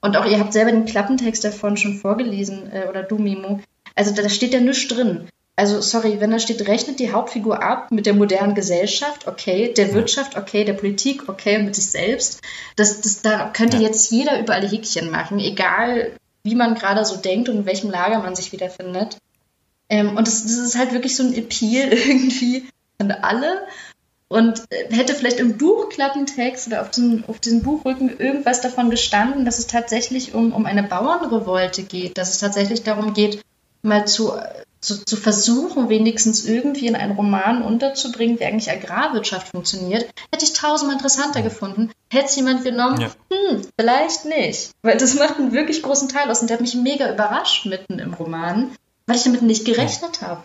Und 0.00 0.16
auch 0.16 0.26
ihr 0.26 0.38
habt 0.38 0.52
selber 0.52 0.70
den 0.70 0.84
Klappentext 0.84 1.42
davon 1.42 1.76
schon 1.76 1.96
vorgelesen, 1.96 2.70
äh, 2.72 2.86
oder 2.88 3.02
du, 3.02 3.16
Mimo. 3.16 3.60
Also 3.94 4.14
da 4.14 4.28
steht 4.28 4.52
ja 4.52 4.60
nichts 4.60 4.86
drin. 4.88 5.28
Also, 5.56 5.80
sorry, 5.80 6.20
wenn 6.20 6.30
da 6.30 6.38
steht, 6.38 6.68
rechnet 6.68 7.00
die 7.00 7.10
Hauptfigur 7.10 7.60
ab 7.64 7.90
mit 7.90 8.06
der 8.06 8.14
modernen 8.14 8.54
Gesellschaft, 8.54 9.26
okay, 9.26 9.74
der 9.76 9.92
Wirtschaft, 9.92 10.36
okay, 10.36 10.62
der 10.62 10.74
Politik, 10.74 11.28
okay, 11.28 11.56
und 11.56 11.64
mit 11.64 11.74
sich 11.74 11.86
selbst. 11.86 12.42
Das, 12.76 13.00
das, 13.00 13.22
da 13.22 13.48
könnte 13.48 13.78
ja. 13.78 13.82
jetzt 13.82 14.12
jeder 14.12 14.38
überall 14.38 14.68
Häkchen 14.68 15.10
machen, 15.10 15.40
egal 15.40 16.12
wie 16.48 16.54
man 16.54 16.74
gerade 16.74 17.04
so 17.04 17.16
denkt 17.16 17.48
und 17.48 17.56
in 17.56 17.66
welchem 17.66 17.90
Lager 17.90 18.20
man 18.20 18.34
sich 18.34 18.52
wiederfindet. 18.52 19.18
Ähm, 19.88 20.16
und 20.16 20.26
das, 20.26 20.42
das, 20.42 20.52
ist 20.52 20.78
halt 20.78 20.92
wirklich 20.92 21.16
so 21.16 21.22
ein 21.22 21.34
Appeal 21.34 21.92
irgendwie 21.92 22.68
an 22.98 23.10
alle. 23.10 23.66
Und 24.28 24.62
äh, 24.70 24.94
hätte 24.94 25.14
vielleicht 25.14 25.40
im 25.40 25.56
Buchklappentext 25.56 26.66
oder 26.66 26.82
auf, 26.82 26.90
den, 26.90 27.24
auf 27.26 27.40
diesem 27.40 27.62
Buchrücken 27.62 28.18
irgendwas 28.18 28.60
davon 28.60 28.90
gestanden, 28.90 29.44
dass 29.44 29.58
es 29.58 29.66
tatsächlich 29.66 30.34
um, 30.34 30.52
um 30.52 30.66
eine 30.66 30.82
Bauernrevolte 30.82 31.82
geht, 31.82 32.18
dass 32.18 32.30
es 32.30 32.38
tatsächlich 32.38 32.82
darum 32.82 33.14
geht, 33.14 33.42
mal 33.82 34.06
zu, 34.06 34.32
zu, 34.80 35.04
zu 35.04 35.16
versuchen, 35.16 35.88
wenigstens 35.88 36.44
irgendwie 36.44 36.86
in 36.86 36.96
einen 36.96 37.16
Roman 37.16 37.62
unterzubringen, 37.62 38.38
wie 38.38 38.44
eigentlich 38.44 38.70
Agrarwirtschaft 38.70 39.48
funktioniert, 39.48 40.08
hätte 40.32 40.44
ich 40.44 40.52
tausendmal 40.52 40.96
interessanter 40.96 41.42
gefunden. 41.42 41.90
Hätte 42.10 42.26
es 42.26 42.36
jemand 42.36 42.64
genommen? 42.64 43.00
Ja. 43.00 43.10
Hm, 43.30 43.66
vielleicht 43.78 44.24
nicht. 44.24 44.70
Weil 44.82 44.98
das 44.98 45.14
macht 45.14 45.38
einen 45.38 45.52
wirklich 45.52 45.82
großen 45.82 46.08
Teil 46.08 46.30
aus 46.30 46.40
und 46.40 46.48
der 46.48 46.56
hat 46.56 46.62
mich 46.62 46.74
mega 46.74 47.12
überrascht 47.12 47.66
mitten 47.66 47.98
im 47.98 48.14
Roman, 48.14 48.70
weil 49.06 49.16
ich 49.16 49.24
damit 49.24 49.42
nicht 49.42 49.64
gerechnet 49.64 50.22
habe. 50.22 50.42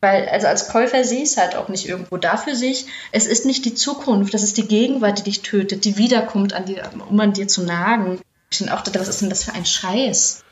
Weil, 0.00 0.28
also 0.28 0.48
als 0.48 0.68
Käufer 0.68 1.02
sehe 1.04 1.22
ich 1.22 1.30
es 1.30 1.36
halt 1.38 1.56
auch 1.56 1.68
nicht 1.68 1.88
irgendwo. 1.88 2.18
Dafür 2.18 2.54
sehe 2.54 2.70
ich, 2.70 2.86
es 3.12 3.26
ist 3.26 3.46
nicht 3.46 3.64
die 3.64 3.74
Zukunft, 3.74 4.34
das 4.34 4.42
ist 4.42 4.58
die 4.58 4.68
Gegenwart, 4.68 5.18
die 5.18 5.22
dich 5.22 5.40
tötet, 5.42 5.84
die 5.84 5.96
wiederkommt, 5.96 6.52
an 6.52 6.66
die, 6.66 6.76
um 7.08 7.18
an 7.20 7.32
dir 7.32 7.48
zu 7.48 7.62
nagen. 7.62 8.20
Ich 8.50 8.58
finde 8.58 8.74
auch, 8.74 8.82
was 8.86 9.08
ist 9.08 9.22
denn 9.22 9.30
das 9.30 9.44
für 9.44 9.54
ein 9.54 9.64
Scheiß? 9.64 10.44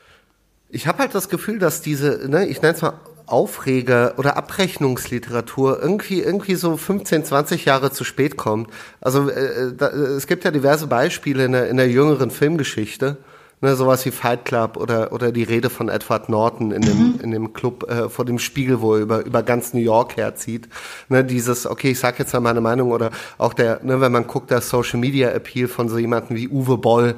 Ich 0.73 0.87
habe 0.87 0.99
halt 0.99 1.15
das 1.15 1.29
Gefühl, 1.29 1.59
dass 1.59 1.81
diese, 1.81 2.27
ne, 2.27 2.47
ich 2.47 2.61
nenne 2.61 2.75
es 2.75 2.81
mal 2.81 2.93
Aufreger 3.25 4.15
oder 4.17 4.35
Abrechnungsliteratur 4.35 5.81
irgendwie 5.81 6.19
irgendwie 6.19 6.55
so 6.55 6.75
15, 6.75 7.23
20 7.23 7.65
Jahre 7.65 7.91
zu 7.91 8.03
spät 8.03 8.35
kommt. 8.35 8.69
Also 8.99 9.29
äh, 9.29 9.73
da, 9.75 9.87
es 9.87 10.27
gibt 10.27 10.43
ja 10.43 10.51
diverse 10.51 10.87
Beispiele 10.87 11.45
in 11.45 11.53
der, 11.53 11.69
in 11.69 11.77
der 11.77 11.89
jüngeren 11.89 12.31
Filmgeschichte, 12.31 13.17
Ne, 13.63 13.77
sowas 13.77 14.05
wie 14.05 14.11
Fight 14.11 14.43
Club 14.43 14.75
oder, 14.75 15.13
oder 15.13 15.31
die 15.31 15.43
Rede 15.43 15.69
von 15.69 15.87
Edward 15.87 16.27
Norton 16.27 16.73
in 16.73 16.81
dem, 16.81 16.97
mhm. 16.97 17.19
in 17.23 17.31
dem 17.31 17.53
Club 17.53 17.89
äh, 17.89 18.09
vor 18.09 18.25
dem 18.25 18.37
Spiegel, 18.37 18.81
wo 18.81 18.95
er 18.95 18.99
über, 18.99 19.25
über 19.25 19.41
ganz 19.41 19.73
New 19.73 19.79
York 19.79 20.17
herzieht. 20.17 20.67
Ne, 21.07 21.23
dieses, 21.23 21.65
okay, 21.65 21.91
ich 21.91 21.99
sag 21.99 22.19
jetzt 22.19 22.33
mal 22.33 22.41
meine 22.41 22.59
Meinung 22.59 22.91
oder 22.91 23.11
auch 23.37 23.53
der, 23.53 23.79
ne, 23.81 24.01
wenn 24.01 24.11
man 24.11 24.27
guckt, 24.27 24.51
der 24.51 24.59
Social 24.59 24.99
Media 24.99 25.29
Appeal 25.29 25.69
von 25.69 25.87
so 25.87 25.97
jemandem 25.97 26.35
wie 26.35 26.49
Uwe 26.49 26.77
Boll, 26.77 27.15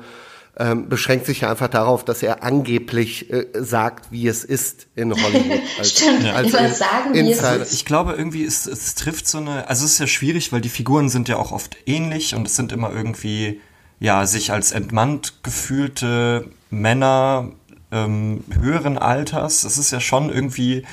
ähm, 0.58 0.88
beschränkt 0.88 1.26
sich 1.26 1.46
einfach 1.46 1.68
darauf, 1.68 2.06
dass 2.06 2.24
er 2.24 2.44
angeblich 2.44 3.30
äh, 3.32 3.48
sagt, 3.56 4.12
wie 4.12 4.28
es 4.28 4.44
ist 4.44 4.88
in 4.96 5.12
Hollywood. 5.12 5.62
Als, 5.78 5.92
Stimmt, 5.92 6.26
als 6.26 6.52
ja. 6.54 6.70
sagen, 6.70 7.14
wie 7.14 7.32
es 7.32 7.42
ist. 7.42 7.74
Ich 7.74 7.86
glaube, 7.86 8.14
irgendwie, 8.14 8.46
es, 8.46 8.66
es 8.66 8.96
trifft 8.96 9.28
so 9.28 9.40
eine, 9.40 9.68
also 9.68 9.84
es 9.86 9.94
ist 9.94 10.00
ja 10.00 10.08
schwierig, 10.08 10.54
weil 10.54 10.62
die 10.62 10.70
Figuren 10.70 11.10
sind 11.10 11.28
ja 11.28 11.38
auch 11.38 11.52
oft 11.52 11.76
ähnlich 11.86 12.36
und 12.36 12.48
es 12.48 12.56
sind 12.56 12.72
immer 12.72 12.92
irgendwie 12.94 13.60
ja, 14.00 14.26
sich 14.26 14.52
als 14.52 14.72
entmannt 14.72 15.44
gefühlte 15.44 16.50
Männer 16.70 17.52
ähm, 17.92 18.44
höheren 18.60 18.98
Alters. 18.98 19.62
Das 19.62 19.78
ist 19.78 19.92
ja 19.92 20.00
schon 20.00 20.30
irgendwie 20.30 20.86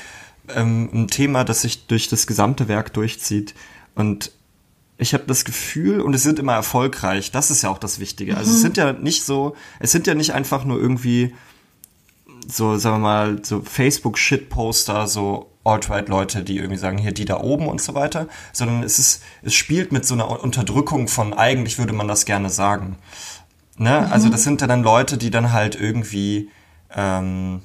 ähm, 0.55 0.89
ein 0.93 1.09
Thema, 1.09 1.45
das 1.45 1.63
sich 1.63 1.87
durch 1.87 2.09
das 2.09 2.27
gesamte 2.27 2.69
Werk 2.69 2.93
durchzieht. 2.93 3.55
Und 3.95 4.33
ich 4.99 5.15
habe 5.15 5.25
das 5.27 5.45
Gefühl, 5.45 6.01
und 6.01 6.15
es 6.15 6.23
sind 6.23 6.39
immer 6.39 6.55
erfolgreich, 6.55 7.31
das 7.33 7.51
ist 7.51 7.63
ja 7.63 7.71
auch 7.71 7.79
das 7.79 7.99
Wichtige. 7.99 8.37
Also 8.37 8.51
es 8.51 8.59
mhm. 8.59 8.63
sind 8.63 8.77
ja 8.77 8.93
nicht 8.93 9.25
so, 9.25 9.57
es 9.81 9.93
sind 9.93 10.07
ja 10.07 10.15
nicht 10.15 10.33
einfach 10.33 10.65
nur 10.65 10.79
irgendwie 10.79 11.35
so, 12.47 12.77
sagen 12.77 12.97
wir 12.97 13.01
mal, 13.01 13.45
so 13.45 13.63
Facebook-Shitposter, 13.63 15.07
so 15.07 15.51
Alt-Right-Leute, 15.65 16.43
die 16.43 16.57
irgendwie 16.57 16.77
sagen, 16.77 16.99
hier 16.99 17.13
die 17.13 17.25
da 17.25 17.41
oben 17.41 17.69
und 17.69 17.81
so 17.81 17.95
weiter, 17.95 18.27
sondern 18.53 18.83
es 18.83 18.99
ist, 18.99 19.23
es 19.43 19.55
spielt 19.55 19.93
mit 19.93 20.05
so 20.05 20.15
einer 20.15 20.43
Unterdrückung 20.43 21.09
von 21.09 21.35
eigentlich 21.35 21.79
würde 21.79 21.93
man 21.93 22.09
das 22.09 22.25
gerne 22.25 22.51
sagen. 22.51 22.97
Ne? 23.77 24.05
Mhm. 24.07 24.13
Also 24.13 24.29
das 24.29 24.43
sind 24.45 24.61
ja 24.61 24.67
dann 24.67 24.83
Leute, 24.83 25.19
die 25.19 25.31
dann 25.31 25.53
halt 25.53 25.77
irgendwie 25.77 26.51
ähm, 26.95 27.63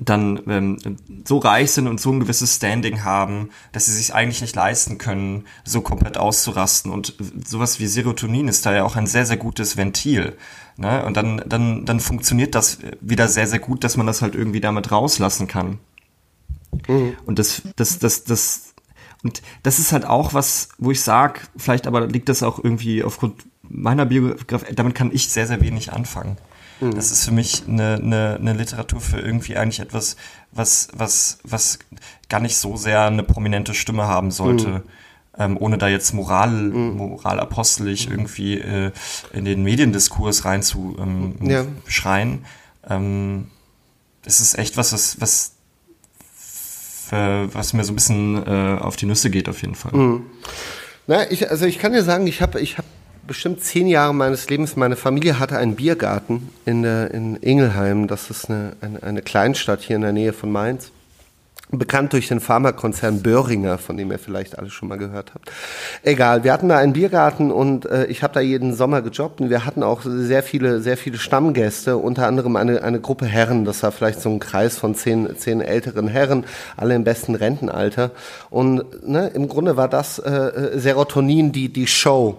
dann 0.00 0.40
ähm, 0.46 0.78
so 1.24 1.38
reich 1.38 1.72
sind 1.72 1.86
und 1.86 2.00
so 2.00 2.10
ein 2.10 2.20
gewisses 2.20 2.56
Standing 2.56 3.04
haben, 3.04 3.50
dass 3.72 3.86
sie 3.86 3.92
sich 3.92 4.14
eigentlich 4.14 4.40
nicht 4.40 4.56
leisten 4.56 4.98
können, 4.98 5.44
so 5.64 5.80
komplett 5.80 6.16
auszurasten. 6.16 6.90
Und 6.90 7.14
sowas 7.44 7.80
wie 7.80 7.86
Serotonin 7.86 8.48
ist 8.48 8.64
da 8.66 8.74
ja 8.74 8.84
auch 8.84 8.96
ein 8.96 9.06
sehr, 9.06 9.26
sehr 9.26 9.36
gutes 9.36 9.76
Ventil. 9.76 10.36
Ne? 10.76 11.04
Und 11.04 11.16
dann, 11.16 11.42
dann, 11.46 11.84
dann 11.84 12.00
funktioniert 12.00 12.54
das 12.54 12.78
wieder 13.00 13.28
sehr, 13.28 13.46
sehr 13.46 13.58
gut, 13.58 13.84
dass 13.84 13.96
man 13.96 14.06
das 14.06 14.22
halt 14.22 14.34
irgendwie 14.34 14.60
damit 14.60 14.90
rauslassen 14.90 15.46
kann. 15.46 15.78
Mhm. 16.88 17.16
Und 17.26 17.38
das, 17.38 17.62
das, 17.76 17.98
das, 17.98 18.24
das, 18.24 18.74
und 19.22 19.42
das 19.62 19.78
ist 19.78 19.92
halt 19.92 20.06
auch 20.06 20.34
was, 20.34 20.70
wo 20.78 20.90
ich 20.90 21.02
sag, 21.02 21.48
vielleicht 21.56 21.86
aber 21.86 22.06
liegt 22.06 22.28
das 22.28 22.42
auch 22.42 22.62
irgendwie 22.62 23.04
aufgrund 23.04 23.46
meiner 23.62 24.06
Biografie, 24.06 24.74
damit 24.74 24.94
kann 24.94 25.12
ich 25.12 25.28
sehr, 25.28 25.46
sehr 25.46 25.60
wenig 25.60 25.92
anfangen. 25.92 26.36
Mhm. 26.82 26.94
Das 26.96 27.12
ist 27.12 27.24
für 27.24 27.30
mich 27.30 27.62
eine, 27.68 27.94
eine, 27.94 28.36
eine 28.40 28.52
Literatur 28.54 29.00
für 29.00 29.20
irgendwie 29.20 29.56
eigentlich 29.56 29.80
etwas, 29.80 30.16
was, 30.50 30.88
was, 30.92 31.38
was 31.44 31.78
gar 32.28 32.40
nicht 32.40 32.56
so 32.56 32.76
sehr 32.76 33.02
eine 33.02 33.22
prominente 33.22 33.72
Stimme 33.72 34.04
haben 34.04 34.30
sollte. 34.30 34.68
Mhm. 34.68 34.82
Ähm, 35.38 35.56
ohne 35.58 35.78
da 35.78 35.88
jetzt 35.88 36.12
Moral, 36.12 36.50
mhm. 36.50 36.96
moralapostelig 36.96 38.10
irgendwie 38.10 38.58
äh, 38.58 38.90
in 39.32 39.46
den 39.46 39.62
Mediendiskurs 39.62 40.44
rein 40.44 40.62
zu 40.62 40.94
ähm, 41.00 41.36
ja. 41.40 41.64
schreien. 41.86 42.44
Ähm, 42.86 43.46
es 44.26 44.40
ist 44.40 44.58
echt 44.58 44.76
was, 44.76 44.92
was, 44.92 45.20
was 45.20 45.52
was 47.14 47.74
mir 47.74 47.84
so 47.84 47.92
ein 47.92 47.94
bisschen 47.94 48.46
äh, 48.46 48.78
auf 48.80 48.96
die 48.96 49.04
Nüsse 49.04 49.28
geht, 49.28 49.46
auf 49.50 49.60
jeden 49.60 49.74
Fall. 49.74 49.92
Mhm. 49.92 50.24
Na, 51.06 51.30
ich, 51.30 51.50
also 51.50 51.66
ich 51.66 51.78
kann 51.78 51.92
dir 51.92 52.02
sagen, 52.02 52.26
ich 52.26 52.40
habe 52.40 52.58
ich 52.58 52.78
hab 52.78 52.86
bestimmt 53.26 53.62
zehn 53.62 53.86
Jahre 53.86 54.14
meines 54.14 54.48
Lebens, 54.48 54.76
meine 54.76 54.96
Familie 54.96 55.38
hatte 55.38 55.56
einen 55.56 55.76
Biergarten 55.76 56.50
in, 56.64 56.82
der, 56.82 57.12
in 57.12 57.36
Ingelheim, 57.36 58.06
das 58.08 58.30
ist 58.30 58.50
eine, 58.50 58.72
eine, 58.80 59.02
eine 59.02 59.22
Kleinstadt 59.22 59.80
hier 59.80 59.96
in 59.96 60.02
der 60.02 60.12
Nähe 60.12 60.32
von 60.32 60.50
Mainz. 60.50 60.90
Bekannt 61.74 62.12
durch 62.12 62.28
den 62.28 62.40
Pharmakonzern 62.40 63.22
Böhringer, 63.22 63.78
von 63.78 63.96
dem 63.96 64.12
ihr 64.12 64.18
vielleicht 64.18 64.58
alle 64.58 64.68
schon 64.68 64.90
mal 64.90 64.98
gehört 64.98 65.32
habt. 65.32 65.50
Egal, 66.02 66.44
wir 66.44 66.52
hatten 66.52 66.68
da 66.68 66.76
einen 66.76 66.92
Biergarten 66.92 67.50
und 67.50 67.86
äh, 67.86 68.04
ich 68.06 68.22
habe 68.22 68.34
da 68.34 68.40
jeden 68.40 68.74
Sommer 68.74 69.00
gejobbt 69.00 69.40
und 69.40 69.48
wir 69.48 69.64
hatten 69.64 69.82
auch 69.82 70.02
sehr 70.04 70.42
viele, 70.42 70.82
sehr 70.82 70.98
viele 70.98 71.16
Stammgäste, 71.16 71.96
unter 71.96 72.26
anderem 72.26 72.56
eine, 72.56 72.82
eine 72.82 73.00
Gruppe 73.00 73.24
Herren, 73.24 73.64
das 73.64 73.82
war 73.82 73.90
vielleicht 73.90 74.20
so 74.20 74.28
ein 74.28 74.38
Kreis 74.38 74.76
von 74.76 74.94
zehn, 74.94 75.34
zehn 75.38 75.62
älteren 75.62 76.08
Herren, 76.08 76.44
alle 76.76 76.94
im 76.94 77.04
besten 77.04 77.34
Rentenalter. 77.34 78.10
Und 78.50 79.08
ne, 79.08 79.28
im 79.28 79.48
Grunde 79.48 79.78
war 79.78 79.88
das 79.88 80.18
äh, 80.18 80.30
äh 80.30 80.78
Serotonin 80.78 81.52
die, 81.52 81.72
die 81.72 81.86
Show 81.86 82.36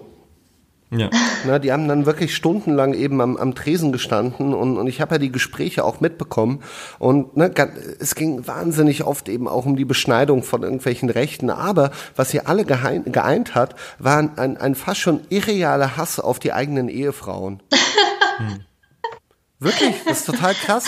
ja. 0.90 1.10
Na, 1.46 1.58
die 1.58 1.72
haben 1.72 1.88
dann 1.88 2.06
wirklich 2.06 2.34
stundenlang 2.34 2.94
eben 2.94 3.20
am, 3.20 3.36
am 3.36 3.54
Tresen 3.54 3.92
gestanden 3.92 4.54
und, 4.54 4.76
und 4.76 4.86
ich 4.86 5.00
habe 5.00 5.16
ja 5.16 5.18
die 5.18 5.32
Gespräche 5.32 5.84
auch 5.84 6.00
mitbekommen 6.00 6.60
und 6.98 7.36
ne, 7.36 7.52
es 7.98 8.14
ging 8.14 8.46
wahnsinnig 8.46 9.04
oft 9.04 9.28
eben 9.28 9.48
auch 9.48 9.66
um 9.66 9.76
die 9.76 9.84
Beschneidung 9.84 10.42
von 10.42 10.62
irgendwelchen 10.62 11.10
Rechten, 11.10 11.50
aber 11.50 11.90
was 12.16 12.30
sie 12.30 12.40
alle 12.40 12.64
geheim, 12.64 13.04
geeint 13.10 13.54
hat, 13.54 13.74
war 13.98 14.18
ein, 14.18 14.56
ein 14.56 14.74
fast 14.74 15.00
schon 15.00 15.20
irrealer 15.30 15.96
Hass 15.96 16.20
auf 16.20 16.38
die 16.38 16.52
eigenen 16.52 16.88
Ehefrauen. 16.88 17.62
hm. 18.38 18.60
Wirklich, 19.64 19.94
das 20.04 20.18
ist 20.18 20.26
total 20.26 20.54
krass. 20.54 20.84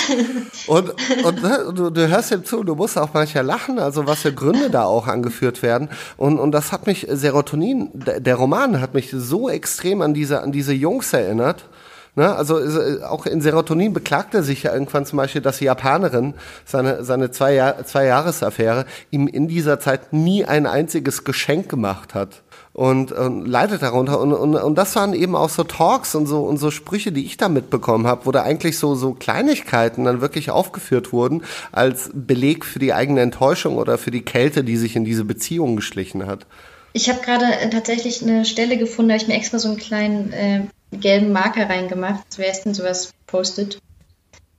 Und, 0.66 0.90
und 1.24 1.42
ne, 1.42 1.72
du, 1.74 1.90
du 1.90 2.08
hörst 2.08 2.30
ihm 2.30 2.44
zu, 2.44 2.62
du 2.62 2.74
musst 2.74 2.98
auch 2.98 3.14
manchmal 3.14 3.44
lachen, 3.44 3.78
also 3.78 4.06
was 4.06 4.20
für 4.20 4.32
Gründe 4.32 4.68
da 4.68 4.84
auch 4.84 5.06
angeführt 5.06 5.62
werden. 5.62 5.88
Und, 6.16 6.38
und 6.38 6.52
das 6.52 6.72
hat 6.72 6.86
mich, 6.86 7.06
Serotonin, 7.08 7.90
der 7.94 8.34
Roman 8.34 8.80
hat 8.80 8.94
mich 8.94 9.10
so 9.12 9.48
extrem 9.48 10.02
an 10.02 10.12
diese, 10.12 10.42
an 10.42 10.52
diese 10.52 10.74
Jungs 10.74 11.12
erinnert. 11.12 11.68
Ne, 12.16 12.34
also 12.34 12.58
auch 13.04 13.26
in 13.26 13.40
Serotonin 13.40 13.92
beklagt 13.92 14.34
er 14.34 14.42
sich 14.42 14.62
ja 14.62 14.72
irgendwann 14.72 15.04
zum 15.04 15.18
Beispiel, 15.18 15.42
dass 15.42 15.58
die 15.58 15.66
Japanerin 15.66 16.34
seine, 16.64 17.04
seine 17.04 17.30
zwei, 17.30 17.54
Jahr, 17.54 17.84
zwei 17.84 18.06
Jahresaffäre 18.06 18.86
ihm 19.10 19.26
in 19.28 19.48
dieser 19.48 19.80
Zeit 19.80 20.12
nie 20.12 20.44
ein 20.44 20.66
einziges 20.66 21.24
Geschenk 21.24 21.68
gemacht 21.68 22.14
hat 22.14 22.42
und, 22.76 23.10
und 23.10 23.46
leidet 23.46 23.80
darunter. 23.80 24.20
Und, 24.20 24.34
und, 24.34 24.54
und 24.54 24.74
das 24.74 24.94
waren 24.96 25.14
eben 25.14 25.34
auch 25.34 25.48
so 25.48 25.64
Talks 25.64 26.14
und 26.14 26.26
so, 26.26 26.42
und 26.42 26.58
so 26.58 26.70
Sprüche, 26.70 27.10
die 27.10 27.24
ich 27.24 27.38
da 27.38 27.48
mitbekommen 27.48 28.06
habe, 28.06 28.26
wo 28.26 28.32
da 28.32 28.42
eigentlich 28.42 28.78
so, 28.78 28.94
so 28.94 29.14
Kleinigkeiten 29.14 30.04
dann 30.04 30.20
wirklich 30.20 30.50
aufgeführt 30.50 31.10
wurden 31.10 31.42
als 31.72 32.10
Beleg 32.12 32.66
für 32.66 32.78
die 32.78 32.92
eigene 32.92 33.22
Enttäuschung 33.22 33.78
oder 33.78 33.96
für 33.96 34.10
die 34.10 34.20
Kälte, 34.20 34.62
die 34.62 34.76
sich 34.76 34.94
in 34.94 35.06
diese 35.06 35.24
Beziehung 35.24 35.76
geschlichen 35.76 36.26
hat. 36.26 36.44
Ich 36.92 37.08
habe 37.08 37.22
gerade 37.22 37.46
äh, 37.46 37.70
tatsächlich 37.70 38.22
eine 38.22 38.44
Stelle 38.44 38.76
gefunden, 38.76 39.08
da 39.08 39.14
habe 39.14 39.22
ich 39.22 39.28
mir 39.28 39.36
extra 39.36 39.58
so 39.58 39.68
einen 39.68 39.78
kleinen 39.78 40.32
äh, 40.34 40.60
gelben 40.92 41.32
Marker 41.32 41.70
reingemacht. 41.70 42.24
Wer 42.36 42.50
ist 42.50 42.64
denn 42.64 42.74
sowas 42.74 43.14
postet? 43.26 43.78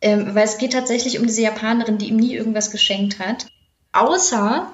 Ähm, 0.02 0.34
weil 0.34 0.46
es 0.46 0.58
geht 0.58 0.74
tatsächlich 0.74 1.20
um 1.20 1.28
diese 1.28 1.44
Japanerin, 1.44 2.00
die 2.00 2.08
ihm 2.08 2.18
nie 2.18 2.34
irgendwas 2.34 2.72
geschenkt 2.72 3.20
hat. 3.20 3.46
Außer 3.94 4.74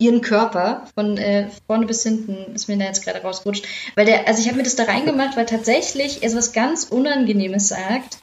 ihren 0.00 0.22
Körper 0.22 0.86
von 0.94 1.16
äh, 1.18 1.48
vorne 1.66 1.86
bis 1.86 2.02
hinten 2.02 2.54
ist 2.54 2.68
mir 2.68 2.78
da 2.78 2.86
jetzt 2.86 3.04
gerade 3.04 3.20
rausgerutscht. 3.22 3.64
Weil 3.94 4.06
der, 4.06 4.26
also 4.26 4.40
ich 4.40 4.48
habe 4.48 4.56
mir 4.56 4.64
das 4.64 4.74
da 4.74 4.84
reingemacht, 4.84 5.36
weil 5.36 5.46
tatsächlich 5.46 6.22
er 6.22 6.34
was 6.34 6.52
ganz 6.52 6.84
Unangenehmes 6.84 7.68
sagt. 7.68 8.18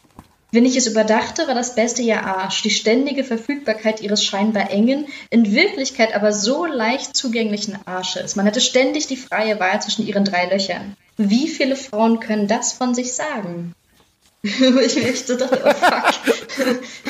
Wenn 0.51 0.65
ich 0.65 0.77
es 0.77 0.87
überdachte, 0.87 1.47
war 1.47 1.55
das 1.55 1.75
Beste 1.75 2.01
ja 2.01 2.23
Arsch, 2.23 2.61
die 2.61 2.69
ständige 2.69 3.23
Verfügbarkeit 3.23 4.01
ihres 4.01 4.23
scheinbar 4.23 4.71
engen, 4.71 5.05
in 5.29 5.53
Wirklichkeit 5.53 6.15
aber 6.15 6.31
so 6.31 6.65
leicht 6.65 7.15
zugänglichen 7.15 7.77
Arsches. 7.85 8.35
Man 8.35 8.45
hätte 8.45 8.61
ständig 8.61 9.07
die 9.07 9.17
freie 9.17 9.59
Wahl 9.59 9.81
zwischen 9.81 10.07
ihren 10.07 10.23
drei 10.23 10.45
Löchern. 10.45 10.95
Wie 11.17 11.47
viele 11.47 11.75
Frauen 11.75 12.19
können 12.21 12.47
das 12.47 12.71
von 12.71 12.95
sich 12.95 13.13
sagen? 13.13 13.73
ich 14.43 15.25
so 15.25 15.35
dachte, 15.35 15.61
oh 15.65 15.69
fuck. 15.69 16.13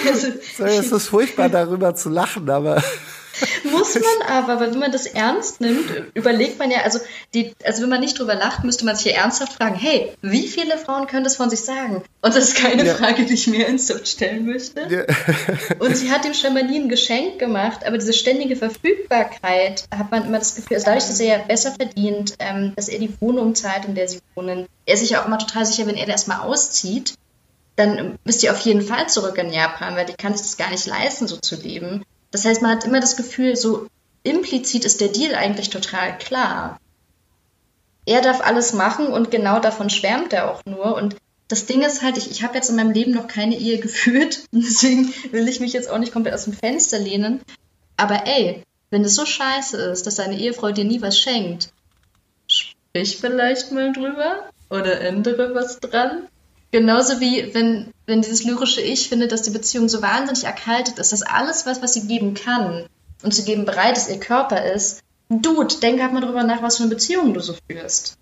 also, 0.08 0.28
es 0.66 0.92
ist 0.92 1.08
furchtbar 1.08 1.50
darüber 1.50 1.94
zu 1.94 2.10
lachen, 2.10 2.50
aber 2.50 2.84
Muss 3.64 3.96
man 3.96 4.30
aber, 4.30 4.60
weil 4.60 4.72
wenn 4.72 4.80
man 4.80 4.92
das 4.92 5.06
ernst 5.06 5.62
nimmt, 5.62 5.90
überlegt 6.14 6.60
man 6.60 6.72
ja, 6.72 6.82
also, 6.82 7.00
die, 7.34 7.54
also 7.64 7.84
wenn 7.84 7.90
man 7.90 8.00
nicht 8.00 8.18
drüber 8.18 8.36
lacht, 8.36 8.64
müsste 8.64 8.86
man 8.86 8.96
sich 8.96 9.14
ja 9.14 9.22
ernsthaft 9.22 9.54
fragen, 9.54 9.76
hey, 9.76 10.14
wie 10.22 10.48
viele 10.48 10.78
Frauen 10.78 11.08
können 11.08 11.24
das 11.24 11.36
von 11.36 11.50
sich 11.50 11.62
sagen? 11.62 12.04
Und 12.22 12.36
das 12.36 12.50
ist 12.50 12.56
keine 12.56 12.86
ja. 12.86 12.96
Frage, 12.96 13.26
die 13.26 13.34
ich 13.34 13.48
mir 13.48 13.68
ernsthaft 13.68 14.08
stellen 14.08 14.46
möchte. 14.46 14.82
Ja. 14.90 15.06
Und 15.80 15.96
sie 15.96 16.12
hat 16.12 16.26
dem 16.26 16.34
scheinbar 16.34 16.64
nie 16.64 16.80
ein 16.80 16.90
Geschenk 16.90 17.40
gemacht, 17.40 17.86
aber 17.86 17.98
diese 17.98 18.14
ständige 18.14 18.56
Verfügbarkeit 18.56 19.86
hat 19.96 20.12
man 20.12 20.26
immer 20.26 20.40
das 20.40 20.56
Gefühl, 20.56 20.76
also 20.76 20.86
dadurch, 20.86 21.06
dass 21.06 21.20
er 21.20 21.38
ja 21.40 21.44
besser 21.46 21.72
verdient, 21.72 22.36
ähm, 22.40 22.74
dass 22.76 22.90
er 22.90 23.00
die 23.00 23.14
Wohnung 23.20 23.56
zahlt, 23.56 23.86
in 23.86 23.96
der 23.96 24.08
sie 24.08 24.20
wohnen, 24.36 24.68
er 24.86 24.94
ist 24.94 25.02
sich 25.02 25.18
auch 25.18 25.26
immer 25.26 25.38
total 25.38 25.66
sicher, 25.66 25.88
wenn 25.88 25.96
er 25.96 26.08
erstmal 26.08 26.40
auszieht, 26.40 27.16
dann 27.78 28.18
müsst 28.24 28.44
ihr 28.44 28.52
auf 28.52 28.60
jeden 28.62 28.82
Fall 28.82 29.08
zurück 29.08 29.38
in 29.38 29.54
Japan, 29.54 29.96
weil 29.96 30.06
die 30.06 30.14
kann 30.14 30.36
sich 30.36 30.46
das 30.46 30.58
gar 30.58 30.72
nicht 30.72 30.88
leisten, 30.88 31.28
so 31.28 31.38
zu 31.38 31.56
leben. 31.56 32.04
Das 32.32 32.46
heißt, 32.46 32.62
man 32.62 32.72
hat 32.72 32.86
immer 32.86 33.00
das 33.00 33.16
Gefühl, 33.16 33.56
so 33.56 33.88
implizit 34.24 34.86
ist 34.86 35.02
der 35.02 35.08
Deal 35.10 35.36
eigentlich 35.36 35.70
total 35.70 36.18
klar. 36.18 36.80
Er 38.06 38.22
darf 38.22 38.42
alles 38.42 38.74
machen 38.74 39.08
und 39.08 39.32
genau 39.32 39.60
davon 39.60 39.90
schwärmt 39.90 40.34
er 40.34 40.52
auch 40.52 40.64
nur. 40.66 40.96
Und 40.96 41.16
das 41.48 41.66
Ding 41.66 41.82
ist 41.82 42.02
halt, 42.02 42.18
ich, 42.18 42.30
ich 42.32 42.44
habe 42.44 42.56
jetzt 42.56 42.70
in 42.70 42.76
meinem 42.76 42.92
Leben 42.92 43.12
noch 43.12 43.28
keine 43.28 43.58
Ehe 43.58 43.80
geführt, 43.80 44.44
deswegen 44.52 45.14
will 45.32 45.48
ich 45.48 45.60
mich 45.60 45.74
jetzt 45.74 45.90
auch 45.90 45.98
nicht 45.98 46.14
komplett 46.14 46.34
aus 46.34 46.46
dem 46.46 46.54
Fenster 46.54 47.00
lehnen. 47.00 47.42
Aber 47.96 48.26
ey, 48.26 48.64
wenn 48.90 49.04
es 49.04 49.16
so 49.16 49.26
scheiße 49.26 49.78
ist, 49.78 50.08
dass 50.08 50.16
deine 50.16 50.38
Ehefrau 50.40 50.72
dir 50.72 50.86
nie 50.86 51.02
was 51.02 51.20
schenkt, 51.20 51.72
sprich 52.48 53.18
vielleicht 53.18 53.72
mal 53.72 53.92
drüber 53.92 54.50
oder 54.70 55.02
ändere 55.02 55.54
was 55.56 55.80
dran. 55.80 56.28
Genauso 56.72 57.20
wie 57.20 57.54
wenn, 57.54 57.92
wenn 58.06 58.22
dieses 58.22 58.44
lyrische 58.44 58.82
Ich 58.82 59.10
findet, 59.10 59.32
dass 59.32 59.44
die 59.44 59.52
Beziehung 59.52 59.88
so 59.88 60.02
wahnsinnig 60.02 60.44
erkaltet 60.44 61.00
ist, 61.00 61.12
dass 61.12 61.22
alles, 61.24 61.66
was, 61.66 61.82
was 61.82 61.94
sie 61.94 62.08
geben 62.08 62.34
kann 62.34 62.86
und 63.24 63.34
zu 63.34 63.44
geben 63.44 63.66
bereit 63.66 63.98
ist, 63.98 64.10
ihr 64.10 64.20
Körper 64.20 64.64
ist, 64.66 65.02
Dude, 65.30 65.76
denk 65.82 66.02
halt 66.02 66.14
mal 66.14 66.22
drüber 66.22 66.44
nach, 66.44 66.62
was 66.62 66.78
für 66.78 66.84
eine 66.84 66.94
Beziehung 66.94 67.34
du 67.34 67.42
so 67.42 67.54
führst. 67.70 68.18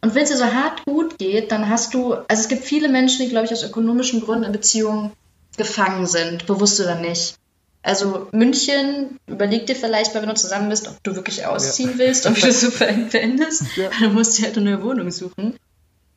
Und 0.00 0.14
wenn 0.14 0.24
es 0.24 0.30
dir 0.30 0.36
so 0.36 0.46
hart 0.46 0.84
gut 0.84 1.18
geht, 1.18 1.52
dann 1.52 1.68
hast 1.68 1.94
du, 1.94 2.14
also 2.14 2.42
es 2.42 2.48
gibt 2.48 2.64
viele 2.64 2.88
Menschen, 2.88 3.24
die, 3.24 3.28
glaube 3.28 3.46
ich, 3.46 3.52
aus 3.52 3.62
ökonomischen 3.62 4.20
Gründen 4.20 4.44
in 4.44 4.52
Beziehungen 4.52 5.12
gefangen 5.56 6.06
sind, 6.06 6.46
bewusst 6.46 6.80
oder 6.80 6.96
nicht. 6.96 7.36
Also 7.84 8.28
München, 8.32 9.18
überleg 9.26 9.66
dir 9.66 9.76
vielleicht 9.76 10.14
mal, 10.14 10.22
wenn 10.22 10.28
du 10.28 10.34
zusammen 10.34 10.68
bist, 10.68 10.88
ob 10.88 11.02
du 11.02 11.14
wirklich 11.14 11.46
ausziehen 11.46 11.90
ja. 11.92 11.98
willst, 11.98 12.26
ob 12.26 12.34
du 12.34 12.40
das 12.40 12.60
so 12.60 12.70
verendest. 12.70 13.64
Ja. 13.76 13.90
Du 14.00 14.08
musst 14.10 14.38
dir 14.38 14.46
halt 14.46 14.56
eine 14.56 14.70
neue 14.70 14.82
Wohnung 14.82 15.10
suchen. 15.10 15.56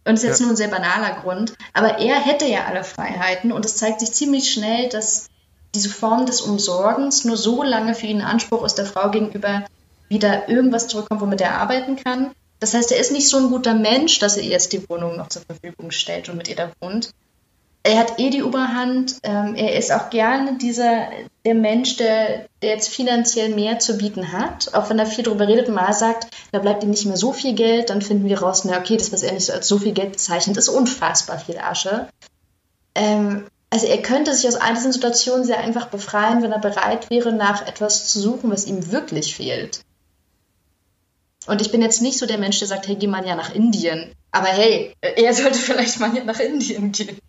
Und 0.05 0.13
das 0.13 0.23
ist 0.23 0.29
jetzt 0.29 0.39
ja. 0.39 0.45
nur 0.45 0.53
ein 0.53 0.57
sehr 0.57 0.67
banaler 0.67 1.19
Grund. 1.21 1.53
Aber 1.73 1.97
er 1.99 2.15
hätte 2.15 2.45
ja 2.45 2.65
alle 2.65 2.83
Freiheiten 2.83 3.51
und 3.51 3.65
es 3.65 3.77
zeigt 3.77 3.99
sich 3.99 4.11
ziemlich 4.11 4.51
schnell, 4.51 4.89
dass 4.89 5.29
diese 5.73 5.89
Form 5.89 6.25
des 6.25 6.41
Umsorgens 6.41 7.25
nur 7.25 7.37
so 7.37 7.63
lange 7.63 7.95
für 7.95 8.05
ihn 8.05 8.21
Anspruch 8.21 8.63
ist, 8.63 8.75
der 8.75 8.85
Frau 8.85 9.09
gegenüber 9.09 9.65
wieder 10.07 10.47
irgendwas 10.47 10.87
zurückkommt, 10.87 11.21
womit 11.21 11.41
er 11.41 11.55
arbeiten 11.55 11.95
kann. 11.95 12.31
Das 12.59 12.73
heißt, 12.73 12.91
er 12.91 12.99
ist 12.99 13.11
nicht 13.11 13.27
so 13.27 13.37
ein 13.37 13.49
guter 13.49 13.73
Mensch, 13.73 14.19
dass 14.19 14.37
er 14.37 14.43
ihr 14.43 14.51
jetzt 14.51 14.73
die 14.73 14.87
Wohnung 14.87 15.17
noch 15.17 15.27
zur 15.27 15.41
Verfügung 15.41 15.91
stellt 15.91 16.29
und 16.29 16.37
mit 16.37 16.47
ihr 16.47 16.55
da 16.55 16.71
wohnt 16.79 17.11
er 17.85 17.99
hat 17.99 18.19
eh 18.19 18.31
die 18.31 18.43
Oberhand. 18.43 19.17
Ähm, 19.23 19.53
er 19.55 19.77
ist 19.77 19.91
auch 19.91 20.09
gerne 20.09 20.57
dieser 20.57 21.07
der 21.45 21.53
Mensch, 21.53 21.97
der, 21.97 22.47
der 22.63 22.71
jetzt 22.71 22.89
finanziell 22.89 23.49
mehr 23.49 23.77
zu 23.77 23.97
bieten 23.97 24.31
hat. 24.31 24.73
Auch 24.73 24.89
wenn 24.89 24.97
er 24.97 25.05
viel 25.05 25.23
darüber 25.23 25.47
redet 25.47 25.67
und 25.67 25.75
mal 25.75 25.93
sagt, 25.93 26.27
da 26.51 26.57
bleibt 26.57 26.83
ihm 26.83 26.89
nicht 26.89 27.05
mehr 27.05 27.17
so 27.17 27.31
viel 27.31 27.53
Geld, 27.53 27.91
dann 27.91 28.01
finden 28.01 28.27
wir 28.27 28.41
raus, 28.41 28.65
na 28.65 28.79
okay, 28.79 28.97
das, 28.97 29.11
was 29.11 29.21
er 29.21 29.33
nicht 29.33 29.45
so 29.45 29.53
als 29.53 29.67
so 29.67 29.77
viel 29.77 29.93
Geld 29.93 30.13
bezeichnet, 30.13 30.57
ist 30.57 30.69
unfassbar 30.69 31.37
viel 31.37 31.59
Asche. 31.59 32.07
Ähm, 32.95 33.45
also 33.69 33.85
er 33.85 34.01
könnte 34.01 34.33
sich 34.33 34.47
aus 34.47 34.55
all 34.55 34.73
diesen 34.73 34.91
Situationen 34.91 35.45
sehr 35.45 35.59
einfach 35.59 35.87
befreien, 35.87 36.41
wenn 36.41 36.51
er 36.51 36.59
bereit 36.59 37.11
wäre, 37.11 37.33
nach 37.33 37.67
etwas 37.67 38.07
zu 38.07 38.19
suchen, 38.19 38.49
was 38.49 38.65
ihm 38.65 38.91
wirklich 38.91 39.35
fehlt. 39.35 39.81
Und 41.45 41.61
ich 41.61 41.71
bin 41.71 41.83
jetzt 41.83 42.01
nicht 42.01 42.17
so 42.17 42.25
der 42.25 42.39
Mensch, 42.39 42.57
der 42.57 42.67
sagt, 42.67 42.87
hey, 42.87 42.95
geh 42.95 43.05
mal 43.05 43.27
ja 43.27 43.35
nach 43.35 43.53
Indien. 43.53 44.11
Aber 44.31 44.47
hey, 44.47 44.95
er 45.01 45.33
sollte 45.35 45.59
vielleicht 45.59 45.99
mal 45.99 46.15
ja 46.17 46.23
nach 46.23 46.39
Indien 46.39 46.91
gehen. 46.91 47.19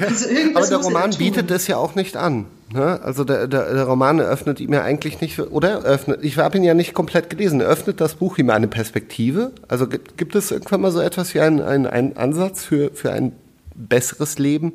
Also 0.00 0.26
Aber 0.54 0.66
der 0.66 0.78
Roman 0.78 1.10
bietet 1.10 1.50
das 1.50 1.66
ja 1.66 1.76
auch 1.76 1.94
nicht 1.94 2.16
an. 2.16 2.46
Ne? 2.72 3.00
Also 3.02 3.24
der, 3.24 3.46
der, 3.46 3.72
der, 3.74 3.84
Roman 3.84 4.18
eröffnet 4.18 4.60
ihm 4.60 4.72
ja 4.72 4.82
eigentlich 4.82 5.20
nicht, 5.20 5.38
oder? 5.38 5.84
Eröffnet, 5.84 6.20
ich 6.22 6.38
habe 6.38 6.56
ihn 6.56 6.64
ja 6.64 6.74
nicht 6.74 6.94
komplett 6.94 7.28
gelesen. 7.30 7.60
Eröffnet 7.60 8.00
das 8.00 8.14
Buch 8.14 8.38
ihm 8.38 8.50
eine 8.50 8.68
Perspektive? 8.68 9.52
Also 9.68 9.86
gibt, 9.86 10.16
gibt 10.16 10.34
es 10.34 10.50
irgendwann 10.50 10.80
mal 10.80 10.92
so 10.92 11.00
etwas 11.00 11.34
wie 11.34 11.40
einen, 11.40 11.60
einen, 11.60 11.86
einen 11.86 12.16
Ansatz 12.16 12.64
für, 12.64 12.90
für 12.94 13.12
ein 13.12 13.32
besseres 13.74 14.38
Leben? 14.38 14.74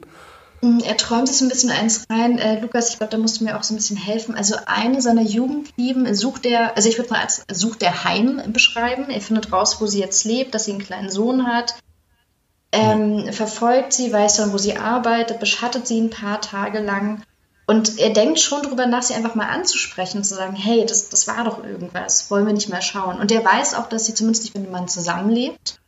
Mm, 0.61 0.79
er 0.85 0.97
träumt 0.97 1.27
sich 1.27 1.37
so 1.37 1.45
ein 1.45 1.49
bisschen 1.49 1.71
eins 1.71 2.05
rein. 2.09 2.37
Äh, 2.37 2.59
Lukas, 2.59 2.91
ich 2.91 2.97
glaube, 2.97 3.11
da 3.11 3.17
musst 3.17 3.39
du 3.39 3.45
mir 3.45 3.57
auch 3.57 3.63
so 3.63 3.73
ein 3.73 3.77
bisschen 3.77 3.97
helfen. 3.97 4.35
Also 4.35 4.55
eine 4.65 5.01
seiner 5.01 5.23
Jugendlieben 5.23 6.13
sucht 6.13 6.45
er, 6.45 6.75
also 6.75 6.89
ich 6.89 6.97
würde 6.97 7.11
mal 7.11 7.21
als 7.21 7.43
sucht 7.51 7.81
er 7.83 8.03
Heim 8.03 8.41
beschreiben. 8.53 9.09
Er 9.09 9.21
findet 9.21 9.51
raus, 9.51 9.77
wo 9.79 9.87
sie 9.87 9.99
jetzt 9.99 10.23
lebt, 10.23 10.53
dass 10.53 10.65
sie 10.65 10.71
einen 10.71 10.83
kleinen 10.83 11.09
Sohn 11.09 11.47
hat 11.47 11.75
ähm, 12.71 13.31
verfolgt 13.31 13.93
sie, 13.93 14.11
weiß 14.11 14.37
dann, 14.37 14.53
wo 14.53 14.57
sie 14.57 14.77
arbeitet, 14.77 15.39
beschattet 15.39 15.87
sie 15.87 15.99
ein 15.99 16.09
paar 16.09 16.41
Tage 16.41 16.79
lang. 16.79 17.23
Und 17.65 17.99
er 17.99 18.11
denkt 18.11 18.39
schon 18.39 18.63
darüber 18.63 18.85
nach, 18.85 19.03
sie 19.03 19.13
einfach 19.13 19.35
mal 19.35 19.49
anzusprechen, 19.49 20.23
zu 20.23 20.35
sagen, 20.35 20.55
hey, 20.55 20.85
das, 20.85 21.09
das 21.09 21.27
war 21.27 21.43
doch 21.43 21.63
irgendwas, 21.63 22.31
wollen 22.31 22.45
wir 22.45 22.53
nicht 22.53 22.69
mehr 22.69 22.81
schauen. 22.81 23.19
Und 23.19 23.31
er 23.31 23.43
weiß 23.43 23.73
auch, 23.73 23.89
dass 23.89 24.05
sie 24.05 24.13
zumindest 24.13 24.45
nicht 24.45 24.55
mit 24.55 24.65
dem 24.65 24.71
Mann 24.71 24.87
zusammenlebt. 24.87 25.79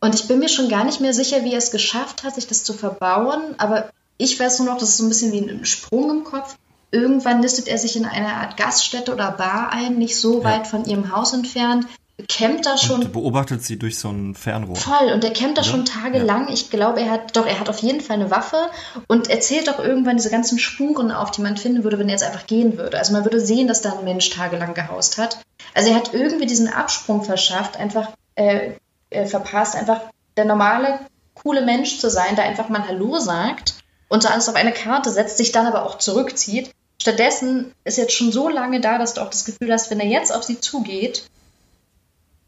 Und 0.00 0.14
ich 0.14 0.26
bin 0.26 0.38
mir 0.38 0.48
schon 0.48 0.68
gar 0.68 0.84
nicht 0.84 1.00
mehr 1.00 1.12
sicher, 1.12 1.44
wie 1.44 1.52
er 1.52 1.58
es 1.58 1.70
geschafft 1.70 2.24
hat, 2.24 2.34
sich 2.34 2.46
das 2.46 2.64
zu 2.64 2.72
verbauen. 2.72 3.54
Aber 3.58 3.90
ich 4.16 4.38
weiß 4.40 4.58
nur 4.58 4.68
noch, 4.68 4.78
das 4.78 4.90
ist 4.90 4.96
so 4.96 5.04
ein 5.04 5.10
bisschen 5.10 5.32
wie 5.32 5.48
ein 5.48 5.64
Sprung 5.66 6.10
im 6.10 6.24
Kopf. 6.24 6.56
Irgendwann 6.90 7.40
nistet 7.40 7.68
er 7.68 7.78
sich 7.78 7.96
in 7.96 8.04
eine 8.04 8.34
Art 8.34 8.56
Gaststätte 8.56 9.12
oder 9.12 9.30
Bar 9.30 9.70
ein, 9.70 9.96
nicht 9.96 10.18
so 10.18 10.44
weit 10.44 10.66
von 10.66 10.84
ihrem 10.84 11.14
Haus 11.14 11.32
entfernt 11.32 11.86
campt 12.28 12.66
da 12.66 12.76
schon. 12.76 13.02
Und 13.02 13.12
beobachtet 13.12 13.64
sie 13.64 13.78
durch 13.78 13.98
so 13.98 14.10
ein 14.10 14.34
Fernrohr. 14.34 14.76
Voll, 14.76 15.12
und 15.12 15.22
der 15.22 15.32
campt 15.32 15.58
da 15.58 15.62
ja? 15.62 15.68
schon 15.68 15.84
tagelang. 15.84 16.48
Ja. 16.48 16.54
Ich 16.54 16.70
glaube, 16.70 17.00
er 17.00 17.10
hat, 17.10 17.36
doch, 17.36 17.46
er 17.46 17.58
hat 17.60 17.68
auf 17.68 17.78
jeden 17.78 18.00
Fall 18.00 18.16
eine 18.16 18.30
Waffe 18.30 18.70
und 19.08 19.30
erzählt 19.30 19.68
doch 19.68 19.78
irgendwann 19.78 20.16
diese 20.16 20.30
ganzen 20.30 20.58
Spuren 20.58 21.10
auf, 21.10 21.30
die 21.30 21.42
man 21.42 21.56
finden 21.56 21.84
würde, 21.84 21.98
wenn 21.98 22.08
er 22.08 22.14
jetzt 22.14 22.24
einfach 22.24 22.46
gehen 22.46 22.78
würde. 22.78 22.98
Also 22.98 23.12
man 23.12 23.24
würde 23.24 23.40
sehen, 23.40 23.68
dass 23.68 23.82
da 23.82 23.98
ein 23.98 24.04
Mensch 24.04 24.30
tagelang 24.30 24.74
gehaust 24.74 25.18
hat. 25.18 25.38
Also 25.74 25.90
er 25.90 25.96
hat 25.96 26.14
irgendwie 26.14 26.46
diesen 26.46 26.68
Absprung 26.68 27.22
verschafft, 27.22 27.76
einfach 27.76 28.10
äh, 28.34 28.72
äh, 29.10 29.26
verpasst, 29.26 29.76
einfach 29.76 30.00
der 30.36 30.44
normale, 30.44 31.00
coole 31.34 31.62
Mensch 31.62 31.98
zu 31.98 32.10
sein, 32.10 32.36
der 32.36 32.44
einfach 32.44 32.68
mal 32.68 32.86
Hallo 32.86 33.18
sagt 33.18 33.74
und 34.08 34.22
so 34.22 34.28
alles 34.28 34.48
auf 34.48 34.54
eine 34.54 34.72
Karte 34.72 35.10
setzt, 35.10 35.36
sich 35.36 35.52
dann 35.52 35.66
aber 35.66 35.84
auch 35.84 35.98
zurückzieht. 35.98 36.70
Stattdessen 37.00 37.72
ist 37.84 37.98
jetzt 37.98 38.12
schon 38.12 38.30
so 38.30 38.48
lange 38.48 38.80
da, 38.80 38.98
dass 38.98 39.14
du 39.14 39.22
auch 39.22 39.30
das 39.30 39.44
Gefühl 39.44 39.72
hast, 39.72 39.90
wenn 39.90 39.98
er 39.98 40.06
jetzt 40.06 40.32
auf 40.32 40.44
sie 40.44 40.60
zugeht, 40.60 41.24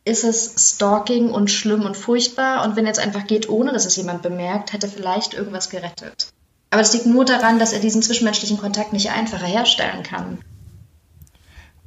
ist 0.04 0.24
es 0.24 0.54
Stalking 0.58 1.30
und 1.30 1.50
schlimm 1.50 1.82
und 1.82 1.96
furchtbar. 1.96 2.64
Und 2.64 2.76
wenn 2.76 2.86
jetzt 2.86 2.98
einfach 2.98 3.26
geht, 3.26 3.48
ohne 3.48 3.72
dass 3.72 3.86
es 3.86 3.96
jemand 3.96 4.22
bemerkt, 4.22 4.72
hätte 4.72 4.88
vielleicht 4.88 5.34
irgendwas 5.34 5.70
gerettet. 5.70 6.32
Aber 6.70 6.82
das 6.82 6.92
liegt 6.92 7.06
nur 7.06 7.24
daran, 7.24 7.58
dass 7.58 7.72
er 7.72 7.80
diesen 7.80 8.02
zwischenmenschlichen 8.02 8.58
Kontakt 8.58 8.92
nicht 8.92 9.10
einfacher 9.10 9.46
herstellen 9.46 10.02
kann. 10.02 10.38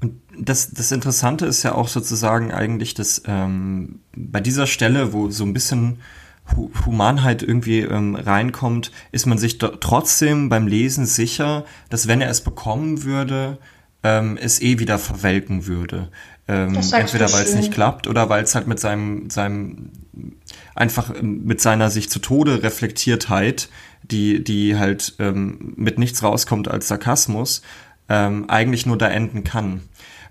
Und 0.02 0.22
das, 0.38 0.72
das 0.72 0.92
Interessante 0.92 1.46
ist 1.46 1.64
ja 1.64 1.76
auch 1.76 1.88
sozusagen 1.88 2.52
eigentlich, 2.52 2.94
dass 2.94 3.22
ähm, 3.26 4.00
bei 4.16 4.40
dieser 4.40 4.66
Stelle, 4.66 5.14
wo 5.14 5.30
so 5.30 5.44
ein 5.44 5.54
bisschen 5.54 6.00
Humanheit 6.86 7.44
irgendwie 7.44 7.82
ähm, 7.82 8.16
reinkommt, 8.16 8.92
ist 9.12 9.26
man 9.26 9.38
sich 9.38 9.58
trotzdem 9.58 10.50
beim 10.50 10.66
Lesen 10.66 11.06
sicher, 11.06 11.66
dass 11.90 12.08
wenn 12.08 12.22
er 12.22 12.30
es 12.30 12.42
bekommen 12.42 13.04
würde, 13.04 13.58
ähm, 14.04 14.38
es 14.38 14.62
eh 14.62 14.80
wieder 14.80 14.98
verwelken 15.00 15.68
würde. 15.68 16.10
Ähm, 16.48 16.76
entweder 16.76 17.32
weil 17.34 17.44
es 17.44 17.56
nicht 17.56 17.74
klappt 17.74 18.08
oder 18.08 18.30
weil 18.30 18.44
es 18.44 18.56
halt 18.56 18.68
mit 18.68 18.80
seinem, 18.80 19.30
seinem 19.30 19.92
einfach 20.76 21.14
ähm, 21.14 21.44
mit 21.44 21.60
seiner 21.62 21.90
sich 21.90 22.10
zu 22.10 22.20
Tode 22.20 22.64
Reflektiertheit, 22.64 23.70
die, 24.04 24.44
die 24.44 24.78
halt 24.78 25.16
ähm, 25.20 25.74
mit 25.76 26.00
nichts 26.00 26.24
rauskommt 26.24 26.70
als 26.70 26.88
Sarkasmus, 26.88 27.62
ähm, 28.08 28.50
eigentlich 28.50 28.86
nur 28.86 28.98
da 28.98 29.08
enden 29.08 29.44
kann. 29.44 29.82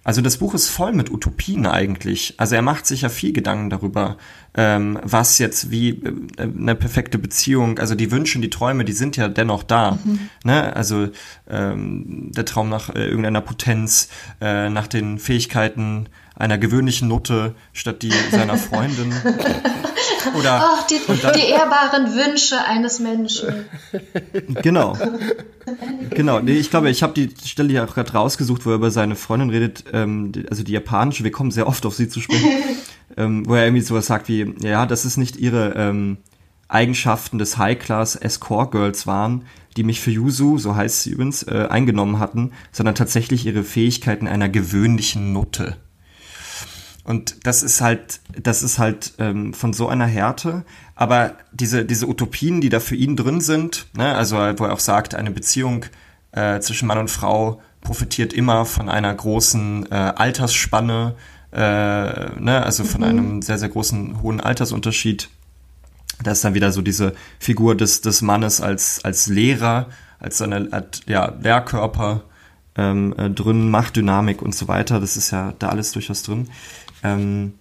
Also 0.04 0.22
das 0.22 0.36
Buch 0.36 0.54
ist 0.54 0.68
voll 0.68 0.92
mit 0.92 1.10
Utopien 1.10 1.66
eigentlich. 1.66 2.34
Also 2.36 2.54
er 2.54 2.62
macht 2.62 2.86
sich 2.86 3.02
ja 3.02 3.08
viel 3.08 3.32
Gedanken 3.32 3.70
darüber, 3.70 4.18
ähm, 4.56 4.98
was 5.02 5.38
jetzt 5.38 5.70
wie 5.70 5.90
äh, 5.90 6.12
eine 6.38 6.74
perfekte 6.74 7.18
Beziehung, 7.18 7.78
also 7.78 7.94
die 7.94 8.10
Wünsche 8.10 8.38
und 8.38 8.42
die 8.42 8.50
Träume, 8.50 8.84
die 8.84 8.92
sind 8.92 9.16
ja 9.16 9.28
dennoch 9.28 9.62
da. 9.62 9.98
Mhm. 10.02 10.30
Ne? 10.44 10.74
Also 10.74 11.08
ähm, 11.48 12.30
der 12.34 12.44
Traum 12.44 12.68
nach 12.68 12.94
äh, 12.94 13.06
irgendeiner 13.06 13.42
Potenz, 13.42 14.08
äh, 14.40 14.70
nach 14.70 14.86
den 14.86 15.18
Fähigkeiten 15.18 16.08
einer 16.34 16.58
gewöhnlichen 16.58 17.08
Nutte 17.08 17.54
statt 17.72 18.02
die 18.02 18.12
seiner 18.30 18.56
Freundin. 18.56 19.12
Oder 20.38 20.60
Ach, 20.62 20.86
die, 20.86 21.00
dann, 21.22 21.32
die 21.34 21.48
ehrbaren 21.48 22.14
Wünsche 22.14 22.62
eines 22.64 22.98
Menschen. 22.98 23.66
Genau. 24.62 24.96
Genau. 26.10 26.38
Nee, 26.38 26.52
ich 26.52 26.70
glaube, 26.70 26.90
ich 26.90 27.02
habe 27.02 27.12
die 27.12 27.28
Stelle 27.44 27.72
ja 27.72 27.84
auch 27.84 27.92
gerade 27.92 28.12
rausgesucht, 28.12 28.64
wo 28.64 28.70
er 28.70 28.76
über 28.76 28.92
seine 28.92 29.16
Freundin 29.16 29.50
redet, 29.50 29.82
ähm, 29.92 30.30
also 30.48 30.62
die 30.62 30.70
japanische, 30.70 31.24
wir 31.24 31.32
kommen 31.32 31.50
sehr 31.50 31.66
oft 31.66 31.84
auf 31.86 31.94
sie 31.96 32.08
zu 32.08 32.20
sprechen, 32.20 32.48
ähm, 33.16 33.46
wo 33.46 33.54
er 33.54 33.64
irgendwie 33.64 33.82
sowas 33.82 34.06
sagt 34.06 34.28
wie, 34.28 34.54
ja, 34.60 34.86
das 34.86 35.04
ist 35.04 35.16
nicht 35.16 35.36
ihre 35.36 35.74
ähm, 35.74 36.18
Eigenschaften 36.68 37.38
des 37.38 37.58
High-Class 37.58 38.16
Escort 38.16 38.72
Girls 38.72 39.06
waren, 39.06 39.44
die 39.76 39.84
mich 39.84 40.00
für 40.00 40.10
Yuzu, 40.10 40.58
so 40.58 40.74
heißt 40.74 41.02
sie 41.02 41.10
übrigens, 41.10 41.42
äh, 41.44 41.66
eingenommen 41.70 42.18
hatten, 42.18 42.52
sondern 42.72 42.94
tatsächlich 42.94 43.46
ihre 43.46 43.62
Fähigkeiten 43.62 44.26
einer 44.26 44.48
gewöhnlichen 44.48 45.32
Nutte. 45.32 45.76
Und 47.04 47.46
das 47.46 47.62
ist 47.62 47.80
halt, 47.80 48.20
das 48.40 48.64
ist 48.64 48.80
halt 48.80 49.14
ähm, 49.18 49.54
von 49.54 49.72
so 49.72 49.88
einer 49.88 50.06
Härte. 50.06 50.64
Aber 50.96 51.34
diese, 51.52 51.84
diese 51.84 52.08
Utopien, 52.08 52.60
die 52.60 52.68
da 52.68 52.80
für 52.80 52.96
ihn 52.96 53.14
drin 53.14 53.40
sind, 53.40 53.86
ne, 53.96 54.16
also 54.16 54.36
wo 54.36 54.64
er 54.64 54.72
auch 54.72 54.80
sagt, 54.80 55.14
eine 55.14 55.30
Beziehung 55.30 55.84
äh, 56.32 56.58
zwischen 56.58 56.88
Mann 56.88 56.98
und 56.98 57.10
Frau 57.10 57.60
profitiert 57.80 58.32
immer 58.32 58.64
von 58.64 58.88
einer 58.88 59.14
großen 59.14 59.86
äh, 59.92 59.94
Altersspanne, 59.94 61.14
äh, 61.56 62.40
ne, 62.40 62.62
also 62.64 62.84
von 62.84 63.00
mhm. 63.00 63.06
einem 63.06 63.42
sehr, 63.42 63.58
sehr 63.58 63.68
großen 63.68 64.22
hohen 64.22 64.40
Altersunterschied. 64.40 65.28
Da 66.22 66.32
ist 66.32 66.44
dann 66.44 66.54
wieder 66.54 66.72
so 66.72 66.82
diese 66.82 67.14
Figur 67.38 67.76
des, 67.76 68.00
des 68.00 68.22
Mannes 68.22 68.60
als, 68.60 69.04
als 69.04 69.26
Lehrer, 69.26 69.88
als 70.18 70.38
seine 70.38 70.68
ja, 71.06 71.34
Lehrkörper 71.40 72.22
ähm, 72.76 73.14
äh, 73.18 73.30
drin, 73.30 73.70
Machtdynamik 73.70 74.40
und 74.40 74.54
so 74.54 74.68
weiter. 74.68 75.00
Das 75.00 75.16
ist 75.16 75.30
ja 75.30 75.52
da 75.58 75.68
alles 75.68 75.92
durchaus 75.92 76.22
drin 76.22 76.48
ähm, 77.06 77.54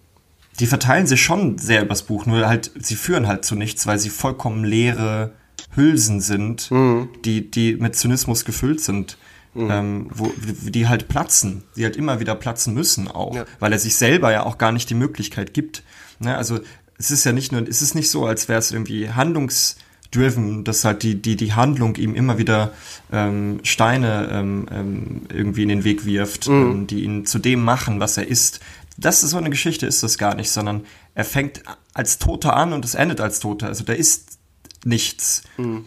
die 0.59 0.67
verteilen 0.67 1.07
sich 1.07 1.21
schon 1.21 1.57
sehr 1.57 1.83
übers 1.83 2.03
Buch, 2.03 2.25
nur 2.25 2.47
halt, 2.47 2.71
sie 2.79 2.95
führen 2.95 3.27
halt 3.27 3.43
zu 3.43 3.55
nichts, 3.55 3.87
weil 3.87 3.99
sie 3.99 4.09
vollkommen 4.09 4.63
leere 4.63 5.33
Hülsen 5.75 6.21
sind, 6.21 6.71
mhm. 6.71 7.09
die, 7.25 7.49
die 7.51 7.75
mit 7.75 7.95
Zynismus 7.95 8.45
gefüllt 8.45 8.79
sind. 8.79 9.17
Mhm. 9.55 9.71
Ähm, 9.71 10.07
wo, 10.13 10.31
die 10.37 10.87
halt 10.87 11.07
platzen, 11.07 11.63
die 11.77 11.85
halt 11.85 11.95
immer 11.95 12.19
wieder 12.19 12.35
platzen 12.35 12.73
müssen 12.73 13.07
auch, 13.07 13.33
ja. 13.33 13.45
weil 13.59 13.71
er 13.71 13.79
sich 13.79 13.95
selber 13.95 14.31
ja 14.31 14.43
auch 14.43 14.57
gar 14.57 14.73
nicht 14.73 14.89
die 14.89 14.95
Möglichkeit 14.95 15.53
gibt. 15.53 15.81
Ne? 16.19 16.35
Also 16.35 16.59
es 16.97 17.09
ist 17.09 17.23
ja 17.23 17.31
nicht 17.31 17.53
nur, 17.53 17.67
es 17.67 17.81
ist 17.81 17.95
nicht 17.95 18.09
so, 18.09 18.25
als 18.25 18.49
wäre 18.49 18.59
es 18.59 18.71
irgendwie 18.71 19.09
handlungs 19.09 19.77
driven, 20.11 20.63
dass 20.63 20.85
halt 20.85 21.03
die, 21.03 21.21
die, 21.21 21.35
die 21.35 21.53
Handlung 21.53 21.95
ihm 21.95 22.15
immer 22.15 22.37
wieder 22.37 22.73
ähm, 23.11 23.59
Steine 23.63 24.29
ähm, 24.31 24.67
ähm, 24.71 25.21
irgendwie 25.33 25.63
in 25.63 25.69
den 25.69 25.83
Weg 25.83 26.05
wirft, 26.05 26.47
mhm. 26.47 26.53
ähm, 26.53 26.87
die 26.87 27.03
ihn 27.03 27.25
zu 27.25 27.39
dem 27.39 27.63
machen, 27.63 27.99
was 27.99 28.17
er 28.17 28.27
ist. 28.27 28.59
Das 28.97 29.23
ist 29.23 29.31
so 29.31 29.37
eine 29.37 29.49
Geschichte, 29.49 29.87
ist 29.87 30.03
das 30.03 30.17
gar 30.17 30.35
nicht, 30.35 30.49
sondern 30.49 30.85
er 31.15 31.25
fängt 31.25 31.63
als 31.93 32.17
Toter 32.17 32.55
an 32.55 32.73
und 32.73 32.85
es 32.85 32.95
endet 32.95 33.19
als 33.19 33.39
Toter. 33.39 33.67
Also 33.67 33.83
da 33.83 33.93
ist 33.93 34.37
nichts. 34.83 35.43
Mhm. 35.57 35.85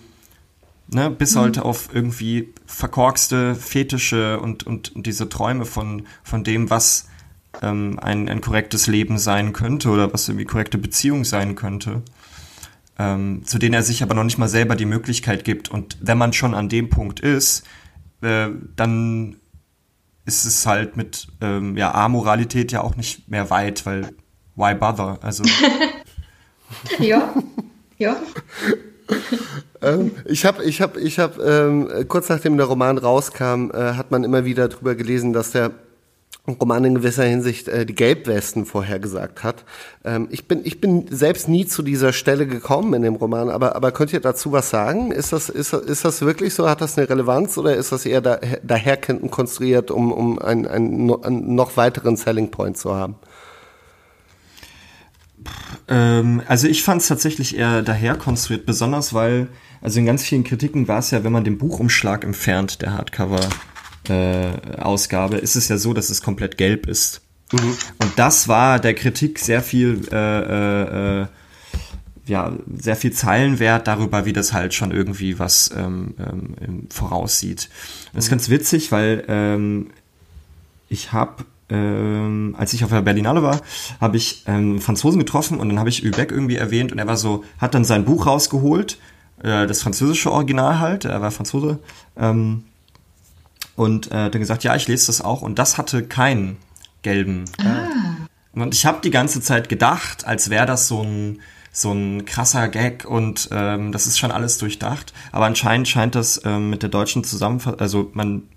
Ne, 0.90 1.10
bis 1.10 1.34
mhm. 1.34 1.40
halt 1.40 1.58
auf 1.58 1.90
irgendwie 1.92 2.54
verkorkste 2.68 3.54
Fetische 3.54 4.38
und, 4.40 4.66
und, 4.66 4.92
diese 4.94 5.28
Träume 5.28 5.64
von, 5.64 6.06
von 6.22 6.44
dem, 6.44 6.68
was 6.68 7.08
ähm, 7.62 7.98
ein, 7.98 8.28
ein 8.28 8.42
korrektes 8.42 8.86
Leben 8.86 9.18
sein 9.18 9.54
könnte 9.54 9.88
oder 9.88 10.12
was 10.12 10.28
irgendwie 10.28 10.44
korrekte 10.44 10.76
Beziehung 10.76 11.24
sein 11.24 11.54
könnte, 11.54 12.02
ähm, 12.98 13.42
zu 13.44 13.58
denen 13.58 13.72
er 13.72 13.82
sich 13.82 14.02
aber 14.02 14.14
noch 14.14 14.22
nicht 14.22 14.36
mal 14.36 14.48
selber 14.48 14.76
die 14.76 14.84
Möglichkeit 14.84 15.44
gibt. 15.44 15.70
Und 15.70 15.96
wenn 16.00 16.18
man 16.18 16.34
schon 16.34 16.54
an 16.54 16.68
dem 16.68 16.90
Punkt 16.90 17.20
ist, 17.20 17.66
äh, 18.20 18.48
dann 18.76 19.36
ist 20.26 20.44
es 20.44 20.66
halt 20.66 20.98
mit 20.98 21.26
ähm, 21.40 21.74
ja, 21.76 21.94
Amoralität 21.94 22.70
ja 22.70 22.82
auch 22.82 22.96
nicht 22.96 23.30
mehr 23.30 23.48
weit, 23.48 23.86
weil 23.86 24.10
why 24.56 24.74
bother? 24.74 25.18
Also. 25.22 25.42
ja, 26.98 27.32
ja. 27.96 28.16
ähm, 29.82 30.12
ich 30.24 30.44
habe, 30.44 30.64
ich 30.64 30.80
habe, 30.80 31.00
ich 31.00 31.18
habe 31.18 31.42
ähm, 31.42 32.08
kurz 32.08 32.28
nachdem 32.28 32.56
der 32.56 32.66
Roman 32.66 32.98
rauskam, 32.98 33.70
äh, 33.72 33.94
hat 33.94 34.10
man 34.10 34.24
immer 34.24 34.44
wieder 34.44 34.68
drüber 34.68 34.94
gelesen, 34.94 35.32
dass 35.32 35.52
der 35.52 35.72
Roman 36.48 36.84
in 36.84 36.94
gewisser 36.94 37.24
Hinsicht 37.24 37.68
äh, 37.68 37.84
die 37.84 37.94
Gelbwesten 37.94 38.64
vorhergesagt 38.64 39.44
hat. 39.44 39.64
Ähm, 40.04 40.28
ich 40.30 40.48
bin 40.48 40.60
ich 40.64 40.80
bin 40.80 41.06
selbst 41.10 41.48
nie 41.48 41.66
zu 41.66 41.82
dieser 41.82 42.12
Stelle 42.12 42.46
gekommen 42.46 42.94
in 42.94 43.02
dem 43.02 43.16
Roman, 43.16 43.50
aber 43.50 43.76
aber 43.76 43.92
könnt 43.92 44.12
ihr 44.12 44.20
dazu 44.20 44.52
was 44.52 44.70
sagen? 44.70 45.12
Ist 45.12 45.32
das 45.32 45.48
ist 45.48 45.72
ist 45.72 46.04
das 46.04 46.22
wirklich 46.22 46.54
so? 46.54 46.68
Hat 46.68 46.80
das 46.80 46.96
eine 46.96 47.08
Relevanz 47.08 47.58
oder 47.58 47.76
ist 47.76 47.92
das 47.92 48.06
eher 48.06 48.20
da, 48.20 48.38
daherkennend 48.62 49.30
konstruiert, 49.30 49.90
um 49.90 50.12
um 50.12 50.38
einen, 50.38 50.66
einen, 50.66 51.22
einen 51.22 51.54
noch 51.54 51.76
weiteren 51.76 52.16
Selling 52.16 52.50
Point 52.50 52.78
zu 52.78 52.94
haben? 52.94 53.16
Ähm, 55.88 56.42
also 56.46 56.68
ich 56.68 56.82
fand 56.82 57.02
es 57.02 57.08
tatsächlich 57.08 57.56
eher 57.56 57.82
daher 57.82 58.16
konstruiert, 58.16 58.66
besonders 58.66 59.14
weil 59.14 59.48
also 59.80 60.00
in 60.00 60.06
ganz 60.06 60.24
vielen 60.24 60.44
Kritiken 60.44 60.88
war 60.88 60.98
es 60.98 61.10
ja, 61.10 61.24
wenn 61.24 61.32
man 61.32 61.44
den 61.44 61.58
Buchumschlag 61.58 62.24
entfernt, 62.24 62.82
der 62.82 62.94
Hardcover 62.94 63.48
äh, 64.08 65.40
ist 65.40 65.56
es 65.56 65.68
ja 65.68 65.78
so, 65.78 65.92
dass 65.94 66.10
es 66.10 66.22
komplett 66.22 66.56
gelb 66.56 66.86
ist. 66.86 67.20
Mhm. 67.52 67.76
Und 68.00 68.12
das 68.16 68.48
war 68.48 68.80
der 68.80 68.94
Kritik 68.94 69.38
sehr 69.38 69.62
viel, 69.62 70.02
äh, 70.12 70.16
äh, 70.16 71.22
äh, 71.22 71.26
ja, 72.26 72.52
sehr 72.76 72.96
viel 72.96 73.12
Zeilenwert 73.12 73.86
darüber, 73.86 74.26
wie 74.26 74.32
das 74.32 74.52
halt 74.52 74.74
schon 74.74 74.90
irgendwie 74.90 75.38
was 75.38 75.70
ähm, 75.74 76.14
ähm, 76.18 76.86
voraussieht. 76.90 77.70
Das 78.12 78.24
ist 78.24 78.30
mhm. 78.30 78.34
ganz 78.34 78.48
witzig, 78.50 78.92
weil 78.92 79.24
ähm, 79.28 79.90
ich 80.88 81.12
habe 81.12 81.44
ähm, 81.70 82.54
als 82.58 82.72
ich 82.72 82.84
auf 82.84 82.90
der 82.90 83.02
Berlinale 83.02 83.42
war, 83.42 83.60
habe 84.00 84.16
ich 84.16 84.44
ähm, 84.46 84.80
Franzosen 84.80 85.18
getroffen 85.18 85.60
und 85.60 85.68
dann 85.68 85.78
habe 85.78 85.88
ich 85.88 86.02
Übeck 86.02 86.30
irgendwie 86.30 86.56
erwähnt 86.56 86.92
und 86.92 86.98
er 86.98 87.06
war 87.06 87.16
so, 87.16 87.44
hat 87.58 87.74
dann 87.74 87.84
sein 87.84 88.04
Buch 88.04 88.26
rausgeholt, 88.26 88.98
äh, 89.42 89.66
das 89.66 89.82
französische 89.82 90.32
Original 90.32 90.80
halt, 90.80 91.04
er 91.04 91.20
war 91.20 91.30
Franzose, 91.30 91.78
ähm, 92.16 92.64
und 93.78 94.08
äh, 94.08 94.28
dann 94.28 94.40
gesagt, 94.40 94.64
ja, 94.64 94.74
ich 94.74 94.88
lese 94.88 95.06
das 95.06 95.20
auch. 95.20 95.40
Und 95.40 95.60
das 95.60 95.78
hatte 95.78 96.02
keinen 96.02 96.56
gelben. 97.02 97.44
Ah. 97.58 97.86
Und 98.52 98.74
ich 98.74 98.84
habe 98.84 98.98
die 99.02 99.12
ganze 99.12 99.40
Zeit 99.40 99.68
gedacht, 99.68 100.26
als 100.26 100.50
wäre 100.50 100.66
das 100.66 100.88
so 100.88 101.02
ein 101.02 101.40
so 101.70 101.92
ein 101.92 102.24
krasser 102.24 102.66
Gag 102.66 103.04
und 103.04 103.50
ähm, 103.52 103.92
das 103.92 104.08
ist 104.08 104.18
schon 104.18 104.32
alles 104.32 104.58
durchdacht. 104.58 105.12
Aber 105.30 105.46
anscheinend 105.46 105.86
scheint 105.86 106.16
das 106.16 106.40
ähm, 106.44 106.70
mit 106.70 106.82
der 106.82 106.88
deutschen 106.88 107.22
Zusammenfassung, 107.22 107.78
also 107.78 108.10
man 108.14 108.48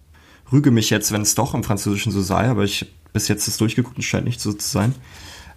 rüge 0.52 0.72
mich 0.72 0.90
jetzt, 0.90 1.12
wenn 1.12 1.22
es 1.22 1.36
doch 1.36 1.54
im 1.54 1.64
Französischen 1.64 2.12
so 2.12 2.22
sei, 2.22 2.50
aber 2.50 2.64
ich 2.64 2.92
bis 3.14 3.28
jetzt 3.28 3.48
das 3.48 3.58
durchgeguckt 3.58 3.98
und 3.98 4.04
scheint 4.04 4.26
nicht 4.26 4.42
so 4.42 4.54
zu 4.54 4.68
sein. 4.68 4.96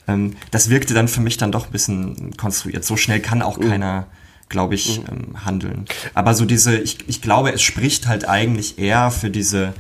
Ähm, 0.07 0.37
das 0.51 0.71
wirkte 0.71 0.95
dann 0.95 1.09
für 1.09 1.21
mich 1.21 1.37
dann 1.37 1.53
doch 1.53 1.67
ein 1.67 1.73
bisschen 1.73 2.37
konstruiert. 2.37 2.85
So 2.85 2.97
schnell 2.97 3.21
kann 3.21 3.43
auch 3.43 3.59
mhm. 3.59 3.69
keiner 3.69 4.07
glaube 4.49 4.75
ich, 4.75 5.01
mhm. 5.01 5.07
ähm, 5.11 5.45
handeln. 5.45 5.85
Aber 6.15 6.35
so 6.35 6.45
diese, 6.45 6.79
ich, 6.79 6.99
ich 7.09 7.23
glaube, 7.23 7.53
es 7.53 7.63
spricht 7.63 8.07
halt 8.07 8.29
eigentlich 8.29 8.79
eher 8.79 9.11
für 9.11 9.31
diese, 9.31 9.75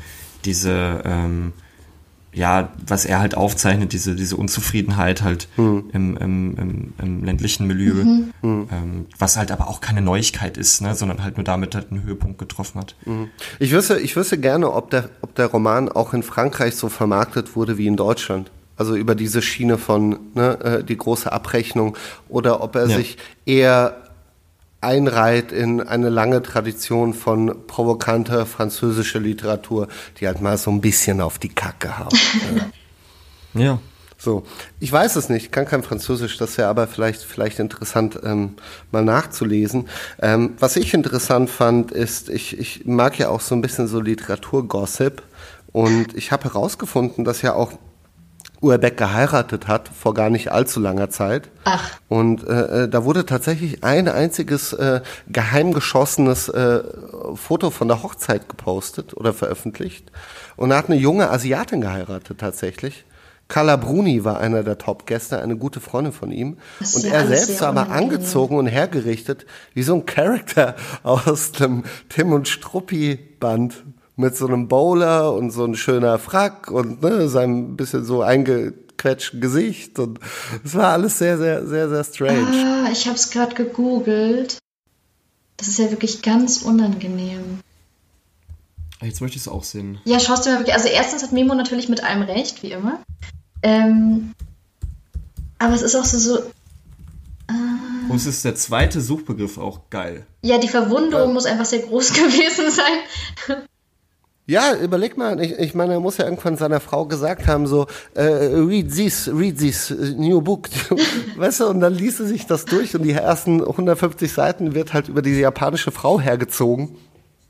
diese, 0.44 1.02
ähm, 1.04 1.52
ja, 2.34 2.72
was 2.86 3.04
er 3.04 3.20
halt 3.20 3.36
aufzeichnet, 3.36 3.92
diese, 3.92 4.14
diese 4.14 4.36
Unzufriedenheit 4.36 5.22
halt 5.22 5.48
mhm. 5.56 5.84
im, 5.92 6.16
im, 6.16 6.56
im, 6.56 6.92
im, 7.00 7.24
ländlichen 7.24 7.66
Milieu, 7.66 7.94
mhm. 7.94 8.32
mhm. 8.42 8.68
ähm, 8.72 9.06
was 9.18 9.36
halt 9.36 9.52
aber 9.52 9.68
auch 9.68 9.80
keine 9.80 10.02
Neuigkeit 10.02 10.56
ist, 10.56 10.82
ne, 10.82 10.94
sondern 10.94 11.22
halt 11.22 11.36
nur 11.36 11.44
damit 11.44 11.74
halt 11.74 11.90
einen 11.90 12.02
Höhepunkt 12.02 12.38
getroffen 12.38 12.80
hat. 12.80 12.96
Mhm. 13.06 13.30
Ich 13.58 13.72
wüsste, 13.72 13.98
ich 14.00 14.16
wüsste 14.16 14.38
gerne, 14.38 14.72
ob 14.72 14.90
der, 14.90 15.10
ob 15.22 15.34
der 15.34 15.46
Roman 15.46 15.88
auch 15.88 16.12
in 16.12 16.22
Frankreich 16.22 16.76
so 16.76 16.88
vermarktet 16.88 17.56
wurde 17.56 17.78
wie 17.78 17.86
in 17.86 17.96
Deutschland. 17.96 18.50
Also 18.76 18.96
über 18.96 19.14
diese 19.14 19.40
Schiene 19.40 19.78
von 19.78 20.18
ne, 20.34 20.58
äh, 20.60 20.84
die 20.84 20.96
große 20.96 21.30
Abrechnung 21.30 21.96
oder 22.28 22.60
ob 22.60 22.74
er 22.74 22.88
ja. 22.88 22.96
sich 22.96 23.18
eher 23.46 24.03
einreiht 24.84 25.52
in 25.52 25.80
eine 25.80 26.10
lange 26.10 26.42
Tradition 26.42 27.14
von 27.14 27.66
provokanter 27.66 28.46
französischer 28.46 29.20
Literatur, 29.20 29.88
die 30.20 30.26
halt 30.26 30.40
mal 30.40 30.58
so 30.58 30.70
ein 30.70 30.80
bisschen 30.80 31.20
auf 31.20 31.38
die 31.38 31.48
Kacke 31.48 31.98
haut. 31.98 32.14
ja. 33.54 33.78
So, 34.16 34.44
ich 34.80 34.90
weiß 34.90 35.16
es 35.16 35.28
nicht, 35.28 35.52
kann 35.52 35.66
kein 35.66 35.82
Französisch, 35.82 36.38
das 36.38 36.56
wäre 36.56 36.68
aber 36.68 36.86
vielleicht 36.86 37.22
vielleicht 37.22 37.58
interessant 37.58 38.18
ähm, 38.24 38.54
mal 38.90 39.04
nachzulesen. 39.04 39.88
Ähm, 40.18 40.54
was 40.58 40.76
ich 40.76 40.94
interessant 40.94 41.50
fand, 41.50 41.90
ist, 41.90 42.30
ich, 42.30 42.58
ich 42.58 42.86
mag 42.86 43.18
ja 43.18 43.28
auch 43.28 43.42
so 43.42 43.54
ein 43.54 43.60
bisschen 43.60 43.86
so 43.86 44.00
Literaturgossip 44.00 45.22
und 45.72 46.16
ich 46.16 46.32
habe 46.32 46.44
herausgefunden, 46.44 47.24
dass 47.24 47.42
ja 47.42 47.52
auch 47.52 47.72
Urbeck 48.60 48.96
geheiratet 48.96 49.68
hat 49.68 49.88
vor 49.88 50.14
gar 50.14 50.30
nicht 50.30 50.50
allzu 50.50 50.80
langer 50.80 51.10
Zeit. 51.10 51.50
Ach. 51.64 51.90
Und 52.08 52.46
äh, 52.46 52.84
äh, 52.84 52.88
da 52.88 53.04
wurde 53.04 53.26
tatsächlich 53.26 53.84
ein 53.84 54.08
einziges 54.08 54.72
äh, 54.72 55.00
geheim 55.28 55.72
geschossenes 55.72 56.48
äh, 56.48 56.82
Foto 57.34 57.70
von 57.70 57.88
der 57.88 58.02
Hochzeit 58.02 58.48
gepostet 58.48 59.16
oder 59.16 59.34
veröffentlicht. 59.34 60.10
Und 60.56 60.70
er 60.70 60.78
hat 60.78 60.86
eine 60.86 60.96
junge 60.96 61.30
Asiatin 61.30 61.80
geheiratet 61.80 62.38
tatsächlich. 62.38 63.04
Carla 63.48 63.76
Bruni 63.76 64.24
war 64.24 64.40
einer 64.40 64.62
der 64.62 64.78
Top-Gäste, 64.78 65.40
eine 65.40 65.56
gute 65.56 65.80
Freundin 65.80 66.12
von 66.12 66.32
ihm. 66.32 66.56
Und 66.80 67.04
er 67.04 67.26
selbst 67.26 67.60
war 67.60 67.68
aber 67.68 67.90
angezogen 67.90 68.56
und 68.56 68.66
hergerichtet 68.66 69.44
wie 69.74 69.82
so 69.82 69.94
ein 69.94 70.06
Charakter 70.06 70.76
aus 71.02 71.52
dem 71.52 71.84
Tim 72.08 72.32
und 72.32 72.48
Struppi-Band 72.48 73.84
mit 74.16 74.36
so 74.36 74.46
einem 74.46 74.68
Bowler 74.68 75.32
und 75.32 75.50
so 75.50 75.64
ein 75.64 75.74
schöner 75.74 76.18
Frack 76.18 76.70
und 76.70 77.02
ne, 77.02 77.28
seinem 77.28 77.76
bisschen 77.76 78.04
so 78.04 78.22
eingequetschten 78.22 79.40
Gesicht 79.40 79.98
und 79.98 80.20
es 80.64 80.74
war 80.74 80.92
alles 80.92 81.18
sehr, 81.18 81.38
sehr, 81.38 81.66
sehr, 81.66 81.88
sehr 81.88 82.04
strange. 82.04 82.46
Ah, 82.46 82.88
ich 82.92 83.06
habe 83.06 83.16
es 83.16 83.30
gerade 83.30 83.54
gegoogelt. 83.54 84.58
Das 85.56 85.68
ist 85.68 85.78
ja 85.78 85.90
wirklich 85.90 86.22
ganz 86.22 86.62
unangenehm. 86.62 87.60
Jetzt 89.00 89.20
möchte 89.20 89.36
ich 89.36 89.42
es 89.42 89.48
auch 89.48 89.64
sehen. 89.64 89.98
Ja, 90.04 90.18
schaust 90.18 90.46
du 90.46 90.50
mal 90.50 90.58
wirklich. 90.60 90.74
Also 90.74 90.88
erstens 90.88 91.22
hat 91.22 91.32
Memo 91.32 91.54
natürlich 91.54 91.88
mit 91.88 92.02
allem 92.02 92.22
recht, 92.22 92.62
wie 92.62 92.72
immer. 92.72 93.00
Ähm, 93.62 94.32
aber 95.58 95.74
es 95.74 95.82
ist 95.82 95.94
auch 95.94 96.04
so, 96.04 96.18
so 96.18 96.42
und 97.46 98.10
ah. 98.10 98.14
es 98.14 98.26
ist 98.26 98.44
der 98.44 98.54
zweite 98.54 99.00
Suchbegriff 99.00 99.58
auch 99.58 99.90
geil. 99.90 100.26
Ja, 100.42 100.58
die 100.58 100.68
Verwunderung 100.68 101.28
ja. 101.28 101.34
muss 101.34 101.46
einfach 101.46 101.64
sehr 101.64 101.80
groß 101.80 102.12
gewesen 102.12 102.70
sein. 102.70 103.64
Ja, 104.46 104.76
überleg 104.76 105.16
mal, 105.16 105.40
ich, 105.40 105.52
ich 105.52 105.74
meine, 105.74 105.94
er 105.94 106.00
muss 106.00 106.18
ja 106.18 106.26
irgendwann 106.26 106.58
seiner 106.58 106.80
Frau 106.80 107.06
gesagt 107.06 107.46
haben, 107.46 107.66
so, 107.66 107.86
äh, 108.14 108.22
read 108.22 108.94
this, 108.94 109.30
read 109.32 109.58
this, 109.58 109.88
new 109.90 110.42
book. 110.42 110.68
weißt 111.36 111.60
du, 111.60 111.66
und 111.68 111.80
dann 111.80 111.94
ließ 111.94 112.18
sie 112.18 112.26
sich 112.26 112.46
das 112.46 112.66
durch 112.66 112.94
und 112.94 113.04
die 113.04 113.12
ersten 113.12 113.62
150 113.62 114.30
Seiten 114.30 114.74
wird 114.74 114.92
halt 114.92 115.08
über 115.08 115.22
diese 115.22 115.40
japanische 115.40 115.92
Frau 115.92 116.20
hergezogen. 116.20 116.94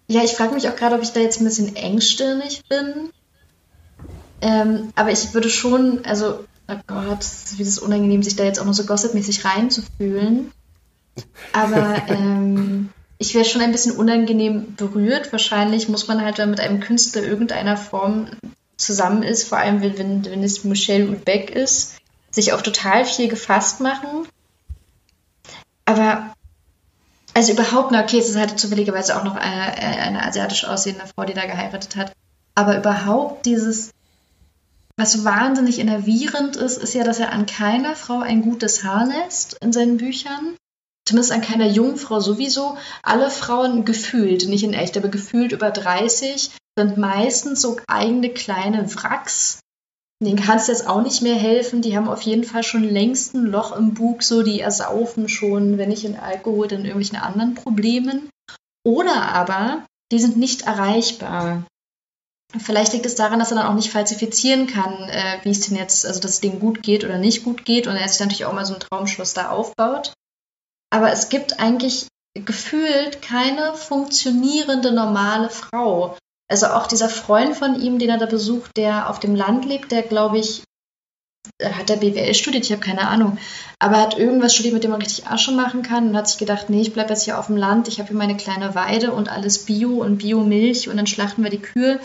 Ja, 0.07 0.23
ich 0.23 0.35
frage 0.35 0.55
mich 0.55 0.69
auch 0.69 0.77
gerade, 0.77 0.95
ob 0.95 1.03
ich 1.03 1.13
da 1.13 1.19
jetzt 1.19 1.41
ein 1.41 1.45
bisschen 1.45 1.75
engstirnig 1.75 2.63
bin. 2.69 3.11
Ähm, 4.41 4.93
aber 4.95 5.11
ich 5.11 5.35
würde 5.35 5.51
schon, 5.51 6.05
also, 6.05 6.45
oh 6.69 6.77
Gott, 6.87 7.27
wie 7.57 7.63
ist 7.63 7.69
es 7.69 7.79
unangenehm, 7.81 8.23
sich 8.23 8.37
da 8.37 8.45
jetzt 8.45 8.61
auch 8.61 8.67
noch 8.67 8.75
so 8.75 8.85
gossipmäßig 8.85 9.45
reinzufühlen. 9.45 10.53
Aber, 11.53 12.03
ähm, 12.09 12.91
ich 13.19 13.35
wäre 13.35 13.45
schon 13.45 13.63
ein 13.63 13.73
bisschen 13.73 13.97
unangenehm 13.97 14.75
berührt. 14.77 15.33
Wahrscheinlich 15.33 15.89
muss 15.89 16.09
man 16.09 16.23
halt, 16.23 16.39
wenn 16.39 16.51
mit 16.51 16.61
einem 16.61 16.81
Künstler 16.81 17.23
irgendeiner 17.23 17.77
Form 17.77 18.29
zusammen 18.77 19.23
ist, 19.23 19.49
vor 19.49 19.59
allem 19.59 19.83
wenn, 19.83 20.25
wenn, 20.25 20.43
es 20.43 20.65
Michelle 20.65 21.07
Houellebecq 21.07 21.51
ist, 21.51 21.97
sich 22.31 22.53
auch 22.53 22.63
total 22.63 23.05
viel 23.05 23.29
gefasst 23.29 23.81
machen. 23.81 24.27
Aber, 25.85 26.35
also 27.35 27.53
überhaupt, 27.53 27.93
na 27.93 28.03
okay, 28.03 28.19
es 28.19 28.29
ist 28.29 28.37
halt 28.37 28.59
zufälligerweise 28.59 29.17
auch 29.17 29.25
noch 29.25 29.37
eine, 29.37 29.77
eine 29.77 30.23
asiatisch 30.27 30.65
aussehende 30.65 31.07
Frau, 31.07 31.25
die 31.25 31.35
da 31.35 31.47
geheiratet 31.47 31.95
hat. 31.97 32.13
Aber 32.57 32.77
überhaupt 32.77 33.47
dieses, 33.47 33.91
was 34.97 35.25
wahnsinnig 35.25 35.79
innervierend 35.79 36.57
ist, 36.57 36.79
ist 36.79 36.95
ja, 36.95 37.05
dass 37.05 37.21
er 37.21 37.33
an 37.33 37.47
keiner 37.47 37.95
Frau 37.95 38.21
ein 38.21 38.43
gutes 38.43 38.83
Haar 38.83 39.07
lässt 39.07 39.55
in 39.55 39.73
seinen 39.73 39.99
Büchern 39.99 40.57
zumindest 41.07 41.33
an 41.33 41.43
keiner 41.43 41.67
jungen 41.67 41.97
Frau 41.97 42.21
sowieso, 42.21 42.77
alle 43.03 43.31
Frauen 43.31 43.85
gefühlt, 43.85 44.49
nicht 44.49 44.65
in 44.65 44.75
echt, 44.75 44.97
aber 44.97 45.09
gefühlt 45.09 45.53
über 45.53 45.71
30, 45.71 46.51
sind 46.79 46.97
meistens 46.97 47.61
so 47.61 47.77
eigene 47.87 48.31
kleine 48.31 48.95
Wracks. 48.97 49.61
Den 50.23 50.37
kannst 50.37 50.69
du 50.69 50.73
jetzt 50.73 50.87
auch 50.87 51.03
nicht 51.03 51.23
mehr 51.23 51.35
helfen. 51.35 51.83
Die 51.83 51.97
haben 51.97 52.09
auf 52.09 52.23
jeden 52.23 52.45
Fall 52.45 52.63
schon 52.63 52.85
längst 52.85 53.35
ein 53.35 53.45
Loch 53.45 53.77
im 53.77 53.95
Bug, 53.95 54.23
so 54.23 54.43
die 54.43 54.61
ersaufen 54.61 55.29
schon, 55.29 55.77
wenn 55.77 55.91
nicht 55.91 56.05
in 56.05 56.17
Alkohol, 56.17 56.69
dann 56.69 56.85
irgendwelchen 56.85 57.19
anderen 57.19 57.55
Problemen. 57.55 58.31
Oder 58.87 59.29
aber, 59.33 59.85
die 60.13 60.19
sind 60.19 60.37
nicht 60.37 60.63
erreichbar. 60.63 61.65
Vielleicht 62.59 62.93
liegt 62.93 63.07
es 63.07 63.17
daran, 63.17 63.41
dass 63.41 63.51
er 63.51 63.57
dann 63.57 63.67
auch 63.67 63.75
nicht 63.75 63.91
falsifizieren 63.91 64.67
kann, 64.67 65.09
äh, 65.09 65.39
wie 65.43 65.51
es 65.51 65.61
denn 65.61 65.77
jetzt, 65.77 66.07
also 66.07 66.21
dass 66.21 66.33
es 66.33 66.41
denen 66.41 66.61
gut 66.61 66.83
geht 66.83 67.05
oder 67.05 67.19
nicht 67.19 67.43
gut 67.43 67.65
geht 67.65 67.87
und 67.87 67.97
er 67.97 68.09
sich 68.09 68.21
natürlich 68.21 68.45
auch 68.45 68.53
mal 68.53 68.65
so 68.65 68.75
ein 68.75 68.81
Traumschloss 68.81 69.35
da 69.35 69.51
aufbaut. 69.51 70.13
Aber 70.95 71.11
es 71.11 71.29
gibt 71.29 71.59
eigentlich 71.59 72.07
gefühlt 72.35 73.21
keine 73.21 73.75
funktionierende 73.75 74.93
normale 74.93 75.51
Frau. 75.51 76.17
Also 76.49 76.69
auch 76.69 76.87
dieser 76.87 77.09
Freund 77.09 77.57
von 77.57 77.81
ihm, 77.81 77.99
den 77.99 78.11
er 78.11 78.19
da 78.19 78.27
besucht, 78.27 78.71
der 78.77 79.11
auf 79.11 79.19
dem 79.19 79.35
Land 79.35 79.65
lebt, 79.65 79.91
der 79.91 80.03
glaube 80.03 80.39
ich, 80.39 80.63
hat 81.61 81.89
der 81.89 81.97
BWL 81.97 82.33
studiert, 82.35 82.65
ich 82.65 82.71
habe 82.71 82.81
keine 82.81 83.09
Ahnung, 83.09 83.39
aber 83.81 83.97
hat 83.97 84.17
irgendwas 84.17 84.55
studiert, 84.55 84.75
mit 84.75 84.85
dem 84.85 84.93
man 84.93 85.03
richtig 85.03 85.27
Asche 85.27 85.51
machen 85.51 85.83
kann 85.83 86.11
und 86.11 86.17
hat 86.17 86.29
sich 86.29 86.39
gedacht, 86.39 86.71
nee, 86.71 86.83
ich 86.83 86.93
bleibe 86.93 87.11
jetzt 87.11 87.25
hier 87.25 87.41
auf 87.41 87.49
dem 87.49 87.57
Land, 87.57 87.89
ich 87.89 87.99
habe 87.99 88.11
hier 88.11 88.17
meine 88.17 88.37
kleine 88.37 88.77
Weide 88.77 89.11
und 89.11 89.29
alles 89.29 89.67
Bio 89.67 90.01
und 90.01 90.19
Biomilch 90.19 90.89
und 90.89 90.97
dann 90.97 91.09
schlachten 91.09 91.43
wir 91.43 91.51
die 91.51 91.59
Kühe. 91.59 91.99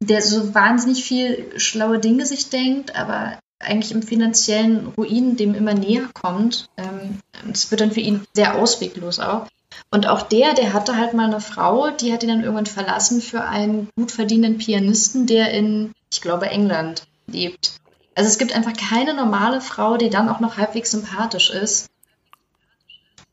Der 0.00 0.22
so 0.22 0.54
wahnsinnig 0.54 1.02
viel 1.02 1.58
schlaue 1.58 1.98
Dinge 1.98 2.26
sich 2.26 2.48
denkt, 2.48 2.94
aber 2.94 3.40
eigentlich 3.58 3.92
im 3.92 4.02
finanziellen 4.02 4.88
Ruin 4.96 5.36
dem 5.36 5.54
immer 5.54 5.74
näher 5.74 6.08
kommt. 6.12 6.68
Ähm, 6.76 7.20
es 7.52 7.70
wird 7.70 7.80
dann 7.80 7.92
für 7.92 8.00
ihn 8.00 8.26
sehr 8.34 8.56
ausweglos 8.56 9.18
auch. 9.18 9.46
Und 9.90 10.06
auch 10.08 10.22
der, 10.22 10.54
der 10.54 10.72
hatte 10.72 10.96
halt 10.96 11.14
mal 11.14 11.26
eine 11.26 11.40
Frau, 11.40 11.90
die 11.90 12.12
hat 12.12 12.22
ihn 12.22 12.28
dann 12.28 12.42
irgendwann 12.42 12.66
verlassen 12.66 13.20
für 13.20 13.42
einen 13.42 13.88
gut 13.96 14.10
verdienenden 14.10 14.58
Pianisten, 14.58 15.26
der 15.26 15.50
in, 15.52 15.92
ich 16.12 16.20
glaube, 16.20 16.46
England 16.46 17.06
lebt. 17.26 17.78
Also 18.14 18.28
es 18.28 18.38
gibt 18.38 18.54
einfach 18.54 18.72
keine 18.72 19.14
normale 19.14 19.60
Frau, 19.60 19.96
die 19.96 20.10
dann 20.10 20.28
auch 20.28 20.40
noch 20.40 20.56
halbwegs 20.56 20.90
sympathisch 20.90 21.50
ist. 21.50 21.88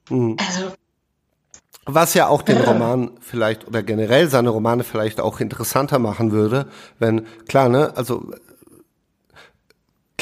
Mhm. 0.10 0.38
Also 0.40 0.74
was 1.86 2.14
ja 2.14 2.28
auch 2.28 2.42
den 2.44 2.62
Roman 2.62 3.12
vielleicht 3.20 3.68
oder 3.68 3.84
generell 3.84 4.30
seine 4.30 4.50
Romane 4.50 4.86
vielleicht 4.86 5.20
auch 5.20 5.42
interessanter 5.42 6.00
machen 6.00 6.32
würde, 6.32 6.68
wenn, 6.98 7.26
klar, 7.48 7.68
ne, 7.68 7.92
also 7.96 8.32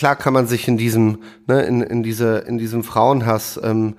klar 0.01 0.15
kann 0.15 0.33
man 0.33 0.47
sich 0.47 0.67
in 0.67 0.77
diesem, 0.77 1.21
ne, 1.45 1.61
in, 1.61 1.81
in 1.81 2.01
diese, 2.01 2.39
in 2.39 2.57
diesem 2.57 2.83
Frauenhass 2.83 3.59
ähm, 3.63 3.97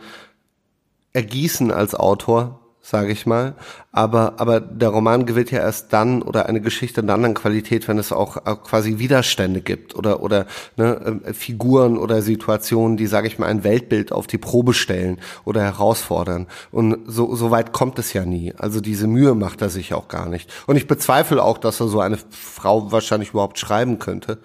ergießen 1.13 1.71
als 1.71 1.95
Autor, 1.95 2.59
sage 2.83 3.13
ich 3.13 3.27
mal. 3.27 3.55
Aber, 3.93 4.35
aber 4.39 4.61
der 4.61 4.89
Roman 4.89 5.25
gewinnt 5.25 5.53
ja 5.53 5.61
erst 5.61 5.93
dann 5.93 6.21
oder 6.21 6.47
eine 6.47 6.61
Geschichte 6.61 7.03
dann 7.03 7.25
an 7.25 7.35
Qualität, 7.35 7.87
wenn 7.87 7.97
es 7.97 8.11
auch, 8.11 8.43
quasi 8.65 8.99
Widerstände 8.99 9.61
gibt 9.61 9.95
oder, 9.95 10.23
oder 10.23 10.47
ne, 10.77 11.21
äh, 11.25 11.33
Figuren 11.33 11.97
oder 11.97 12.23
Situationen, 12.23 12.97
die, 12.97 13.07
sage 13.07 13.29
ich 13.29 13.39
mal, 13.39 13.47
ein 13.47 13.63
Weltbild 13.63 14.11
auf 14.11 14.27
die 14.27 14.39
Probe 14.39 14.75
stellen 14.75 15.19
oder 15.45 15.63
herausfordern. 15.63 16.49
Und 16.73 16.99
so, 17.07 17.35
so 17.37 17.53
weit 17.53 17.73
kommt 17.73 17.99
es 18.01 18.13
ja 18.13 18.25
nie. 18.25 18.53
Also 18.59 18.81
diese 18.81 19.07
Mühe 19.07 19.35
macht 19.35 19.63
er 19.63 19.71
sich 19.71 19.95
auch 19.95 20.09
gar 20.09 20.29
nicht. 20.29 20.51
Und 20.67 20.77
ich 20.77 20.89
bezweifle 20.89 21.43
auch, 21.43 21.59
dass 21.59 21.81
er 21.81 21.87
so 21.87 22.01
eine 22.01 22.19
Frau 22.31 22.91
wahrscheinlich 22.91 23.31
überhaupt 23.31 23.59
schreiben 23.59 24.01
könnte. 24.01 24.39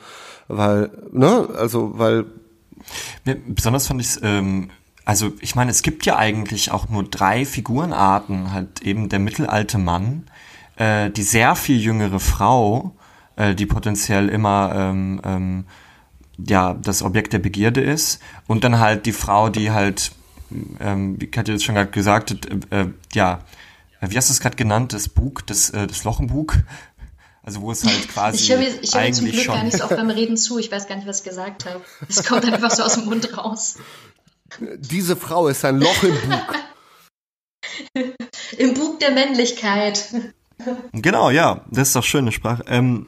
Weil, 0.48 0.92
ne, 1.12 1.50
also, 1.58 1.98
weil. 1.98 2.26
Besonders 3.48 3.88
fand 3.88 4.02
ich 4.02 4.20
ähm, 4.22 4.70
also 5.08 5.32
ich 5.40 5.56
meine, 5.56 5.72
es 5.72 5.84
gibt 5.84 6.06
ja 6.06 6.18
eigentlich 6.18 6.72
auch 6.72 6.90
nur 6.90 7.02
drei 7.02 7.46
Figurenarten, 7.46 8.52
halt 8.52 8.82
eben 8.82 9.08
der 9.08 9.20
mittelalte 9.20 9.78
Mann, 9.78 10.28
äh, 10.76 11.10
die 11.10 11.24
sehr 11.24 11.56
viel 11.56 11.80
jüngere 11.80 12.20
Frau, 12.20 12.94
äh, 13.38 13.56
die 13.56 13.66
potenziell 13.66 14.28
immer 14.28 14.74
ähm, 14.76 15.22
ähm, 15.24 15.66
ja 16.46 16.74
das 16.74 17.04
Objekt 17.04 17.32
der 17.32 17.40
Begierde 17.40 17.80
ist, 17.80 18.20
und 18.48 18.66
dann 18.66 18.80
halt 18.80 19.06
die 19.06 19.14
Frau, 19.14 19.48
die 19.48 19.72
halt, 19.72 20.12
ähm, 20.82 21.16
wie 21.22 21.28
Katja 21.28 21.54
jetzt 21.54 21.64
schon 21.64 21.76
gerade 21.76 21.92
gesagt 21.92 22.32
hat, 22.32 22.46
äh, 22.70 22.82
äh 22.82 22.88
ja, 23.14 23.40
wie 24.02 24.18
hast 24.18 24.28
du 24.28 24.34
es 24.34 24.42
gerade 24.42 24.58
genannt, 24.58 24.92
das 24.92 25.08
Bug, 25.08 25.48
das, 25.48 25.70
äh, 25.70 25.88
das 25.88 26.04
Loch 26.04 26.20
im 26.20 26.28
Bug, 26.28 26.58
also 27.48 27.62
wo 27.62 27.72
es 27.72 27.86
halt 27.86 28.10
quasi. 28.10 28.44
Ich 28.44 28.52
höre 28.52 28.60
ich 28.60 28.94
hör 28.94 29.10
zum 29.14 29.32
Glück 29.32 29.48
gar 29.48 29.64
nicht 29.64 29.78
so 29.78 29.86
oft 29.86 29.96
beim 29.96 30.10
Reden 30.10 30.36
zu. 30.36 30.60
Ich 30.60 30.70
weiß 30.70 30.86
gar 30.90 30.98
nicht, 30.98 31.08
was 31.08 31.20
ich 31.20 31.24
gesagt 31.24 31.64
habe. 31.64 31.82
Es 32.10 32.26
kommt 32.26 32.44
einfach 32.44 32.72
so 32.72 32.84
aus 32.84 32.96
dem 32.96 33.06
Mund 33.06 33.38
raus. 33.38 33.78
Diese 34.78 35.16
Frau 35.16 35.48
ist 35.48 35.66
ein 35.66 35.80
Loch 35.80 36.04
im 36.04 36.16
Bug. 36.30 36.56
Im 38.58 38.74
Bug 38.74 39.00
der 39.00 39.12
Männlichkeit. 39.12 40.04
Genau, 40.94 41.30
ja, 41.30 41.62
das 41.70 41.90
ist 41.90 41.96
doch 41.96 42.04
schöne 42.04 42.32
Sprache. 42.32 42.64
Ähm, 42.68 43.08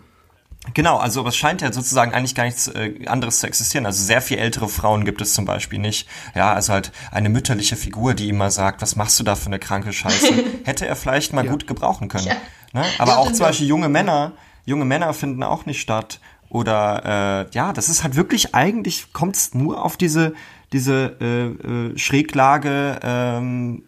genau, 0.73 0.97
also 0.97 1.25
es 1.27 1.35
scheint 1.35 1.61
ja 1.61 1.71
sozusagen 1.71 2.13
eigentlich 2.13 2.35
gar 2.35 2.43
nichts 2.43 2.67
äh, 2.67 3.05
anderes 3.07 3.39
zu 3.39 3.47
existieren. 3.47 3.85
Also 3.85 4.03
sehr 4.03 4.21
viel 4.21 4.37
ältere 4.37 4.69
Frauen 4.69 5.05
gibt 5.05 5.21
es 5.21 5.33
zum 5.33 5.45
Beispiel 5.45 5.79
nicht. 5.79 6.07
Ja, 6.35 6.53
also 6.53 6.73
halt 6.73 6.91
eine 7.11 7.29
mütterliche 7.29 7.75
Figur, 7.75 8.13
die 8.13 8.29
immer 8.29 8.51
sagt, 8.51 8.81
was 8.81 8.95
machst 8.95 9.19
du 9.19 9.23
da 9.23 9.35
für 9.35 9.47
eine 9.47 9.59
kranke 9.59 9.93
Scheiße, 9.93 10.33
hätte 10.65 10.85
er 10.85 10.95
vielleicht 10.95 11.33
mal 11.33 11.45
ja. 11.45 11.51
gut 11.51 11.67
gebrauchen 11.67 12.07
können. 12.07 12.27
Ja. 12.27 12.35
Ne? 12.73 12.85
Aber 12.99 13.17
auch 13.17 13.31
zum 13.31 13.39
Beispiel 13.39 13.67
junge 13.67 13.89
Männer, 13.89 14.33
junge 14.65 14.85
Männer 14.85 15.13
finden 15.13 15.41
auch 15.43 15.65
nicht 15.65 15.81
statt. 15.81 16.19
Oder 16.49 17.47
äh, 17.47 17.55
ja, 17.55 17.73
das 17.73 17.89
ist 17.89 18.03
halt 18.03 18.15
wirklich 18.15 18.55
eigentlich 18.55 19.13
kommt 19.13 19.35
es 19.35 19.53
nur 19.53 19.83
auf 19.83 19.97
diese 19.97 20.33
diese 20.73 21.15
äh, 21.19 21.47
äh, 21.47 21.97
Schräglage, 21.97 22.99
ähm, 23.03 23.83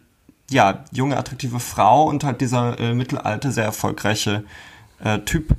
ja, 0.50 0.84
junge, 0.92 1.16
attraktive 1.16 1.60
Frau 1.60 2.08
und 2.08 2.24
halt 2.24 2.40
dieser 2.40 2.78
äh, 2.78 2.94
mittelalte, 2.94 3.52
sehr 3.52 3.64
erfolgreiche 3.64 4.44
äh, 5.02 5.20
Typ, 5.20 5.54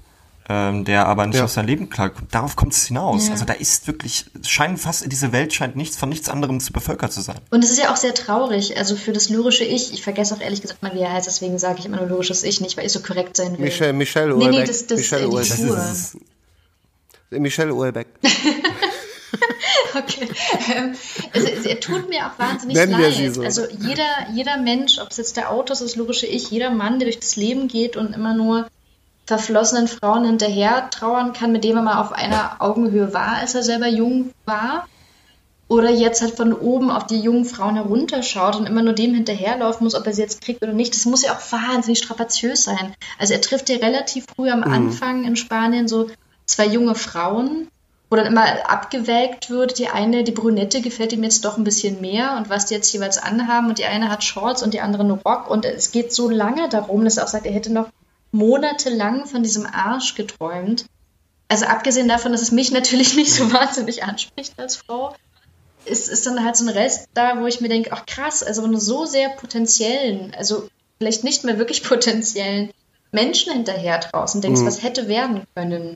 ähm, 0.50 0.86
der 0.86 1.08
aber 1.08 1.26
nicht 1.26 1.38
ja. 1.38 1.46
aus 1.46 1.54
seinem 1.54 1.68
Leben 1.68 1.90
klarkommt. 1.90 2.34
Darauf 2.34 2.56
kommt 2.56 2.74
es 2.74 2.86
hinaus. 2.86 3.28
Ja. 3.28 3.32
Also 3.32 3.46
da 3.46 3.54
ist 3.54 3.88
wirklich, 3.88 4.26
scheint 4.46 4.80
fast, 4.80 5.10
diese 5.12 5.32
Welt 5.32 5.54
scheint 5.54 5.76
nichts 5.76 5.98
von 5.98 6.10
nichts 6.10 6.30
anderem 6.30 6.60
zu 6.60 6.74
bevölkert 6.74 7.14
zu 7.14 7.22
sein. 7.22 7.40
Und 7.50 7.64
es 7.64 7.72
ist 7.72 7.80
ja 7.80 7.92
auch 7.92 7.98
sehr 7.98 8.14
traurig, 8.14 8.78
also 8.78 8.96
für 8.96 9.14
das 9.14 9.30
lyrische 9.30 9.64
Ich, 9.64 9.94
ich 9.94 10.04
vergesse 10.04 10.36
auch 10.36 10.42
ehrlich 10.42 10.62
gesagt 10.62 10.84
mal, 10.84 10.94
wie 10.94 11.00
er 11.00 11.14
heißt, 11.14 11.28
deswegen 11.28 11.58
sage 11.58 11.80
ich 11.80 11.86
immer 11.86 11.98
nur 11.98 12.08
lyrisches 12.08 12.44
Ich 12.44 12.62
nicht, 12.62 12.78
weil 12.78 12.86
ich 12.86 12.92
so 12.92 13.00
korrekt 13.00 13.38
sein 13.38 13.54
will. 13.54 13.66
Michel, 13.66 13.94
Michel 13.94 14.34
Uelbeck. 14.34 14.52
Nee, 14.52 14.60
nee, 14.60 14.66
das, 14.66 14.88
das, 14.88 14.98
Michel 14.98 15.20
äh, 15.20 15.22
die 15.22 15.28
Uelbeck. 15.28 16.22
Michel 17.32 17.72
Uelbeck. 17.72 18.08
okay. 19.96 20.30
Ähm, 20.76 20.96
es, 21.34 21.44
es, 21.44 21.80
tut 21.80 22.10
mir 22.10 22.28
auch 22.28 22.40
wahnsinnig 22.40 22.76
Nennen 22.78 23.00
leid. 23.00 23.34
So. 23.34 23.42
Also 23.42 23.64
jeder, 23.70 24.28
jeder 24.34 24.58
Mensch, 24.58 25.00
ob 25.00 25.12
es 25.12 25.18
jetzt 25.18 25.38
der 25.38 25.52
Autor 25.52 25.74
ist, 25.74 25.82
das 25.82 25.96
lyrische 25.96 26.28
Ich, 26.28 26.50
jeder 26.52 26.72
Mann, 26.72 27.00
der 27.00 27.08
durch 27.08 27.20
das 27.20 27.36
Leben 27.36 27.68
geht 27.68 27.98
und 27.98 28.14
immer 28.14 28.34
nur 28.34 28.68
verflossenen 29.26 29.88
Frauen 29.88 30.26
hinterher 30.26 30.90
trauern 30.90 31.34
kann, 31.34 31.52
mit 31.52 31.64
dem 31.64 31.78
er 31.78 31.84
mal 31.84 32.02
auf 32.02 32.12
einer 32.12 32.58
Augenhöhe 32.60 33.14
war, 33.14 33.38
als 33.38 33.56
er 33.56 33.64
selber 33.64 33.88
jung 33.88 34.32
war. 34.46 34.88
Oder 35.70 35.90
jetzt 35.90 36.22
halt 36.22 36.36
von 36.36 36.54
oben 36.54 36.92
auf 36.92 37.08
die 37.08 37.20
jungen 37.20 37.46
Frauen 37.46 37.76
herunterschaut 37.76 38.58
und 38.58 38.68
immer 38.68 38.84
nur 38.84 38.94
dem 38.94 39.16
hinterherlaufen 39.16 39.86
muss, 39.86 39.96
ob 39.96 40.06
er 40.06 40.14
sie 40.14 40.22
jetzt 40.22 40.42
kriegt 40.42 40.62
oder 40.62 40.74
nicht. 40.74 40.94
Das 40.94 41.06
muss 41.06 41.24
ja 41.24 41.34
auch 41.34 41.52
wahnsinnig 41.52 42.00
strapaziös 42.00 42.64
sein. 42.66 42.94
Also 43.18 43.34
er 43.34 43.42
trifft 43.42 43.70
ja 43.70 43.78
relativ 43.78 44.26
früh 44.36 44.50
am 44.50 44.60
mhm. 44.60 44.74
Anfang 44.74 45.24
in 45.24 45.36
Spanien 45.36 45.88
so 45.88 46.10
zwei 46.46 46.68
junge 46.68 46.96
Frauen, 46.96 47.70
wo 48.10 48.16
dann 48.16 48.28
immer 48.28 48.70
abgewägt 48.70 49.50
wird, 49.50 49.80
die 49.80 49.88
eine, 49.88 50.24
die 50.24 50.32
Brünette 50.32 50.82
gefällt 50.82 51.14
ihm 51.14 51.24
jetzt 51.24 51.46
doch 51.46 51.58
ein 51.58 51.64
bisschen 51.64 52.00
mehr 52.02 52.36
und 52.38 52.50
was 52.50 52.68
die 52.68 52.76
jetzt 52.76 52.94
jeweils 52.94 53.18
anhaben 53.18 53.70
und 53.70 53.80
die 53.80 53.86
eine 53.86 54.10
hat 54.10 54.24
Shorts 54.24 54.62
und 54.62 54.74
die 54.74 54.82
andere 54.82 55.04
einen 55.04 55.20
Rock 55.20 55.50
und 55.50 55.66
es 55.66 55.92
geht 55.92 56.14
so 56.14 56.30
lange 56.30 56.70
darum, 56.70 57.04
dass 57.04 57.18
er 57.18 57.24
auch 57.24 57.30
sagt, 57.30 57.46
er 57.46 57.54
hätte 57.54 57.74
noch 57.74 57.90
monatelang 58.32 59.26
von 59.26 59.44
diesem 59.44 59.66
Arsch 59.66 60.16
geträumt. 60.16 60.86
Also 61.48 61.66
abgesehen 61.66 62.08
davon, 62.08 62.32
dass 62.32 62.42
es 62.42 62.52
mich 62.52 62.72
natürlich 62.72 63.16
nicht 63.16 63.34
so 63.34 63.52
wahnsinnig 63.52 64.04
anspricht 64.04 64.54
als 64.58 64.76
Frau, 64.76 65.16
ist, 65.86 66.10
ist 66.10 66.26
dann 66.26 66.44
halt 66.44 66.56
so 66.56 66.66
ein 66.66 66.70
Rest 66.70 67.10
da, 67.14 67.40
wo 67.40 67.46
ich 67.46 67.62
mir 67.62 67.70
denke, 67.70 67.92
ach 67.92 68.06
krass, 68.06 68.44
also 68.44 68.64
wenn 68.64 68.72
du 68.72 68.80
so 68.80 69.06
sehr 69.06 69.30
potenziellen, 69.30 70.34
also 70.38 70.68
vielleicht 70.98 71.24
nicht 71.24 71.44
mehr 71.44 71.58
wirklich 71.58 71.84
potenziellen 71.88 72.72
Menschen 73.12 73.54
hinterher 73.54 74.00
draußen 74.00 74.42
denkst, 74.42 74.62
mhm. 74.62 74.66
was 74.66 74.84
hätte 74.84 75.08
werden 75.08 75.44
können. 75.56 75.96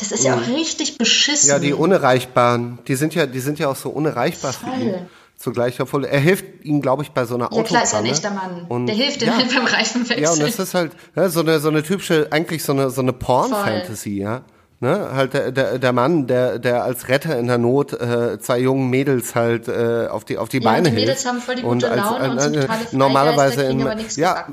Das 0.00 0.12
ist 0.12 0.24
ja 0.24 0.34
auch 0.34 0.48
richtig 0.48 0.98
beschissen. 0.98 1.50
Ja, 1.50 1.58
die 1.58 1.72
Unerreichbaren, 1.72 2.78
die 2.88 2.94
sind 2.94 3.14
ja, 3.14 3.26
die 3.26 3.40
sind 3.40 3.58
ja 3.58 3.68
auch 3.68 3.76
so 3.76 3.90
unerreichbar 3.90 4.52
Voll. 4.52 4.70
für 4.72 4.80
ihn. 4.80 4.94
Zugleich, 5.36 5.80
obwohl 5.80 6.04
er 6.04 6.20
hilft 6.20 6.44
ihm, 6.64 6.82
glaube 6.82 7.02
ich, 7.02 7.12
bei 7.12 7.24
so 7.24 7.34
einer 7.34 7.46
Autopanne. 7.46 7.64
Ja, 7.64 7.68
klar, 7.68 7.82
ist 7.84 7.94
ein 7.94 8.04
echter 8.04 8.30
Mann. 8.30 8.66
Und, 8.68 8.86
Der 8.86 8.94
hilft 8.94 9.22
ihm 9.22 9.28
ja, 9.28 9.36
halt 9.36 9.54
beim 9.54 9.64
Reifenwechsel. 9.64 10.22
Ja, 10.22 10.32
und 10.32 10.42
das 10.42 10.58
ist 10.58 10.74
halt 10.74 10.92
ja, 11.16 11.30
so 11.30 11.40
eine 11.40 11.60
so 11.60 11.68
eine 11.68 11.82
typische, 11.82 12.28
eigentlich 12.30 12.62
so 12.62 12.72
eine 12.72 12.90
so 12.90 13.00
eine 13.00 13.14
Porn-Fantasy, 13.14 14.18
ja. 14.18 14.42
Ne, 14.82 15.10
halt 15.12 15.34
der, 15.34 15.52
der, 15.52 15.78
der 15.78 15.92
Mann, 15.92 16.26
der, 16.26 16.58
der 16.58 16.84
als 16.84 17.08
Retter 17.08 17.38
in 17.38 17.48
der 17.48 17.58
Not 17.58 17.92
äh, 17.92 18.38
zwei 18.38 18.58
jungen 18.60 18.88
Mädels 18.88 19.34
halt 19.34 19.68
äh, 19.68 20.06
auf 20.10 20.24
die 20.24 20.38
auf 20.38 20.48
die 20.48 20.56
ja, 20.58 20.70
Beine 20.70 20.88
die 20.88 20.94
Mädels 20.94 21.22
hilft. 21.22 21.26
haben 21.26 21.40
voll 21.42 21.56
die 21.56 21.62
gute 21.62 21.86
Laune 21.86 22.16
und, 22.16 22.22
und, 22.22 22.30
und 22.30 22.40
sind 22.40 22.54
totale 22.62 22.80
normalerweise 22.92 23.62
in, 23.64 23.86
ja, 24.16 24.46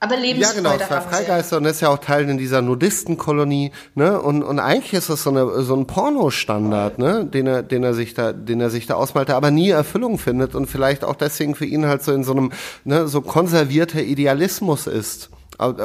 aber 0.00 0.16
Lebensfreude 0.16 0.66
Ja, 0.66 0.72
genau, 0.76 0.86
zwei 0.86 1.00
Freigeister 1.00 1.56
und 1.56 1.64
ist 1.64 1.80
ja 1.80 1.88
auch 1.88 1.98
Teil 1.98 2.28
in 2.28 2.38
dieser 2.38 2.62
Nudistenkolonie, 2.62 3.72
ne? 3.94 4.20
Und, 4.20 4.42
und 4.42 4.58
eigentlich 4.58 4.94
ist 4.94 5.10
das 5.10 5.22
so, 5.22 5.30
eine, 5.30 5.62
so 5.62 5.74
ein 5.74 5.86
Pornostandard, 5.86 6.98
ne? 6.98 7.24
Den 7.24 7.46
er, 7.46 7.62
den 7.62 7.84
er 7.84 7.94
sich 7.94 8.14
da, 8.14 8.32
den 8.32 8.60
er 8.60 8.70
sich 8.70 8.86
da 8.86 8.94
ausmalt, 8.94 9.28
der 9.28 9.36
aber 9.36 9.50
nie 9.50 9.70
Erfüllung 9.70 10.18
findet 10.18 10.54
und 10.54 10.66
vielleicht 10.66 11.04
auch 11.04 11.16
deswegen 11.16 11.54
für 11.54 11.66
ihn 11.66 11.86
halt 11.86 12.02
so 12.02 12.12
in 12.12 12.24
so 12.24 12.32
einem, 12.32 12.52
ne, 12.84 13.08
so 13.08 13.20
konservierter 13.20 14.00
Idealismus 14.00 14.86
ist, 14.86 15.30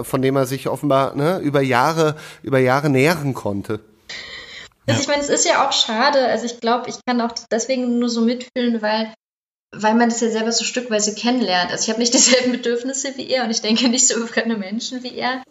von 0.03 0.21
dem 0.21 0.35
er 0.35 0.45
sich 0.45 0.67
offenbar, 0.67 1.15
ne, 1.15 1.39
über 1.39 1.61
Jahre, 1.61 2.15
über 2.41 2.59
Jahre 2.59 2.89
nähren 2.89 3.33
konnte. 3.33 3.79
Also 4.87 5.01
ich 5.01 5.07
meine, 5.07 5.21
es 5.21 5.29
ist 5.29 5.45
ja 5.45 5.67
auch 5.67 5.71
schade. 5.71 6.27
Also 6.27 6.45
ich 6.45 6.59
glaube, 6.59 6.89
ich 6.89 6.97
kann 7.05 7.21
auch 7.21 7.31
deswegen 7.49 7.99
nur 7.99 8.09
so 8.09 8.21
mitfühlen, 8.21 8.81
weil 8.81 9.13
weil 9.73 9.95
man 9.95 10.09
das 10.09 10.21
ja 10.21 10.29
selber 10.29 10.51
so 10.51 10.63
stückweise 10.63 11.15
kennenlernt. 11.15 11.71
Also 11.71 11.83
ich 11.83 11.89
habe 11.89 11.99
nicht 11.99 12.13
dieselben 12.13 12.51
Bedürfnisse 12.51 13.13
wie 13.17 13.29
er 13.29 13.43
und 13.43 13.51
ich 13.51 13.61
denke 13.61 13.89
nicht 13.89 14.07
so 14.07 14.15
über 14.15 14.27
fremde 14.27 14.57
Menschen 14.57 15.03
wie 15.03 15.15
er. 15.15 15.43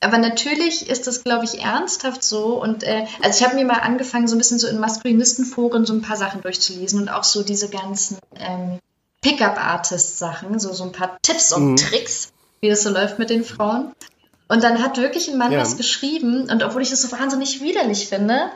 Aber 0.00 0.18
natürlich 0.18 0.90
ist 0.90 1.06
das, 1.06 1.22
glaube 1.22 1.44
ich, 1.44 1.62
ernsthaft 1.62 2.24
so. 2.24 2.60
Und 2.60 2.82
äh, 2.82 3.06
also 3.22 3.38
ich 3.38 3.48
habe 3.48 3.56
mir 3.56 3.64
mal 3.64 3.80
angefangen, 3.80 4.26
so 4.26 4.34
ein 4.34 4.38
bisschen 4.38 4.58
so 4.58 4.66
in 4.66 4.80
Maskulinistenforen 4.80 5.86
so 5.86 5.94
ein 5.94 6.02
paar 6.02 6.16
Sachen 6.16 6.42
durchzulesen 6.42 7.00
und 7.00 7.08
auch 7.08 7.22
so 7.22 7.44
diese 7.44 7.68
ganzen 7.68 8.18
ähm, 8.34 8.80
Pickup-Artist-Sachen, 9.20 10.58
so, 10.58 10.72
so 10.72 10.82
ein 10.82 10.92
paar 10.92 11.18
Tipps 11.22 11.52
und 11.52 11.72
mhm. 11.72 11.76
Tricks, 11.76 12.32
wie 12.60 12.68
das 12.68 12.82
so 12.82 12.90
läuft 12.90 13.20
mit 13.20 13.30
den 13.30 13.44
Frauen. 13.44 13.92
Und 14.48 14.64
dann 14.64 14.82
hat 14.82 14.98
wirklich 14.98 15.30
ein 15.30 15.38
Mann 15.38 15.52
ja. 15.52 15.60
was 15.60 15.76
geschrieben 15.76 16.50
und 16.50 16.64
obwohl 16.64 16.82
ich 16.82 16.90
das 16.90 17.02
so 17.02 17.12
wahnsinnig 17.12 17.62
widerlich 17.62 18.08
finde, 18.08 18.50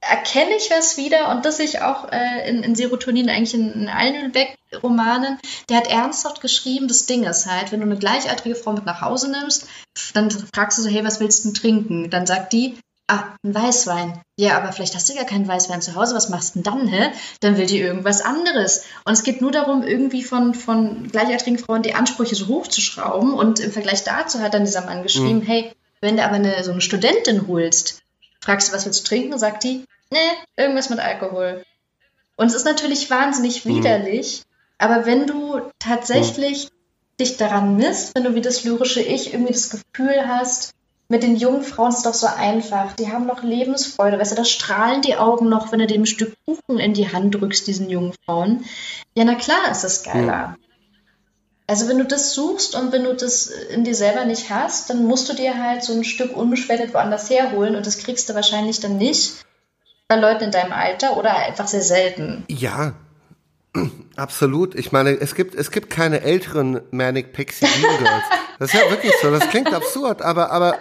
erkenne 0.00 0.54
ich 0.56 0.70
was 0.70 0.96
wieder 0.96 1.30
und 1.30 1.44
das 1.44 1.58
ich 1.58 1.80
auch 1.80 2.10
äh, 2.12 2.48
in, 2.48 2.62
in 2.62 2.74
Serotonin, 2.74 3.28
eigentlich 3.28 3.54
in, 3.54 3.72
in 3.72 3.88
allen 3.88 4.32
Beck-Romanen. 4.32 5.38
Der 5.68 5.78
hat 5.78 5.88
ernsthaft 5.88 6.40
geschrieben, 6.40 6.88
das 6.88 7.06
Ding 7.06 7.24
ist 7.24 7.46
halt, 7.46 7.72
wenn 7.72 7.80
du 7.80 7.86
eine 7.86 7.98
gleichaltrige 7.98 8.54
Frau 8.54 8.72
mit 8.72 8.86
nach 8.86 9.00
Hause 9.00 9.30
nimmst, 9.30 9.66
dann 10.14 10.30
fragst 10.30 10.78
du 10.78 10.82
so, 10.82 10.88
hey, 10.88 11.04
was 11.04 11.20
willst 11.20 11.44
du 11.44 11.48
denn 11.48 11.54
trinken? 11.54 12.10
Dann 12.10 12.26
sagt 12.26 12.52
die, 12.52 12.78
ah, 13.08 13.24
ein 13.42 13.54
Weißwein. 13.54 14.20
Ja, 14.36 14.56
aber 14.56 14.72
vielleicht 14.72 14.94
hast 14.94 15.08
du 15.08 15.14
ja 15.14 15.24
keinen 15.24 15.48
Weißwein 15.48 15.82
zu 15.82 15.94
Hause, 15.96 16.14
was 16.14 16.28
machst 16.28 16.54
du 16.54 16.60
denn 16.60 16.72
dann, 16.72 16.86
hä? 16.86 17.10
Dann 17.40 17.56
will 17.56 17.66
die 17.66 17.80
irgendwas 17.80 18.20
anderes. 18.20 18.84
Und 19.04 19.14
es 19.14 19.24
geht 19.24 19.40
nur 19.40 19.50
darum, 19.50 19.82
irgendwie 19.82 20.22
von, 20.22 20.54
von 20.54 21.08
gleichaltrigen 21.08 21.58
Frauen 21.58 21.82
die 21.82 21.94
Ansprüche 21.94 22.36
so 22.36 22.46
hochzuschrauben 22.46 23.32
und 23.32 23.58
im 23.58 23.72
Vergleich 23.72 24.04
dazu 24.04 24.40
hat 24.40 24.54
dann 24.54 24.64
dieser 24.64 24.84
Mann 24.84 25.02
geschrieben, 25.02 25.40
mhm. 25.40 25.46
hey, 25.46 25.72
wenn 26.00 26.16
du 26.16 26.24
aber 26.24 26.36
eine, 26.36 26.62
so 26.62 26.70
eine 26.70 26.80
Studentin 26.80 27.48
holst, 27.48 28.02
Fragst 28.48 28.70
du, 28.70 28.72
was 28.72 28.86
willst 28.86 29.04
du 29.04 29.08
trinken? 29.08 29.38
Sagt 29.38 29.62
die, 29.62 29.84
nee, 30.10 30.18
irgendwas 30.56 30.88
mit 30.88 31.00
Alkohol. 31.00 31.62
Und 32.36 32.46
es 32.46 32.54
ist 32.54 32.64
natürlich 32.64 33.10
wahnsinnig 33.10 33.66
mhm. 33.66 33.76
widerlich, 33.76 34.42
aber 34.78 35.04
wenn 35.04 35.26
du 35.26 35.60
tatsächlich 35.78 36.70
mhm. 36.70 37.16
dich 37.20 37.36
daran 37.36 37.76
misst, 37.76 38.16
wenn 38.16 38.24
du 38.24 38.34
wie 38.34 38.40
das 38.40 38.64
lyrische 38.64 39.02
Ich 39.02 39.34
irgendwie 39.34 39.52
das 39.52 39.68
Gefühl 39.68 40.26
hast, 40.26 40.72
mit 41.10 41.24
den 41.24 41.36
jungen 41.36 41.62
Frauen 41.62 41.90
ist 41.90 41.98
es 41.98 42.02
doch 42.04 42.14
so 42.14 42.26
einfach. 42.26 42.94
Die 42.94 43.12
haben 43.12 43.26
noch 43.26 43.42
Lebensfreude. 43.42 44.18
Weißt 44.18 44.32
du, 44.32 44.36
da 44.36 44.46
strahlen 44.46 45.02
die 45.02 45.16
Augen 45.16 45.50
noch, 45.50 45.70
wenn 45.70 45.80
du 45.80 45.86
dem 45.86 46.06
Stück 46.06 46.34
Kuchen 46.46 46.78
in 46.78 46.94
die 46.94 47.12
Hand 47.12 47.34
drückst, 47.34 47.66
diesen 47.66 47.90
jungen 47.90 48.14
Frauen. 48.24 48.64
Ja, 49.14 49.24
na 49.24 49.34
klar 49.34 49.70
ist 49.70 49.84
es 49.84 50.04
geiler. 50.04 50.48
Mhm. 50.48 50.67
Also 51.68 51.86
wenn 51.86 51.98
du 51.98 52.04
das 52.04 52.32
suchst 52.32 52.74
und 52.74 52.92
wenn 52.92 53.04
du 53.04 53.14
das 53.14 53.46
in 53.46 53.84
dir 53.84 53.94
selber 53.94 54.24
nicht 54.24 54.48
hast, 54.48 54.88
dann 54.88 55.04
musst 55.04 55.28
du 55.28 55.34
dir 55.34 55.62
halt 55.62 55.84
so 55.84 55.92
ein 55.92 56.02
Stück 56.02 56.34
unbeschwert 56.34 56.94
woanders 56.94 57.28
herholen 57.28 57.76
und 57.76 57.86
das 57.86 57.98
kriegst 57.98 58.28
du 58.28 58.34
wahrscheinlich 58.34 58.80
dann 58.80 58.96
nicht 58.96 59.44
bei 60.08 60.16
Leuten 60.16 60.44
in 60.44 60.50
deinem 60.50 60.72
Alter 60.72 61.18
oder 61.18 61.36
einfach 61.36 61.68
sehr 61.68 61.82
selten. 61.82 62.46
Ja, 62.48 62.94
absolut. 64.16 64.74
Ich 64.76 64.92
meine, 64.92 65.10
es 65.10 65.34
gibt, 65.34 65.54
es 65.54 65.70
gibt 65.70 65.90
keine 65.90 66.22
älteren 66.22 66.80
Manic 66.90 67.34
Pixie 67.34 67.66
Dream 67.66 67.98
Girls. 67.98 68.24
Das 68.58 68.72
ist 68.72 68.80
ja 68.80 68.88
wirklich 68.90 69.12
so. 69.20 69.30
Das 69.30 69.50
klingt 69.50 69.72
absurd, 69.72 70.22
aber, 70.22 70.50
aber 70.50 70.78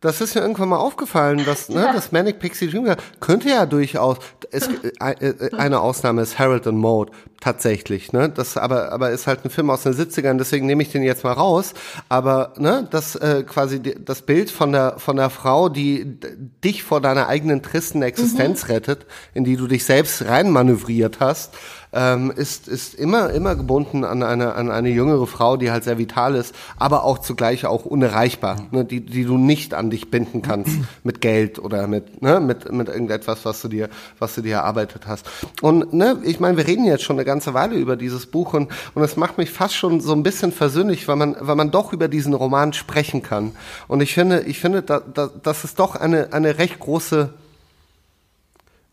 das 0.00 0.20
ist 0.20 0.36
mir 0.36 0.42
irgendwann 0.42 0.68
mal 0.68 0.76
aufgefallen, 0.76 1.44
dass 1.44 1.68
ne, 1.68 1.90
das 1.92 2.12
Manic 2.12 2.38
Pixie 2.38 2.68
Dream 2.68 2.94
könnte 3.18 3.48
ja 3.48 3.66
durchaus. 3.66 4.18
Es, 4.52 4.68
äh, 5.00 5.26
äh, 5.26 5.54
eine 5.56 5.80
Ausnahme 5.80 6.22
ist 6.22 6.38
Harold 6.38 6.68
and 6.68 6.78
Mode 6.78 7.10
tatsächlich. 7.40 8.12
Ne, 8.12 8.28
das 8.28 8.56
aber, 8.56 8.92
aber 8.92 9.10
ist 9.10 9.26
halt 9.26 9.44
ein 9.44 9.50
Film 9.50 9.70
aus 9.70 9.82
den 9.82 9.94
70ern. 9.94 10.38
Deswegen 10.38 10.66
nehme 10.66 10.82
ich 10.82 10.92
den 10.92 11.02
jetzt 11.02 11.24
mal 11.24 11.32
raus. 11.32 11.74
Aber 12.08 12.52
ne, 12.58 12.86
das 12.88 13.16
äh, 13.16 13.42
quasi 13.42 13.82
das 13.82 14.22
Bild 14.22 14.50
von 14.50 14.70
der 14.70 14.98
von 14.98 15.16
der 15.16 15.30
Frau, 15.30 15.68
die 15.68 16.20
dich 16.62 16.84
vor 16.84 17.00
deiner 17.00 17.26
eigenen 17.26 17.62
tristen 17.62 18.02
Existenz 18.02 18.64
mhm. 18.64 18.72
rettet, 18.72 19.06
in 19.34 19.42
die 19.42 19.56
du 19.56 19.66
dich 19.66 19.84
selbst 19.84 20.24
reinmanövriert 20.24 21.18
hast 21.18 21.54
ähm, 21.92 22.30
ist, 22.34 22.68
ist 22.68 22.94
immer, 22.94 23.30
immer 23.30 23.56
gebunden 23.56 24.04
an 24.04 24.22
eine, 24.22 24.54
an 24.54 24.70
eine 24.70 24.90
jüngere 24.90 25.26
Frau, 25.26 25.56
die 25.56 25.70
halt 25.70 25.84
sehr 25.84 25.98
vital 25.98 26.34
ist, 26.34 26.54
aber 26.76 27.04
auch 27.04 27.18
zugleich 27.18 27.66
auch 27.66 27.84
unerreichbar, 27.84 28.66
ne, 28.70 28.84
die, 28.84 29.04
die 29.04 29.24
du 29.24 29.38
nicht 29.38 29.74
an 29.74 29.87
dich 29.90 30.10
binden 30.10 30.42
kannst 30.42 30.72
mit 31.04 31.20
Geld 31.20 31.58
oder 31.58 31.86
mit, 31.86 32.22
ne, 32.22 32.40
mit, 32.40 32.70
mit 32.72 32.88
irgendetwas, 32.88 33.44
was 33.44 33.60
du 33.62 33.68
dir, 33.68 33.88
was 34.18 34.34
du 34.34 34.42
dir 34.42 34.56
erarbeitet 34.56 35.06
hast. 35.06 35.26
Und 35.60 35.92
ne, 35.92 36.18
ich 36.24 36.40
meine, 36.40 36.56
wir 36.56 36.66
reden 36.66 36.84
jetzt 36.84 37.04
schon 37.04 37.16
eine 37.16 37.24
ganze 37.24 37.54
Weile 37.54 37.76
über 37.76 37.96
dieses 37.96 38.26
Buch 38.26 38.54
und, 38.54 38.70
und 38.94 39.02
es 39.02 39.16
macht 39.16 39.38
mich 39.38 39.50
fast 39.50 39.74
schon 39.74 40.00
so 40.00 40.12
ein 40.12 40.22
bisschen 40.22 40.52
versöhnlich, 40.52 41.08
weil 41.08 41.16
man, 41.16 41.36
weil 41.40 41.56
man 41.56 41.70
doch 41.70 41.92
über 41.92 42.08
diesen 42.08 42.34
Roman 42.34 42.72
sprechen 42.72 43.22
kann. 43.22 43.52
Und 43.86 44.00
ich 44.00 44.14
finde, 44.14 44.42
ich 44.42 44.60
finde, 44.60 44.82
da, 44.82 45.00
da, 45.00 45.30
das 45.42 45.64
ist 45.64 45.78
doch 45.78 45.96
eine, 45.96 46.32
eine 46.32 46.58
recht 46.58 46.78
große 46.78 47.30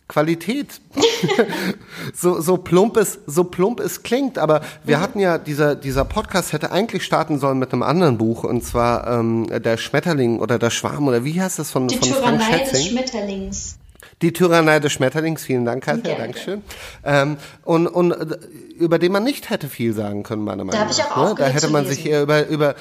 Qualität. 0.08 0.82
so, 2.14 2.40
so 2.40 2.58
plump 2.58 2.98
es, 2.98 3.20
so 3.26 3.44
plump 3.44 3.80
es 3.80 4.04
klingt, 4.04 4.38
aber 4.38 4.62
wir 4.84 4.98
mhm. 4.98 5.02
hatten 5.02 5.20
ja, 5.20 5.38
dieser, 5.38 5.76
dieser 5.76 6.06
Podcast 6.06 6.54
hätte 6.54 6.72
eigentlich 6.72 7.04
starten 7.04 7.40
sollen 7.40 7.58
mit 7.58 7.74
einem 7.74 7.82
anderen 7.84 8.18
Buch, 8.18 8.44
und 8.44 8.64
zwar 8.64 9.08
ähm, 9.08 9.48
der 9.50 9.78
Schmetterling 9.78 10.40
oder 10.40 10.60
der 10.60 10.70
Schwarm, 10.70 11.08
oder 11.08 11.26
wie 11.26 11.42
heißt 11.42 11.58
das 11.58 11.72
von, 11.72 11.88
Die 11.88 11.98
von 11.98 12.10
Tyrannei 12.10 12.44
Frank 12.44 12.60
Schätzing? 12.60 12.74
des 12.74 12.88
Schmetterlings. 12.88 13.78
Die 14.22 14.32
Tyrannei 14.32 14.80
des 14.80 14.94
Schmetterlings, 14.94 15.44
vielen 15.44 15.66
Dank, 15.66 15.84
Katja, 15.84 16.14
ja, 16.14 16.18
Dankeschön. 16.20 16.62
Ähm, 17.04 17.38
und, 17.64 17.88
und 17.88 18.12
äh, 18.12 18.38
über 18.78 19.00
den 19.00 19.12
man 19.12 19.24
nicht 19.24 19.50
hätte 19.50 19.68
viel 19.68 19.94
sagen 19.94 20.24
können, 20.24 20.44
meiner 20.44 20.64
Meinung 20.64 20.88
nach. 20.88 20.96
Da, 20.96 21.04
ich 21.04 21.12
auch 21.12 21.30
ne? 21.30 21.36
da 21.38 21.48
hätte 21.48 21.70
man 21.70 21.86
sich 21.86 22.06
eher 22.06 22.22
über, 22.22 22.48
über 22.48 22.76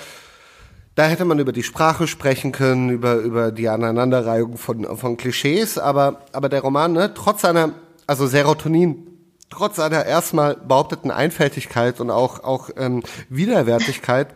da 0.95 1.07
hätte 1.07 1.25
man 1.25 1.39
über 1.39 1.53
die 1.53 1.63
Sprache 1.63 2.07
sprechen 2.07 2.53
können, 2.53 2.91
über, 2.91 3.17
über 3.17 3.51
die 3.51 3.69
Aneinanderreihung 3.69 4.57
von, 4.57 4.97
von 4.97 5.17
Klischees, 5.17 5.79
aber, 5.79 6.21
aber 6.33 6.49
der 6.49 6.61
Roman, 6.61 6.93
ne, 6.93 7.13
trotz 7.15 7.43
seiner, 7.43 7.73
also 8.07 8.27
Serotonin, 8.27 9.09
trotz 9.51 9.77
seiner 9.77 10.07
erstmal 10.07 10.55
behaupteten 10.57 11.11
Einfältigkeit 11.11 12.01
und 12.01 12.11
auch, 12.11 12.45
auch 12.45 12.71
ähm, 12.77 13.03
Widerwärtigkeit, 13.29 14.35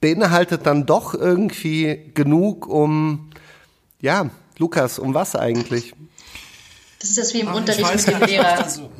beinhaltet 0.00 0.64
dann 0.64 0.86
doch 0.86 1.14
irgendwie 1.14 2.12
genug, 2.14 2.66
um, 2.66 3.30
ja, 4.00 4.30
Lukas, 4.58 4.98
um 4.98 5.12
was 5.12 5.36
eigentlich? 5.36 5.94
Das 6.98 7.10
ist 7.10 7.18
das 7.18 7.34
wie 7.34 7.40
im 7.40 7.48
Ach, 7.48 7.54
Unterricht 7.54 8.06
mit 8.06 8.20
dem 8.20 8.26
Lehrer. 8.26 8.64
Also. 8.64 8.90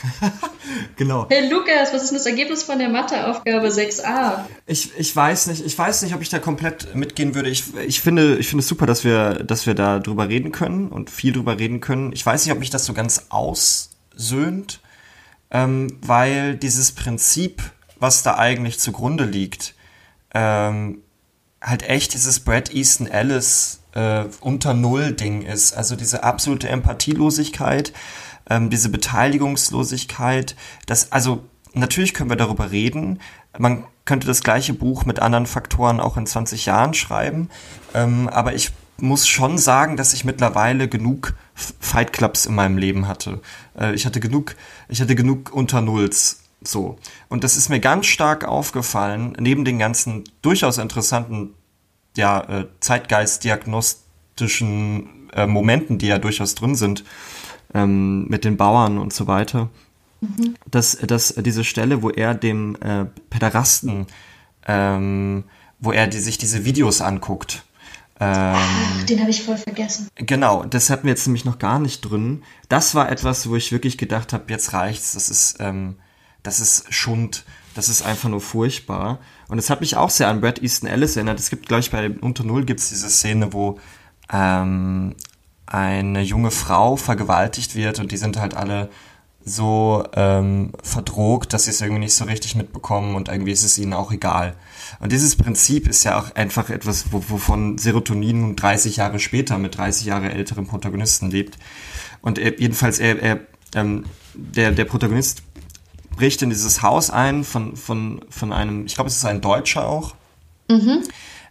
genau. 0.96 1.26
Hey 1.28 1.48
Lukas, 1.50 1.92
was 1.92 2.02
ist 2.04 2.10
denn 2.10 2.18
das 2.18 2.26
Ergebnis 2.26 2.62
von 2.62 2.78
der 2.78 2.88
Matheaufgabe 2.88 3.66
6a? 3.66 4.44
Ich, 4.66 4.96
ich 4.96 5.14
weiß 5.14 5.48
nicht, 5.48 5.64
ich 5.64 5.76
weiß 5.76 6.02
nicht, 6.02 6.14
ob 6.14 6.22
ich 6.22 6.28
da 6.28 6.38
komplett 6.38 6.94
mitgehen 6.94 7.34
würde. 7.34 7.50
Ich, 7.50 7.74
ich 7.74 8.00
finde, 8.00 8.38
ich 8.38 8.48
finde 8.48 8.62
es 8.62 8.68
super, 8.68 8.86
dass 8.86 9.02
wir, 9.02 9.42
dass 9.42 9.66
wir 9.66 9.74
da 9.74 9.98
drüber 9.98 10.28
reden 10.28 10.52
können 10.52 10.88
und 10.88 11.10
viel 11.10 11.32
drüber 11.32 11.58
reden 11.58 11.80
können. 11.80 12.12
Ich 12.12 12.24
weiß 12.24 12.44
nicht, 12.44 12.52
ob 12.52 12.60
mich 12.60 12.70
das 12.70 12.86
so 12.86 12.92
ganz 12.92 13.26
aussöhnt, 13.30 14.80
ähm, 15.50 15.98
weil 16.02 16.54
dieses 16.54 16.92
Prinzip, 16.92 17.62
was 17.98 18.22
da 18.22 18.36
eigentlich 18.36 18.78
zugrunde 18.78 19.24
liegt, 19.24 19.74
ähm, 20.32 21.02
halt 21.60 21.82
echt 21.82 22.14
dieses 22.14 22.40
Brad 22.40 22.72
Easton 22.72 23.08
Ellis 23.08 23.79
äh, 23.94 24.24
unter 24.40 24.74
Null 24.74 25.12
Ding 25.12 25.42
ist. 25.42 25.72
Also 25.72 25.96
diese 25.96 26.24
absolute 26.24 26.68
Empathielosigkeit, 26.68 27.92
ähm, 28.48 28.70
diese 28.70 28.88
Beteiligungslosigkeit. 28.88 30.56
Das, 30.86 31.12
also 31.12 31.44
natürlich 31.72 32.14
können 32.14 32.30
wir 32.30 32.36
darüber 32.36 32.70
reden. 32.70 33.20
Man 33.58 33.84
könnte 34.04 34.26
das 34.26 34.42
gleiche 34.42 34.74
Buch 34.74 35.04
mit 35.04 35.20
anderen 35.20 35.46
Faktoren 35.46 36.00
auch 36.00 36.16
in 36.16 36.26
20 36.26 36.66
Jahren 36.66 36.94
schreiben. 36.94 37.48
Ähm, 37.94 38.28
aber 38.28 38.54
ich 38.54 38.70
muss 38.98 39.26
schon 39.26 39.58
sagen, 39.58 39.96
dass 39.96 40.12
ich 40.12 40.24
mittlerweile 40.24 40.88
genug 40.88 41.34
Fight 41.54 42.12
Clubs 42.12 42.46
in 42.46 42.54
meinem 42.54 42.76
Leben 42.76 43.08
hatte. 43.08 43.40
Äh, 43.78 43.94
ich 43.94 44.06
hatte 44.06 44.20
genug, 44.20 44.56
ich 44.88 45.00
hatte 45.00 45.14
genug 45.14 45.52
unter 45.52 45.80
Nulls. 45.80 46.40
So. 46.62 46.98
Und 47.28 47.44
das 47.44 47.56
ist 47.56 47.68
mir 47.70 47.80
ganz 47.80 48.06
stark 48.06 48.44
aufgefallen, 48.44 49.34
neben 49.38 49.64
den 49.64 49.78
ganzen 49.78 50.24
durchaus 50.42 50.78
interessanten 50.78 51.54
ja, 52.16 52.40
äh, 52.40 52.66
zeitgeistdiagnostischen 52.80 55.30
äh, 55.32 55.46
Momenten, 55.46 55.98
die 55.98 56.08
ja 56.08 56.18
durchaus 56.18 56.54
drin 56.54 56.74
sind, 56.74 57.04
ähm, 57.74 58.26
mit 58.28 58.44
den 58.44 58.56
Bauern 58.56 58.98
und 58.98 59.12
so 59.12 59.26
weiter, 59.26 59.68
mhm. 60.20 60.54
dass, 60.70 60.98
dass 60.98 61.34
diese 61.34 61.64
Stelle, 61.64 62.02
wo 62.02 62.10
er 62.10 62.34
dem 62.34 62.76
äh, 62.80 63.06
Pederasten, 63.30 64.06
ähm, 64.66 65.44
wo 65.78 65.92
er 65.92 66.06
die, 66.06 66.18
sich 66.18 66.38
diese 66.38 66.64
Videos 66.64 67.00
anguckt, 67.00 67.64
ähm, 68.22 68.54
Ach, 68.54 69.02
den 69.04 69.20
habe 69.20 69.30
ich 69.30 69.42
voll 69.42 69.56
vergessen. 69.56 70.08
Genau, 70.14 70.64
das 70.64 70.90
hatten 70.90 71.04
wir 71.04 71.10
jetzt 71.10 71.26
nämlich 71.26 71.46
noch 71.46 71.58
gar 71.58 71.78
nicht 71.78 72.02
drin. 72.02 72.42
Das 72.68 72.94
war 72.94 73.10
etwas, 73.10 73.48
wo 73.48 73.56
ich 73.56 73.72
wirklich 73.72 73.96
gedacht 73.96 74.34
habe, 74.34 74.44
jetzt 74.48 74.74
reicht's. 74.74 75.14
Das 75.14 75.30
ist, 75.30 75.56
ähm, 75.58 75.96
das 76.42 76.60
ist 76.60 76.92
Schund 76.92 77.46
Das 77.74 77.88
ist 77.88 78.02
einfach 78.02 78.28
nur 78.28 78.40
furchtbar. 78.40 79.18
Und 79.48 79.58
es 79.58 79.70
hat 79.70 79.80
mich 79.80 79.96
auch 79.96 80.10
sehr 80.10 80.28
an 80.28 80.40
Brad 80.40 80.60
Easton 80.62 80.88
Ellis 80.88 81.16
erinnert. 81.16 81.38
Es 81.38 81.50
gibt, 81.50 81.68
glaube 81.68 81.80
ich, 81.80 81.90
bei 81.90 82.10
Unter 82.10 82.44
Null 82.44 82.64
gibt 82.64 82.80
es 82.80 82.88
diese 82.88 83.08
Szene, 83.08 83.52
wo 83.52 83.78
ähm, 84.32 85.14
eine 85.66 86.22
junge 86.22 86.50
Frau 86.50 86.96
vergewaltigt 86.96 87.76
wird 87.76 88.00
und 88.00 88.10
die 88.12 88.16
sind 88.16 88.38
halt 88.38 88.54
alle 88.54 88.90
so 89.42 90.04
ähm, 90.14 90.72
verdrogt, 90.82 91.52
dass 91.52 91.64
sie 91.64 91.70
es 91.70 91.80
irgendwie 91.80 92.00
nicht 92.00 92.14
so 92.14 92.24
richtig 92.24 92.56
mitbekommen 92.56 93.14
und 93.14 93.28
irgendwie 93.28 93.52
ist 93.52 93.64
es 93.64 93.78
ihnen 93.78 93.94
auch 93.94 94.12
egal. 94.12 94.54
Und 94.98 95.12
dieses 95.12 95.36
Prinzip 95.36 95.88
ist 95.88 96.04
ja 96.04 96.18
auch 96.18 96.34
einfach 96.34 96.68
etwas, 96.68 97.06
wovon 97.10 97.78
Serotonin 97.78 98.40
nun 98.42 98.56
30 98.56 98.96
Jahre 98.96 99.18
später 99.18 99.56
mit 99.58 99.78
30 99.78 100.06
Jahre 100.06 100.30
älteren 100.30 100.66
Protagonisten 100.66 101.30
lebt. 101.30 101.56
Und 102.20 102.38
er, 102.38 102.60
jedenfalls, 102.60 102.98
er, 102.98 103.22
er 103.22 103.40
ähm, 103.74 104.04
der, 104.34 104.72
der 104.72 104.84
Protagonist 104.84 105.42
bricht 106.20 106.42
in 106.42 106.50
dieses 106.50 106.82
Haus 106.82 107.08
ein 107.08 107.44
von, 107.44 107.76
von, 107.76 108.20
von 108.28 108.52
einem, 108.52 108.84
ich 108.84 108.94
glaube, 108.94 109.08
es 109.08 109.16
ist 109.16 109.24
ein 109.24 109.40
Deutscher 109.40 109.88
auch. 109.88 110.14
Mhm. 110.68 111.02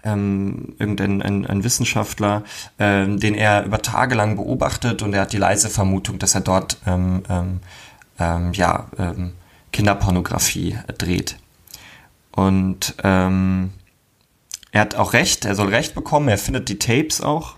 Ähm, 0.04 0.76
irgendein 0.78 1.24
ein, 1.24 1.48
ein 1.48 1.64
Wissenschaftler, 1.64 2.44
ähm, 2.78 3.20
den 3.20 3.34
er 3.34 3.66
über 3.66 3.82
Tage 3.82 4.14
lang 4.14 4.36
beobachtet 4.36 5.02
und 5.02 5.14
er 5.14 5.22
hat 5.22 5.34
die 5.34 5.38
leise 5.38 5.70
Vermutung, 5.70 6.20
dass 6.20 6.36
er 6.36 6.42
dort 6.42 6.78
ähm, 6.86 7.24
ähm, 7.30 7.60
ähm 8.20 8.54
ja, 8.54 8.90
ähm, 9.00 9.34
Kinderpornografie 9.74 10.78
dreht. 11.00 11.38
Und 12.32 12.94
ähm, 13.04 13.72
er 14.72 14.82
hat 14.82 14.94
auch 14.94 15.14
recht, 15.14 15.46
er 15.46 15.56
soll 15.56 15.70
recht 15.70 15.96
bekommen, 15.96 16.30
er 16.30 16.38
findet 16.38 16.70
die 16.70 16.78
Tapes 16.78 17.22
auch. 17.22 17.56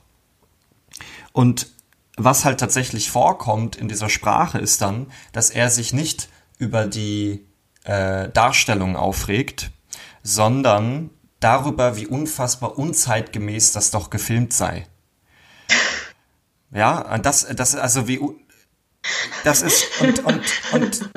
Und 1.33 1.67
was 2.15 2.45
halt 2.45 2.61
tatsächlich 2.61 3.11
vorkommt 3.11 3.75
in 3.75 3.89
dieser 3.89 4.09
Sprache 4.09 4.59
ist 4.59 4.81
dann, 4.81 5.07
dass 5.33 5.49
er 5.49 5.69
sich 5.69 5.91
nicht 5.91 6.29
über 6.61 6.85
die 6.85 7.47
äh, 7.83 8.29
Darstellung 8.29 8.95
aufregt, 8.95 9.71
sondern 10.21 11.09
darüber, 11.39 11.97
wie 11.97 12.05
unfassbar 12.05 12.77
unzeitgemäß 12.77 13.71
das 13.71 13.89
doch 13.89 14.11
gefilmt 14.11 14.53
sei. 14.53 14.85
Ja, 16.71 17.13
und 17.13 17.25
das, 17.25 17.47
das, 17.47 17.75
also 17.75 18.07
wie, 18.07 18.19
das 19.43 19.63
ist, 19.63 19.99
und, 20.01 20.23
und, 20.23 20.41
und 20.71 21.09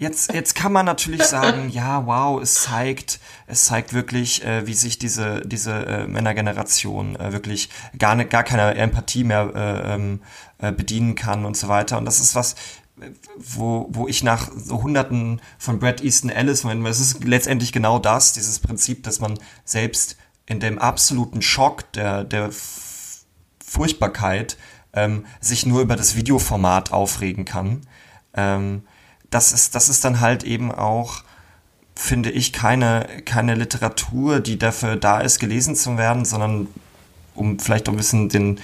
Jetzt, 0.00 0.32
jetzt 0.32 0.54
kann 0.54 0.72
man 0.72 0.86
natürlich 0.86 1.24
sagen, 1.24 1.68
ja, 1.68 2.06
wow, 2.06 2.40
es 2.40 2.54
zeigt, 2.62 3.20
es 3.46 3.66
zeigt 3.66 3.92
wirklich, 3.92 4.42
äh, 4.42 4.66
wie 4.66 4.72
sich 4.72 4.98
diese, 4.98 5.42
diese 5.42 5.74
äh, 5.74 6.06
Männergeneration 6.06 7.16
äh, 7.16 7.34
wirklich 7.34 7.68
gar, 7.98 8.14
ne, 8.14 8.24
gar 8.24 8.42
keine 8.42 8.76
Empathie 8.76 9.24
mehr 9.24 9.52
äh, 9.54 9.94
ähm, 9.94 10.22
äh, 10.56 10.72
bedienen 10.72 11.16
kann 11.16 11.44
und 11.44 11.54
so 11.54 11.68
weiter. 11.68 11.98
Und 11.98 12.06
das 12.06 12.18
ist 12.18 12.34
was, 12.34 12.54
wo, 13.36 13.88
wo 13.90 14.08
ich 14.08 14.22
nach 14.22 14.50
so 14.56 14.82
Hunderten 14.82 15.40
von 15.58 15.78
Brad 15.78 16.02
Easton 16.02 16.30
Ellis, 16.30 16.64
es 16.64 17.00
ist 17.00 17.24
letztendlich 17.24 17.72
genau 17.72 17.98
das, 17.98 18.32
dieses 18.32 18.58
Prinzip, 18.58 19.02
dass 19.02 19.20
man 19.20 19.38
selbst 19.64 20.16
in 20.46 20.60
dem 20.60 20.78
absoluten 20.78 21.42
Schock 21.42 21.92
der, 21.92 22.24
der 22.24 22.50
Furchtbarkeit 23.64 24.56
ähm, 24.92 25.24
sich 25.40 25.66
nur 25.66 25.80
über 25.80 25.96
das 25.96 26.16
Videoformat 26.16 26.92
aufregen 26.92 27.44
kann. 27.44 27.82
Ähm, 28.34 28.82
das 29.30 29.52
ist, 29.52 29.74
das 29.74 29.88
ist 29.88 30.04
dann 30.04 30.20
halt 30.20 30.42
eben 30.42 30.72
auch, 30.72 31.22
finde 31.94 32.30
ich, 32.30 32.52
keine, 32.52 33.06
keine 33.24 33.54
Literatur, 33.54 34.40
die 34.40 34.58
dafür 34.58 34.96
da 34.96 35.20
ist, 35.20 35.38
gelesen 35.38 35.76
zu 35.76 35.96
werden, 35.96 36.24
sondern 36.24 36.66
um 37.34 37.58
vielleicht 37.58 37.88
auch 37.88 37.92
ein 37.92 37.98
bisschen 37.98 38.28
den, 38.28 38.60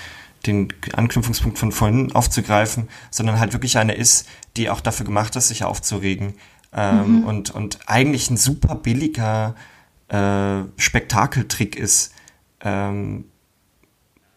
den 0.47 0.68
Anknüpfungspunkt 0.92 1.59
von 1.59 1.72
vorhin 1.72 2.12
aufzugreifen, 2.12 2.88
sondern 3.11 3.40
halt 3.40 3.53
wirklich 3.53 3.78
eine 3.78 3.94
ist, 3.94 4.28
die 4.57 4.70
auch 4.70 4.80
dafür 4.80 5.07
gemacht 5.07 5.36
ist, 5.36 5.49
sich 5.49 5.64
aufzuregen. 5.64 6.34
Ähm, 6.72 7.20
mhm. 7.20 7.24
und, 7.24 7.51
und 7.51 7.78
eigentlich 7.86 8.28
ein 8.28 8.36
super 8.36 8.74
billiger 8.74 9.55
äh, 10.09 10.62
Spektakeltrick 10.76 11.76
ist, 11.76 12.12
ähm, 12.61 13.24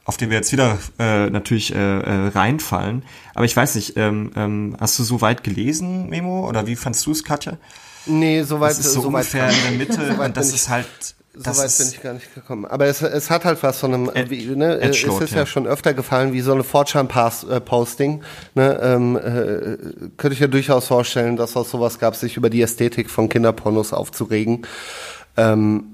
auf 0.06 0.18
den 0.18 0.30
wir 0.30 0.38
jetzt 0.38 0.52
wieder 0.52 0.80
äh, 0.98 1.30
natürlich 1.30 1.74
äh, 1.74 1.78
äh, 1.78 2.28
reinfallen. 2.30 3.04
Aber 3.36 3.46
ich 3.46 3.56
weiß 3.56 3.76
nicht, 3.76 3.96
ähm, 3.98 4.32
ähm, 4.36 4.76
hast 4.80 4.98
du 4.98 5.04
so 5.04 5.22
weit 5.22 5.44
gelesen, 5.44 6.10
Memo? 6.10 6.48
Oder 6.48 6.66
wie 6.66 6.76
fandst 6.76 7.06
du 7.06 7.12
es, 7.12 7.24
Katja? 7.24 7.58
Nee, 8.06 8.42
soweit. 8.44 8.72
Das 8.72 8.80
ist 8.80 8.94
so, 8.94 9.02
so 9.02 9.08
ungefähr 9.10 9.50
in 9.50 9.56
der 9.64 9.72
Mitte 9.74 10.16
so 10.16 10.24
und 10.24 10.36
das 10.36 10.54
ist 10.54 10.70
halt. 10.70 11.16
So 11.42 11.56
weit 11.58 11.78
bin 11.78 11.88
ich 11.88 12.02
gar 12.02 12.14
nicht 12.14 12.36
gekommen. 12.36 12.66
Aber 12.66 12.88
es, 12.88 13.02
es 13.02 13.30
hat 13.30 13.46
halt 13.46 13.64
was 13.64 13.80
von 13.80 13.94
einem, 13.94 14.12
Ed, 14.14 14.30
wie, 14.30 14.46
ne, 14.48 14.76
es 14.82 15.02
ist 15.02 15.32
ja. 15.32 15.38
ja. 15.38 15.46
schon 15.46 15.68
öfter 15.68 15.94
gefallen, 15.94 16.34
wie 16.34 16.42
so 16.42 16.52
eine 16.52 16.66
Fortran-Posting. 16.66 18.22
Ne, 18.56 18.80
ähm, 18.82 19.16
äh, 19.16 20.10
könnte 20.18 20.34
ich 20.34 20.40
ja 20.40 20.48
durchaus 20.48 20.88
vorstellen, 20.88 21.38
dass 21.38 21.56
es 21.56 21.70
sowas 21.70 21.98
gab, 21.98 22.18
sich 22.18 22.36
über 22.36 22.50
die 22.50 22.62
Ästhetik 22.62 23.10
von 23.10 23.30
Kinderpornos 23.30 23.94
aufzuregen. 23.94 24.68
Ähm, 25.38 25.86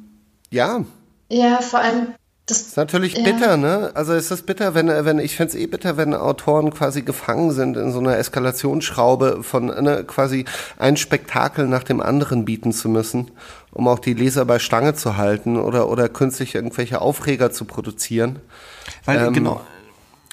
ja. 0.49 0.83
Ja, 1.29 1.61
vor 1.61 1.79
allem 1.79 2.07
das 2.47 2.61
ist 2.61 2.77
natürlich 2.77 3.17
ja. 3.17 3.23
bitter, 3.23 3.57
ne? 3.57 3.89
Also 3.95 4.13
es 4.13 4.29
ist 4.29 4.45
bitter, 4.45 4.75
wenn, 4.75 4.87
wenn 4.87 5.17
ich 5.17 5.35
fände 5.35 5.53
es 5.53 5.59
eh 5.59 5.65
bitter, 5.65 5.97
wenn 5.97 6.13
Autoren 6.13 6.71
quasi 6.71 7.01
gefangen 7.01 7.49
sind 7.49 7.75
in 7.75 7.91
so 7.91 7.97
einer 7.97 8.17
Eskalationsschraube 8.17 9.39
von 9.41 9.65
ne, 9.65 10.03
quasi 10.05 10.45
ein 10.77 10.95
Spektakel 10.95 11.67
nach 11.67 11.83
dem 11.83 12.01
anderen 12.01 12.45
bieten 12.45 12.71
zu 12.71 12.87
müssen, 12.87 13.31
um 13.75 13.89
auch 13.89 13.99
die 13.99 14.13
Leser 14.13 14.45
bei 14.45 14.57
Stange 14.57 14.95
zu 14.95 15.17
halten 15.17 15.57
oder, 15.57 15.89
oder 15.89 16.07
künstlich 16.07 16.55
irgendwelche 16.55 17.01
Aufreger 17.01 17.51
zu 17.51 17.65
produzieren. 17.65 18.39
Weil, 19.03 19.17
ähm, 19.17 19.33
genau. 19.33 19.61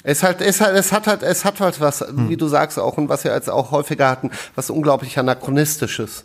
Es 0.01 0.23
halt, 0.23 0.39
es 0.39 0.61
halt, 0.61 0.77
es 0.77 0.93
hat 0.93 1.07
halt, 1.07 1.23
es 1.23 1.43
hat 1.43 1.59
halt 1.59 1.81
was, 1.81 1.99
hm. 1.99 2.29
wie 2.29 2.37
du 2.37 2.47
sagst 2.47 2.79
auch, 2.79 2.97
und 2.97 3.09
was 3.09 3.25
wir 3.25 3.33
jetzt 3.33 3.49
auch 3.49 3.71
häufiger 3.71 4.09
hatten, 4.09 4.31
was 4.55 4.69
unglaublich 4.69 5.19
anachronistisches. 5.19 6.23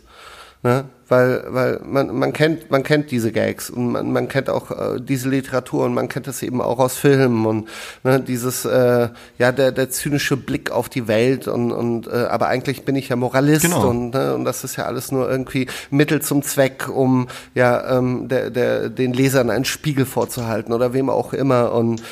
Ne? 0.63 0.85
Weil, 1.09 1.43
weil 1.47 1.81
man, 1.83 2.15
man 2.15 2.33
kennt, 2.33 2.69
man 2.69 2.83
kennt 2.83 3.09
diese 3.09 3.31
Gags 3.31 3.71
und 3.71 3.91
man, 3.91 4.11
man 4.11 4.27
kennt 4.27 4.47
auch 4.47 4.69
äh, 4.69 5.01
diese 5.01 5.27
Literatur 5.27 5.85
und 5.85 5.95
man 5.95 6.07
kennt 6.07 6.27
das 6.27 6.43
eben 6.43 6.61
auch 6.61 6.77
aus 6.77 6.97
Filmen 6.97 7.47
und 7.47 7.67
ne, 8.03 8.19
dieses, 8.19 8.63
äh, 8.65 9.09
ja, 9.39 9.51
der, 9.51 9.71
der 9.71 9.89
zynische 9.89 10.37
Blick 10.37 10.69
auf 10.69 10.87
die 10.87 11.07
Welt 11.07 11.47
und, 11.47 11.71
und 11.71 12.07
äh, 12.07 12.11
aber 12.11 12.47
eigentlich 12.47 12.85
bin 12.85 12.95
ich 12.95 13.09
ja 13.09 13.15
Moralist 13.15 13.63
genau. 13.63 13.89
und, 13.89 14.13
ne, 14.13 14.35
und 14.35 14.45
das 14.45 14.63
ist 14.63 14.75
ja 14.75 14.85
alles 14.85 15.11
nur 15.11 15.27
irgendwie 15.29 15.67
Mittel 15.89 16.21
zum 16.21 16.43
Zweck, 16.43 16.87
um 16.87 17.27
ja 17.55 17.97
ähm, 17.97 18.27
der, 18.27 18.51
der, 18.51 18.89
den 18.89 19.11
Lesern 19.11 19.49
einen 19.49 19.65
Spiegel 19.65 20.05
vorzuhalten 20.05 20.73
oder 20.73 20.93
wem 20.93 21.09
auch 21.09 21.33
immer 21.33 21.73
und 21.73 22.03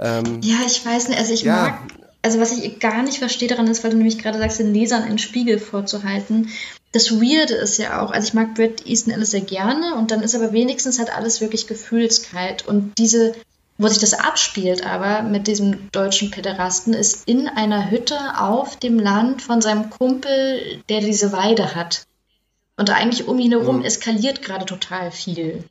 ähm, 0.00 0.40
ja, 0.42 0.56
ich 0.66 0.84
weiß 0.84 1.08
nicht, 1.08 1.18
also 1.18 1.32
ich 1.34 1.42
ja, 1.42 1.56
mag 1.56 1.78
also 2.22 2.40
was 2.40 2.58
ich 2.58 2.80
gar 2.80 3.02
nicht 3.04 3.18
verstehe 3.18 3.48
daran 3.48 3.68
ist, 3.68 3.84
weil 3.84 3.92
du 3.92 3.98
nämlich 3.98 4.18
gerade 4.18 4.38
sagst, 4.38 4.58
den 4.58 4.74
Lesern 4.74 5.04
einen 5.04 5.18
Spiegel 5.18 5.60
vorzuhalten 5.60 6.48
das 6.92 7.12
Weirde 7.20 7.54
ist 7.54 7.78
ja 7.78 8.00
auch, 8.00 8.10
also 8.10 8.28
ich 8.28 8.34
mag 8.34 8.54
Brad 8.54 8.86
Easton 8.86 9.12
Ellis 9.12 9.32
sehr 9.32 9.40
gerne 9.40 9.94
und 9.96 10.10
dann 10.10 10.22
ist 10.22 10.34
aber 10.34 10.52
wenigstens 10.52 10.98
halt 10.98 11.14
alles 11.14 11.40
wirklich 11.40 11.66
gefühlskalt 11.66 12.66
und 12.66 12.96
diese, 12.98 13.34
wo 13.76 13.88
sich 13.88 13.98
das 13.98 14.14
abspielt 14.14 14.86
aber 14.86 15.22
mit 15.22 15.46
diesem 15.46 15.90
deutschen 15.92 16.30
Pederasten, 16.30 16.94
ist 16.94 17.28
in 17.28 17.48
einer 17.48 17.90
Hütte 17.90 18.18
auf 18.38 18.76
dem 18.76 18.98
Land 18.98 19.42
von 19.42 19.60
seinem 19.60 19.90
Kumpel, 19.90 20.82
der 20.88 21.00
diese 21.00 21.32
Weide 21.32 21.74
hat. 21.74 22.06
Und 22.78 22.90
eigentlich 22.90 23.26
um 23.26 23.38
ihn 23.38 23.52
herum 23.52 23.78
mhm. 23.78 23.84
eskaliert 23.84 24.42
gerade 24.42 24.66
total 24.66 25.10
viel. 25.10 25.64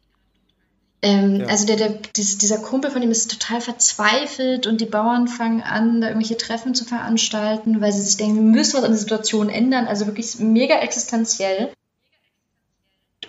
Ähm, 1.06 1.41
ja. 1.41 1.45
Also 1.45 1.68
der, 1.68 1.76
der, 1.76 1.99
dieser 2.18 2.58
Kumpel 2.58 2.89
von 2.89 3.03
ihm 3.03 3.12
ist 3.12 3.30
total 3.30 3.62
verzweifelt 3.62 4.66
und 4.66 4.82
die 4.82 4.88
Bauern 4.88 5.28
fangen 5.28 5.62
an, 5.62 6.01
da 6.01 6.08
irgendwelche 6.08 6.38
Treffen 6.38 6.74
zu 6.74 6.84
veranstalten, 6.84 7.80
weil 7.80 7.91
sie 7.91 8.01
sich 8.01 8.18
denken, 8.18 8.36
wir 8.36 8.41
müssen 8.41 8.78
was 8.78 8.84
an 8.84 8.91
der 8.91 8.99
Situation 8.99 9.49
ändern. 9.49 9.86
Also 9.86 10.08
wirklich 10.08 10.39
mega 10.39 10.80
existenziell. 10.80 11.70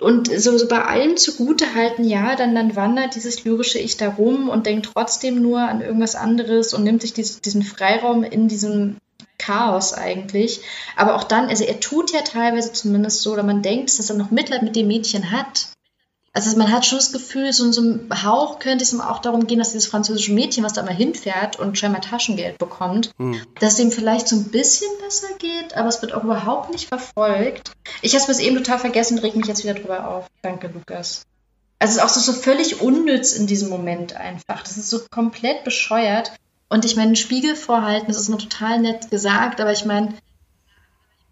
Und 0.01 0.29
so, 0.29 0.57
so 0.57 0.69
bei 0.69 0.83
allem 0.83 1.19
zugute 1.19 1.75
halten, 1.75 2.05
ja, 2.05 2.35
dann, 2.35 2.55
dann 2.55 2.77
wandert 2.77 3.15
dieses 3.15 3.45
lyrische 3.45 3.79
Ich 3.79 3.99
da 3.99 4.09
rum 4.09 4.49
und 4.49 4.65
denkt 4.65 4.91
trotzdem 4.93 5.43
nur 5.43 5.61
an 5.61 5.83
irgendwas 5.83 6.17
anderes 6.17 6.73
und 6.73 6.83
nimmt 6.83 7.03
sich 7.03 7.13
dies, 7.13 7.43
diesen 7.43 7.63
Freiraum 7.63 8.25
in 8.25 8.49
diesem 8.49 8.97
Chaos 9.39 9.93
eigentlich. 9.93 10.61
Aber 10.97 11.15
auch 11.15 11.25
dann, 11.25 11.49
also 11.49 11.65
er 11.65 11.81
tut 11.81 12.11
ja 12.13 12.23
teilweise 12.23 12.73
zumindest 12.73 13.21
so, 13.21 13.35
oder 13.35 13.43
man 13.43 13.61
denkt, 13.61 13.99
dass 13.99 14.09
er 14.09 14.17
noch 14.17 14.31
Mitleid 14.31 14.63
mit 14.63 14.77
dem 14.77 14.87
Mädchen 14.87 15.31
hat. 15.31 15.69
Also 16.37 16.55
man 16.59 16.71
hat 16.71 16.85
schon 16.85 16.99
das 16.99 17.13
Gefühl, 17.13 17.51
so 17.55 17.65
in 17.65 17.73
so 17.73 17.81
einem 17.81 18.11
Hauch 18.23 18.59
könnte 18.59 18.85
es 18.85 19.01
auch 19.01 19.21
darum 19.21 19.47
gehen, 19.47 19.59
dass 19.59 19.73
dieses 19.73 19.87
französische 19.87 20.35
Mädchen, 20.35 20.65
was 20.65 20.75
da 20.75 20.83
mal 20.83 20.93
hinfährt 20.93 21.59
und 21.59 21.79
scheinbar 21.79 22.03
Taschengeld 22.03 22.59
bekommt, 22.59 23.11
hm. 23.17 23.41
dass 23.59 23.73
es 23.73 23.79
ihm 23.79 23.91
vielleicht 23.91 24.29
so 24.29 24.37
ein 24.37 24.45
bisschen 24.45 24.91
besser 25.03 25.29
geht, 25.39 25.75
aber 25.79 25.89
es 25.89 26.03
wird 26.03 26.13
auch 26.13 26.25
überhaupt 26.25 26.71
nicht 26.71 26.89
verfolgt. 26.89 27.73
Ich 28.03 28.13
habe 28.13 28.21
es 28.21 28.27
bis 28.27 28.39
eben 28.41 28.55
total 28.55 28.79
vergessen, 28.79 29.19
reg 29.19 29.35
mich 29.35 29.47
jetzt 29.47 29.65
wieder 29.65 29.73
drüber 29.73 30.07
auf. 30.09 30.27
Danke, 30.43 30.71
Lukas. 30.75 31.23
Also 31.79 31.93
es 31.93 31.97
ist 31.97 32.03
auch 32.03 32.11
so, 32.11 32.21
so 32.21 32.39
völlig 32.39 32.83
unnütz 32.83 33.33
in 33.33 33.47
diesem 33.47 33.71
Moment 33.71 34.15
einfach. 34.15 34.63
Das 34.63 34.77
ist 34.77 34.91
so 34.91 35.01
komplett 35.11 35.65
bescheuert. 35.65 36.33
Und 36.69 36.85
ich 36.85 36.97
meine, 36.97 37.17
Spiegel 37.17 37.57
vorhalten, 37.57 38.09
das 38.09 38.21
ist 38.21 38.29
nur 38.29 38.39
total 38.39 38.81
nett 38.81 39.11
gesagt, 39.11 39.63
aber 39.63 39.73
ich 39.73 39.87
meine, 39.87 40.13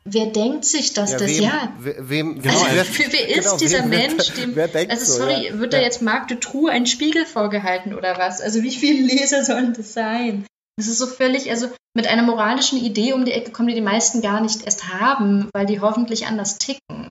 Wer 0.07 0.27
denkt 0.27 0.67
sich 0.67 0.93
das? 0.93 1.13
Ja, 1.13 1.19
das 1.19 1.29
wem, 1.29 1.43
ja. 1.43 1.73
Wem, 1.79 2.43
genau, 2.43 2.63
also, 2.63 2.75
wer, 2.75 3.13
wer 3.13 3.29
ist 3.37 3.45
genau, 3.45 3.57
dieser 3.57 3.87
Mensch, 3.87 4.33
dem, 4.35 4.55
wer 4.55 4.69
denkt 4.69 4.93
also 4.93 5.19
sorry, 5.19 5.35
so, 5.35 5.55
ja. 5.55 5.59
wird 5.59 5.73
da 5.73 5.79
jetzt 5.79 6.03
Marc 6.03 6.29
de 6.29 6.39
Trou 6.39 6.67
ein 6.67 6.87
Spiegel 6.87 7.25
vorgehalten 7.25 7.95
oder 7.95 8.19
was? 8.19 8.43
Also 8.43 8.63
wie 8.63 8.71
viele 8.71 9.07
Leser 9.07 9.45
sollen 9.45 9.73
das 9.73 9.95
sein? 9.95 10.47
Das 10.77 10.89
ist 10.89 10.99
so 10.99 11.07
völlig, 11.07 11.51
also 11.51 11.69
mit 11.95 12.07
einer 12.07 12.23
moralischen 12.23 12.79
Idee 12.79 13.13
um 13.13 13.25
die 13.25 13.33
Ecke 13.33 13.51
kommen, 13.51 13.69
die 13.69 13.75
die 13.75 13.81
meisten 13.81 14.21
gar 14.21 14.41
nicht 14.41 14.65
erst 14.65 14.93
haben, 14.93 15.49
weil 15.55 15.67
die 15.67 15.81
hoffentlich 15.81 16.27
anders 16.27 16.59
ticken. 16.59 17.09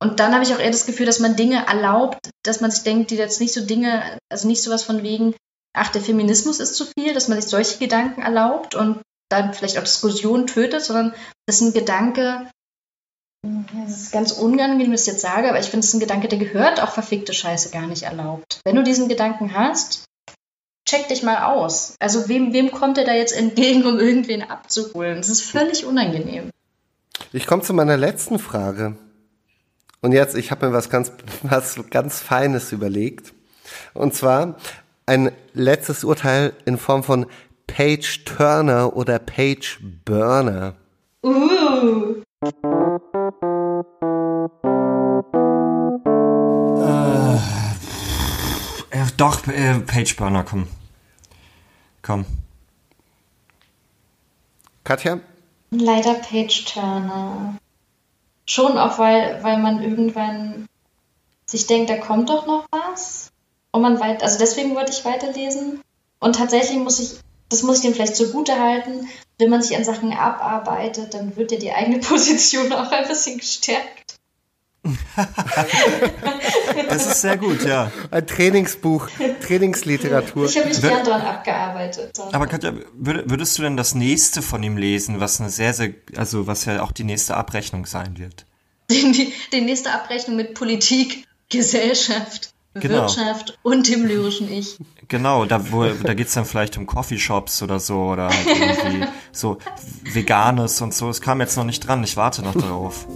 Und 0.00 0.20
dann 0.20 0.34
habe 0.34 0.44
ich 0.44 0.54
auch 0.54 0.60
eher 0.60 0.70
das 0.70 0.86
Gefühl, 0.86 1.06
dass 1.06 1.20
man 1.20 1.36
Dinge 1.36 1.66
erlaubt, 1.66 2.18
dass 2.44 2.60
man 2.60 2.70
sich 2.70 2.82
denkt, 2.82 3.10
die 3.10 3.16
jetzt 3.16 3.40
nicht 3.40 3.54
so 3.54 3.64
Dinge, 3.64 4.18
also 4.30 4.46
nicht 4.46 4.62
sowas 4.62 4.82
von 4.82 5.02
wegen, 5.02 5.34
ach, 5.74 5.90
der 5.90 6.02
Feminismus 6.02 6.60
ist 6.60 6.74
zu 6.74 6.84
viel, 6.84 7.14
dass 7.14 7.28
man 7.28 7.40
sich 7.40 7.50
solche 7.50 7.78
Gedanken 7.78 8.20
erlaubt 8.20 8.74
und 8.74 9.00
dann 9.28 9.54
vielleicht 9.54 9.78
auch 9.78 9.84
Diskussionen 9.84 10.46
tötet, 10.46 10.82
sondern 10.82 11.14
das 11.46 11.56
ist 11.56 11.62
ein 11.62 11.72
Gedanke, 11.72 12.48
es 13.86 14.02
ist 14.02 14.12
ganz 14.12 14.32
unangenehm, 14.32 14.88
wenn 14.88 14.94
ich 14.94 15.00
das 15.00 15.06
jetzt 15.06 15.20
sage, 15.20 15.48
aber 15.48 15.60
ich 15.60 15.66
finde, 15.66 15.80
es 15.80 15.88
ist 15.88 15.94
ein 15.94 16.00
Gedanke, 16.00 16.28
der 16.28 16.38
gehört 16.38 16.82
auch 16.82 16.90
verfickte 16.90 17.32
Scheiße 17.32 17.70
gar 17.70 17.86
nicht 17.86 18.02
erlaubt. 18.02 18.60
Wenn 18.64 18.76
du 18.76 18.82
diesen 18.82 19.08
Gedanken 19.08 19.54
hast, 19.54 20.04
check 20.84 21.08
dich 21.08 21.22
mal 21.22 21.44
aus. 21.44 21.94
Also 21.98 22.28
wem, 22.28 22.52
wem 22.52 22.70
kommt 22.70 22.98
er 22.98 23.04
da 23.04 23.12
jetzt 23.12 23.36
entgegen, 23.36 23.84
um 23.84 23.98
irgendwen 23.98 24.42
abzuholen? 24.42 25.18
Das 25.18 25.28
ist 25.28 25.42
völlig 25.42 25.84
unangenehm. 25.84 26.50
Ich 27.32 27.46
komme 27.46 27.62
zu 27.62 27.74
meiner 27.74 27.96
letzten 27.96 28.38
Frage. 28.38 28.96
Und 30.00 30.12
jetzt, 30.12 30.36
ich 30.36 30.50
habe 30.50 30.66
mir 30.66 30.72
was 30.72 30.90
ganz, 30.90 31.12
was 31.42 31.78
ganz 31.90 32.20
Feines 32.20 32.72
überlegt. 32.72 33.32
Und 33.94 34.14
zwar 34.14 34.56
ein 35.06 35.32
letztes 35.52 36.04
Urteil 36.04 36.52
in 36.64 36.78
Form 36.78 37.04
von 37.04 37.26
Page 37.66 38.24
Turner 38.24 38.96
oder 38.96 39.18
Page 39.18 39.78
Burner. 40.04 40.74
Uh. 41.22 42.22
Äh, 48.90 49.04
doch, 49.16 49.46
äh, 49.48 49.80
Page 49.80 50.16
Burner, 50.16 50.44
komm. 50.44 50.68
Komm. 52.02 52.24
Katja? 54.84 55.18
Leider 55.70 56.14
Page 56.14 56.64
Turner. 56.64 57.56
Schon 58.46 58.78
auch, 58.78 58.98
weil, 58.98 59.42
weil 59.42 59.58
man 59.58 59.82
irgendwann 59.82 60.66
sich 61.46 61.66
denkt, 61.66 61.90
da 61.90 61.96
kommt 61.96 62.30
doch 62.30 62.46
noch 62.46 62.66
was. 62.70 63.32
Und 63.72 63.82
man 63.82 64.00
weit, 64.00 64.22
also 64.22 64.38
deswegen 64.38 64.74
wollte 64.74 64.92
ich 64.92 65.04
weiterlesen. 65.04 65.82
Und 66.20 66.36
tatsächlich 66.36 66.78
muss 66.78 67.00
ich, 67.00 67.18
das 67.48 67.62
muss 67.62 67.76
ich 67.78 67.82
dem 67.82 67.94
vielleicht 67.94 68.16
zugute 68.16 68.58
halten, 68.58 69.08
wenn 69.38 69.50
man 69.50 69.62
sich 69.62 69.76
an 69.76 69.84
Sachen 69.84 70.12
abarbeitet, 70.12 71.14
dann 71.14 71.36
wird 71.36 71.52
ja 71.52 71.58
die 71.58 71.72
eigene 71.72 71.98
Position 72.00 72.72
auch 72.72 72.90
ein 72.90 73.06
bisschen 73.06 73.38
gestärkt. 73.38 74.16
das 76.88 77.06
ist 77.06 77.20
sehr 77.20 77.36
gut, 77.36 77.64
ja. 77.64 77.90
Ein 78.12 78.24
Trainingsbuch, 78.24 79.08
Trainingsliteratur. 79.40 80.46
Ich 80.46 80.56
habe 80.56 80.68
mich 80.68 80.80
gern 80.80 81.04
daran 81.04 81.22
abgearbeitet. 81.22 82.16
Aber 82.30 82.46
Katja, 82.46 82.72
würdest 82.94 83.58
du 83.58 83.62
denn 83.62 83.76
das 83.76 83.96
nächste 83.96 84.42
von 84.42 84.62
ihm 84.62 84.76
lesen, 84.76 85.18
was 85.18 85.40
eine 85.40 85.50
sehr, 85.50 85.74
sehr, 85.74 85.92
also 86.16 86.46
was 86.46 86.66
ja 86.66 86.82
auch 86.82 86.92
die 86.92 87.02
nächste 87.02 87.36
Abrechnung 87.36 87.84
sein 87.86 88.16
wird? 88.18 88.46
Die, 88.90 89.32
die 89.52 89.60
nächste 89.62 89.90
Abrechnung 89.90 90.36
mit 90.36 90.54
Politik, 90.54 91.26
Gesellschaft, 91.48 92.54
genau. 92.80 93.02
Wirtschaft 93.02 93.58
und 93.62 93.88
dem 93.88 94.06
lyrischen 94.06 94.50
Ich. 94.50 94.76
Genau, 95.08 95.44
da, 95.44 95.60
da 96.02 96.14
geht 96.14 96.28
es 96.28 96.34
dann 96.34 96.44
vielleicht 96.44 96.76
um 96.78 96.86
Coffeeshops 96.86 97.62
oder 97.62 97.78
so 97.78 97.98
oder 98.10 98.28
halt 98.28 98.46
irgendwie 98.46 99.06
so 99.32 99.58
Veganes 100.12 100.80
und 100.80 100.94
so. 100.94 101.08
Es 101.08 101.20
kam 101.20 101.40
jetzt 101.40 101.56
noch 101.56 101.64
nicht 101.64 101.86
dran, 101.86 102.02
ich 102.02 102.16
warte 102.16 102.42
noch 102.42 102.54
darauf. 102.54 103.06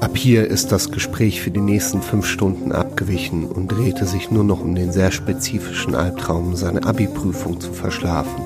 Ab 0.00 0.16
hier 0.16 0.48
ist 0.48 0.72
das 0.72 0.90
Gespräch 0.90 1.40
für 1.40 1.52
die 1.52 1.60
nächsten 1.60 2.02
fünf 2.02 2.26
Stunden 2.26 2.72
abgewichen 2.72 3.46
und 3.46 3.68
drehte 3.68 4.04
sich 4.04 4.30
nur 4.30 4.42
noch 4.42 4.60
um 4.60 4.74
den 4.74 4.90
sehr 4.90 5.12
spezifischen 5.12 5.94
Albtraum, 5.94 6.56
seine 6.56 6.84
Abi-Prüfung 6.84 7.60
zu 7.60 7.72
verschlafen. 7.72 8.42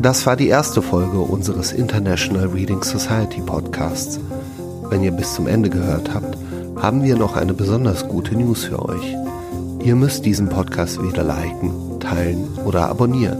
Das 0.00 0.26
war 0.26 0.36
die 0.36 0.48
erste 0.48 0.82
Folge 0.82 1.18
unseres 1.18 1.72
International 1.72 2.46
Reading 2.46 2.82
Society 2.82 3.40
Podcasts. 3.40 4.18
Wenn 4.88 5.02
ihr 5.02 5.12
bis 5.12 5.34
zum 5.34 5.46
Ende 5.46 5.70
gehört 5.70 6.14
habt, 6.14 6.36
haben 6.76 7.02
wir 7.02 7.16
noch 7.16 7.36
eine 7.36 7.54
besonders 7.54 8.08
gute 8.08 8.34
News 8.34 8.64
für 8.64 8.84
euch. 8.86 9.16
Ihr 9.82 9.94
müsst 9.94 10.24
diesen 10.24 10.48
Podcast 10.48 11.02
weder 11.02 11.22
liken, 11.22 12.00
teilen 12.00 12.58
oder 12.64 12.88
abonnieren. 12.88 13.38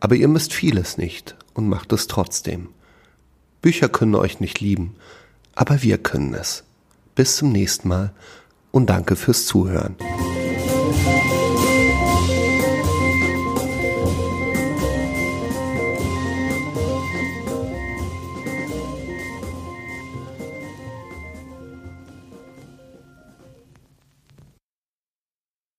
Aber 0.00 0.14
ihr 0.14 0.28
müsst 0.28 0.52
vieles 0.52 0.96
nicht 0.96 1.36
und 1.54 1.68
macht 1.68 1.92
es 1.92 2.06
trotzdem. 2.06 2.68
Bücher 3.62 3.88
können 3.88 4.14
euch 4.14 4.40
nicht 4.40 4.60
lieben, 4.60 4.96
aber 5.54 5.82
wir 5.82 5.98
können 5.98 6.34
es. 6.34 6.64
Bis 7.14 7.36
zum 7.36 7.52
nächsten 7.52 7.88
Mal 7.88 8.12
und 8.70 8.88
danke 8.88 9.16
fürs 9.16 9.46
Zuhören. 9.46 9.96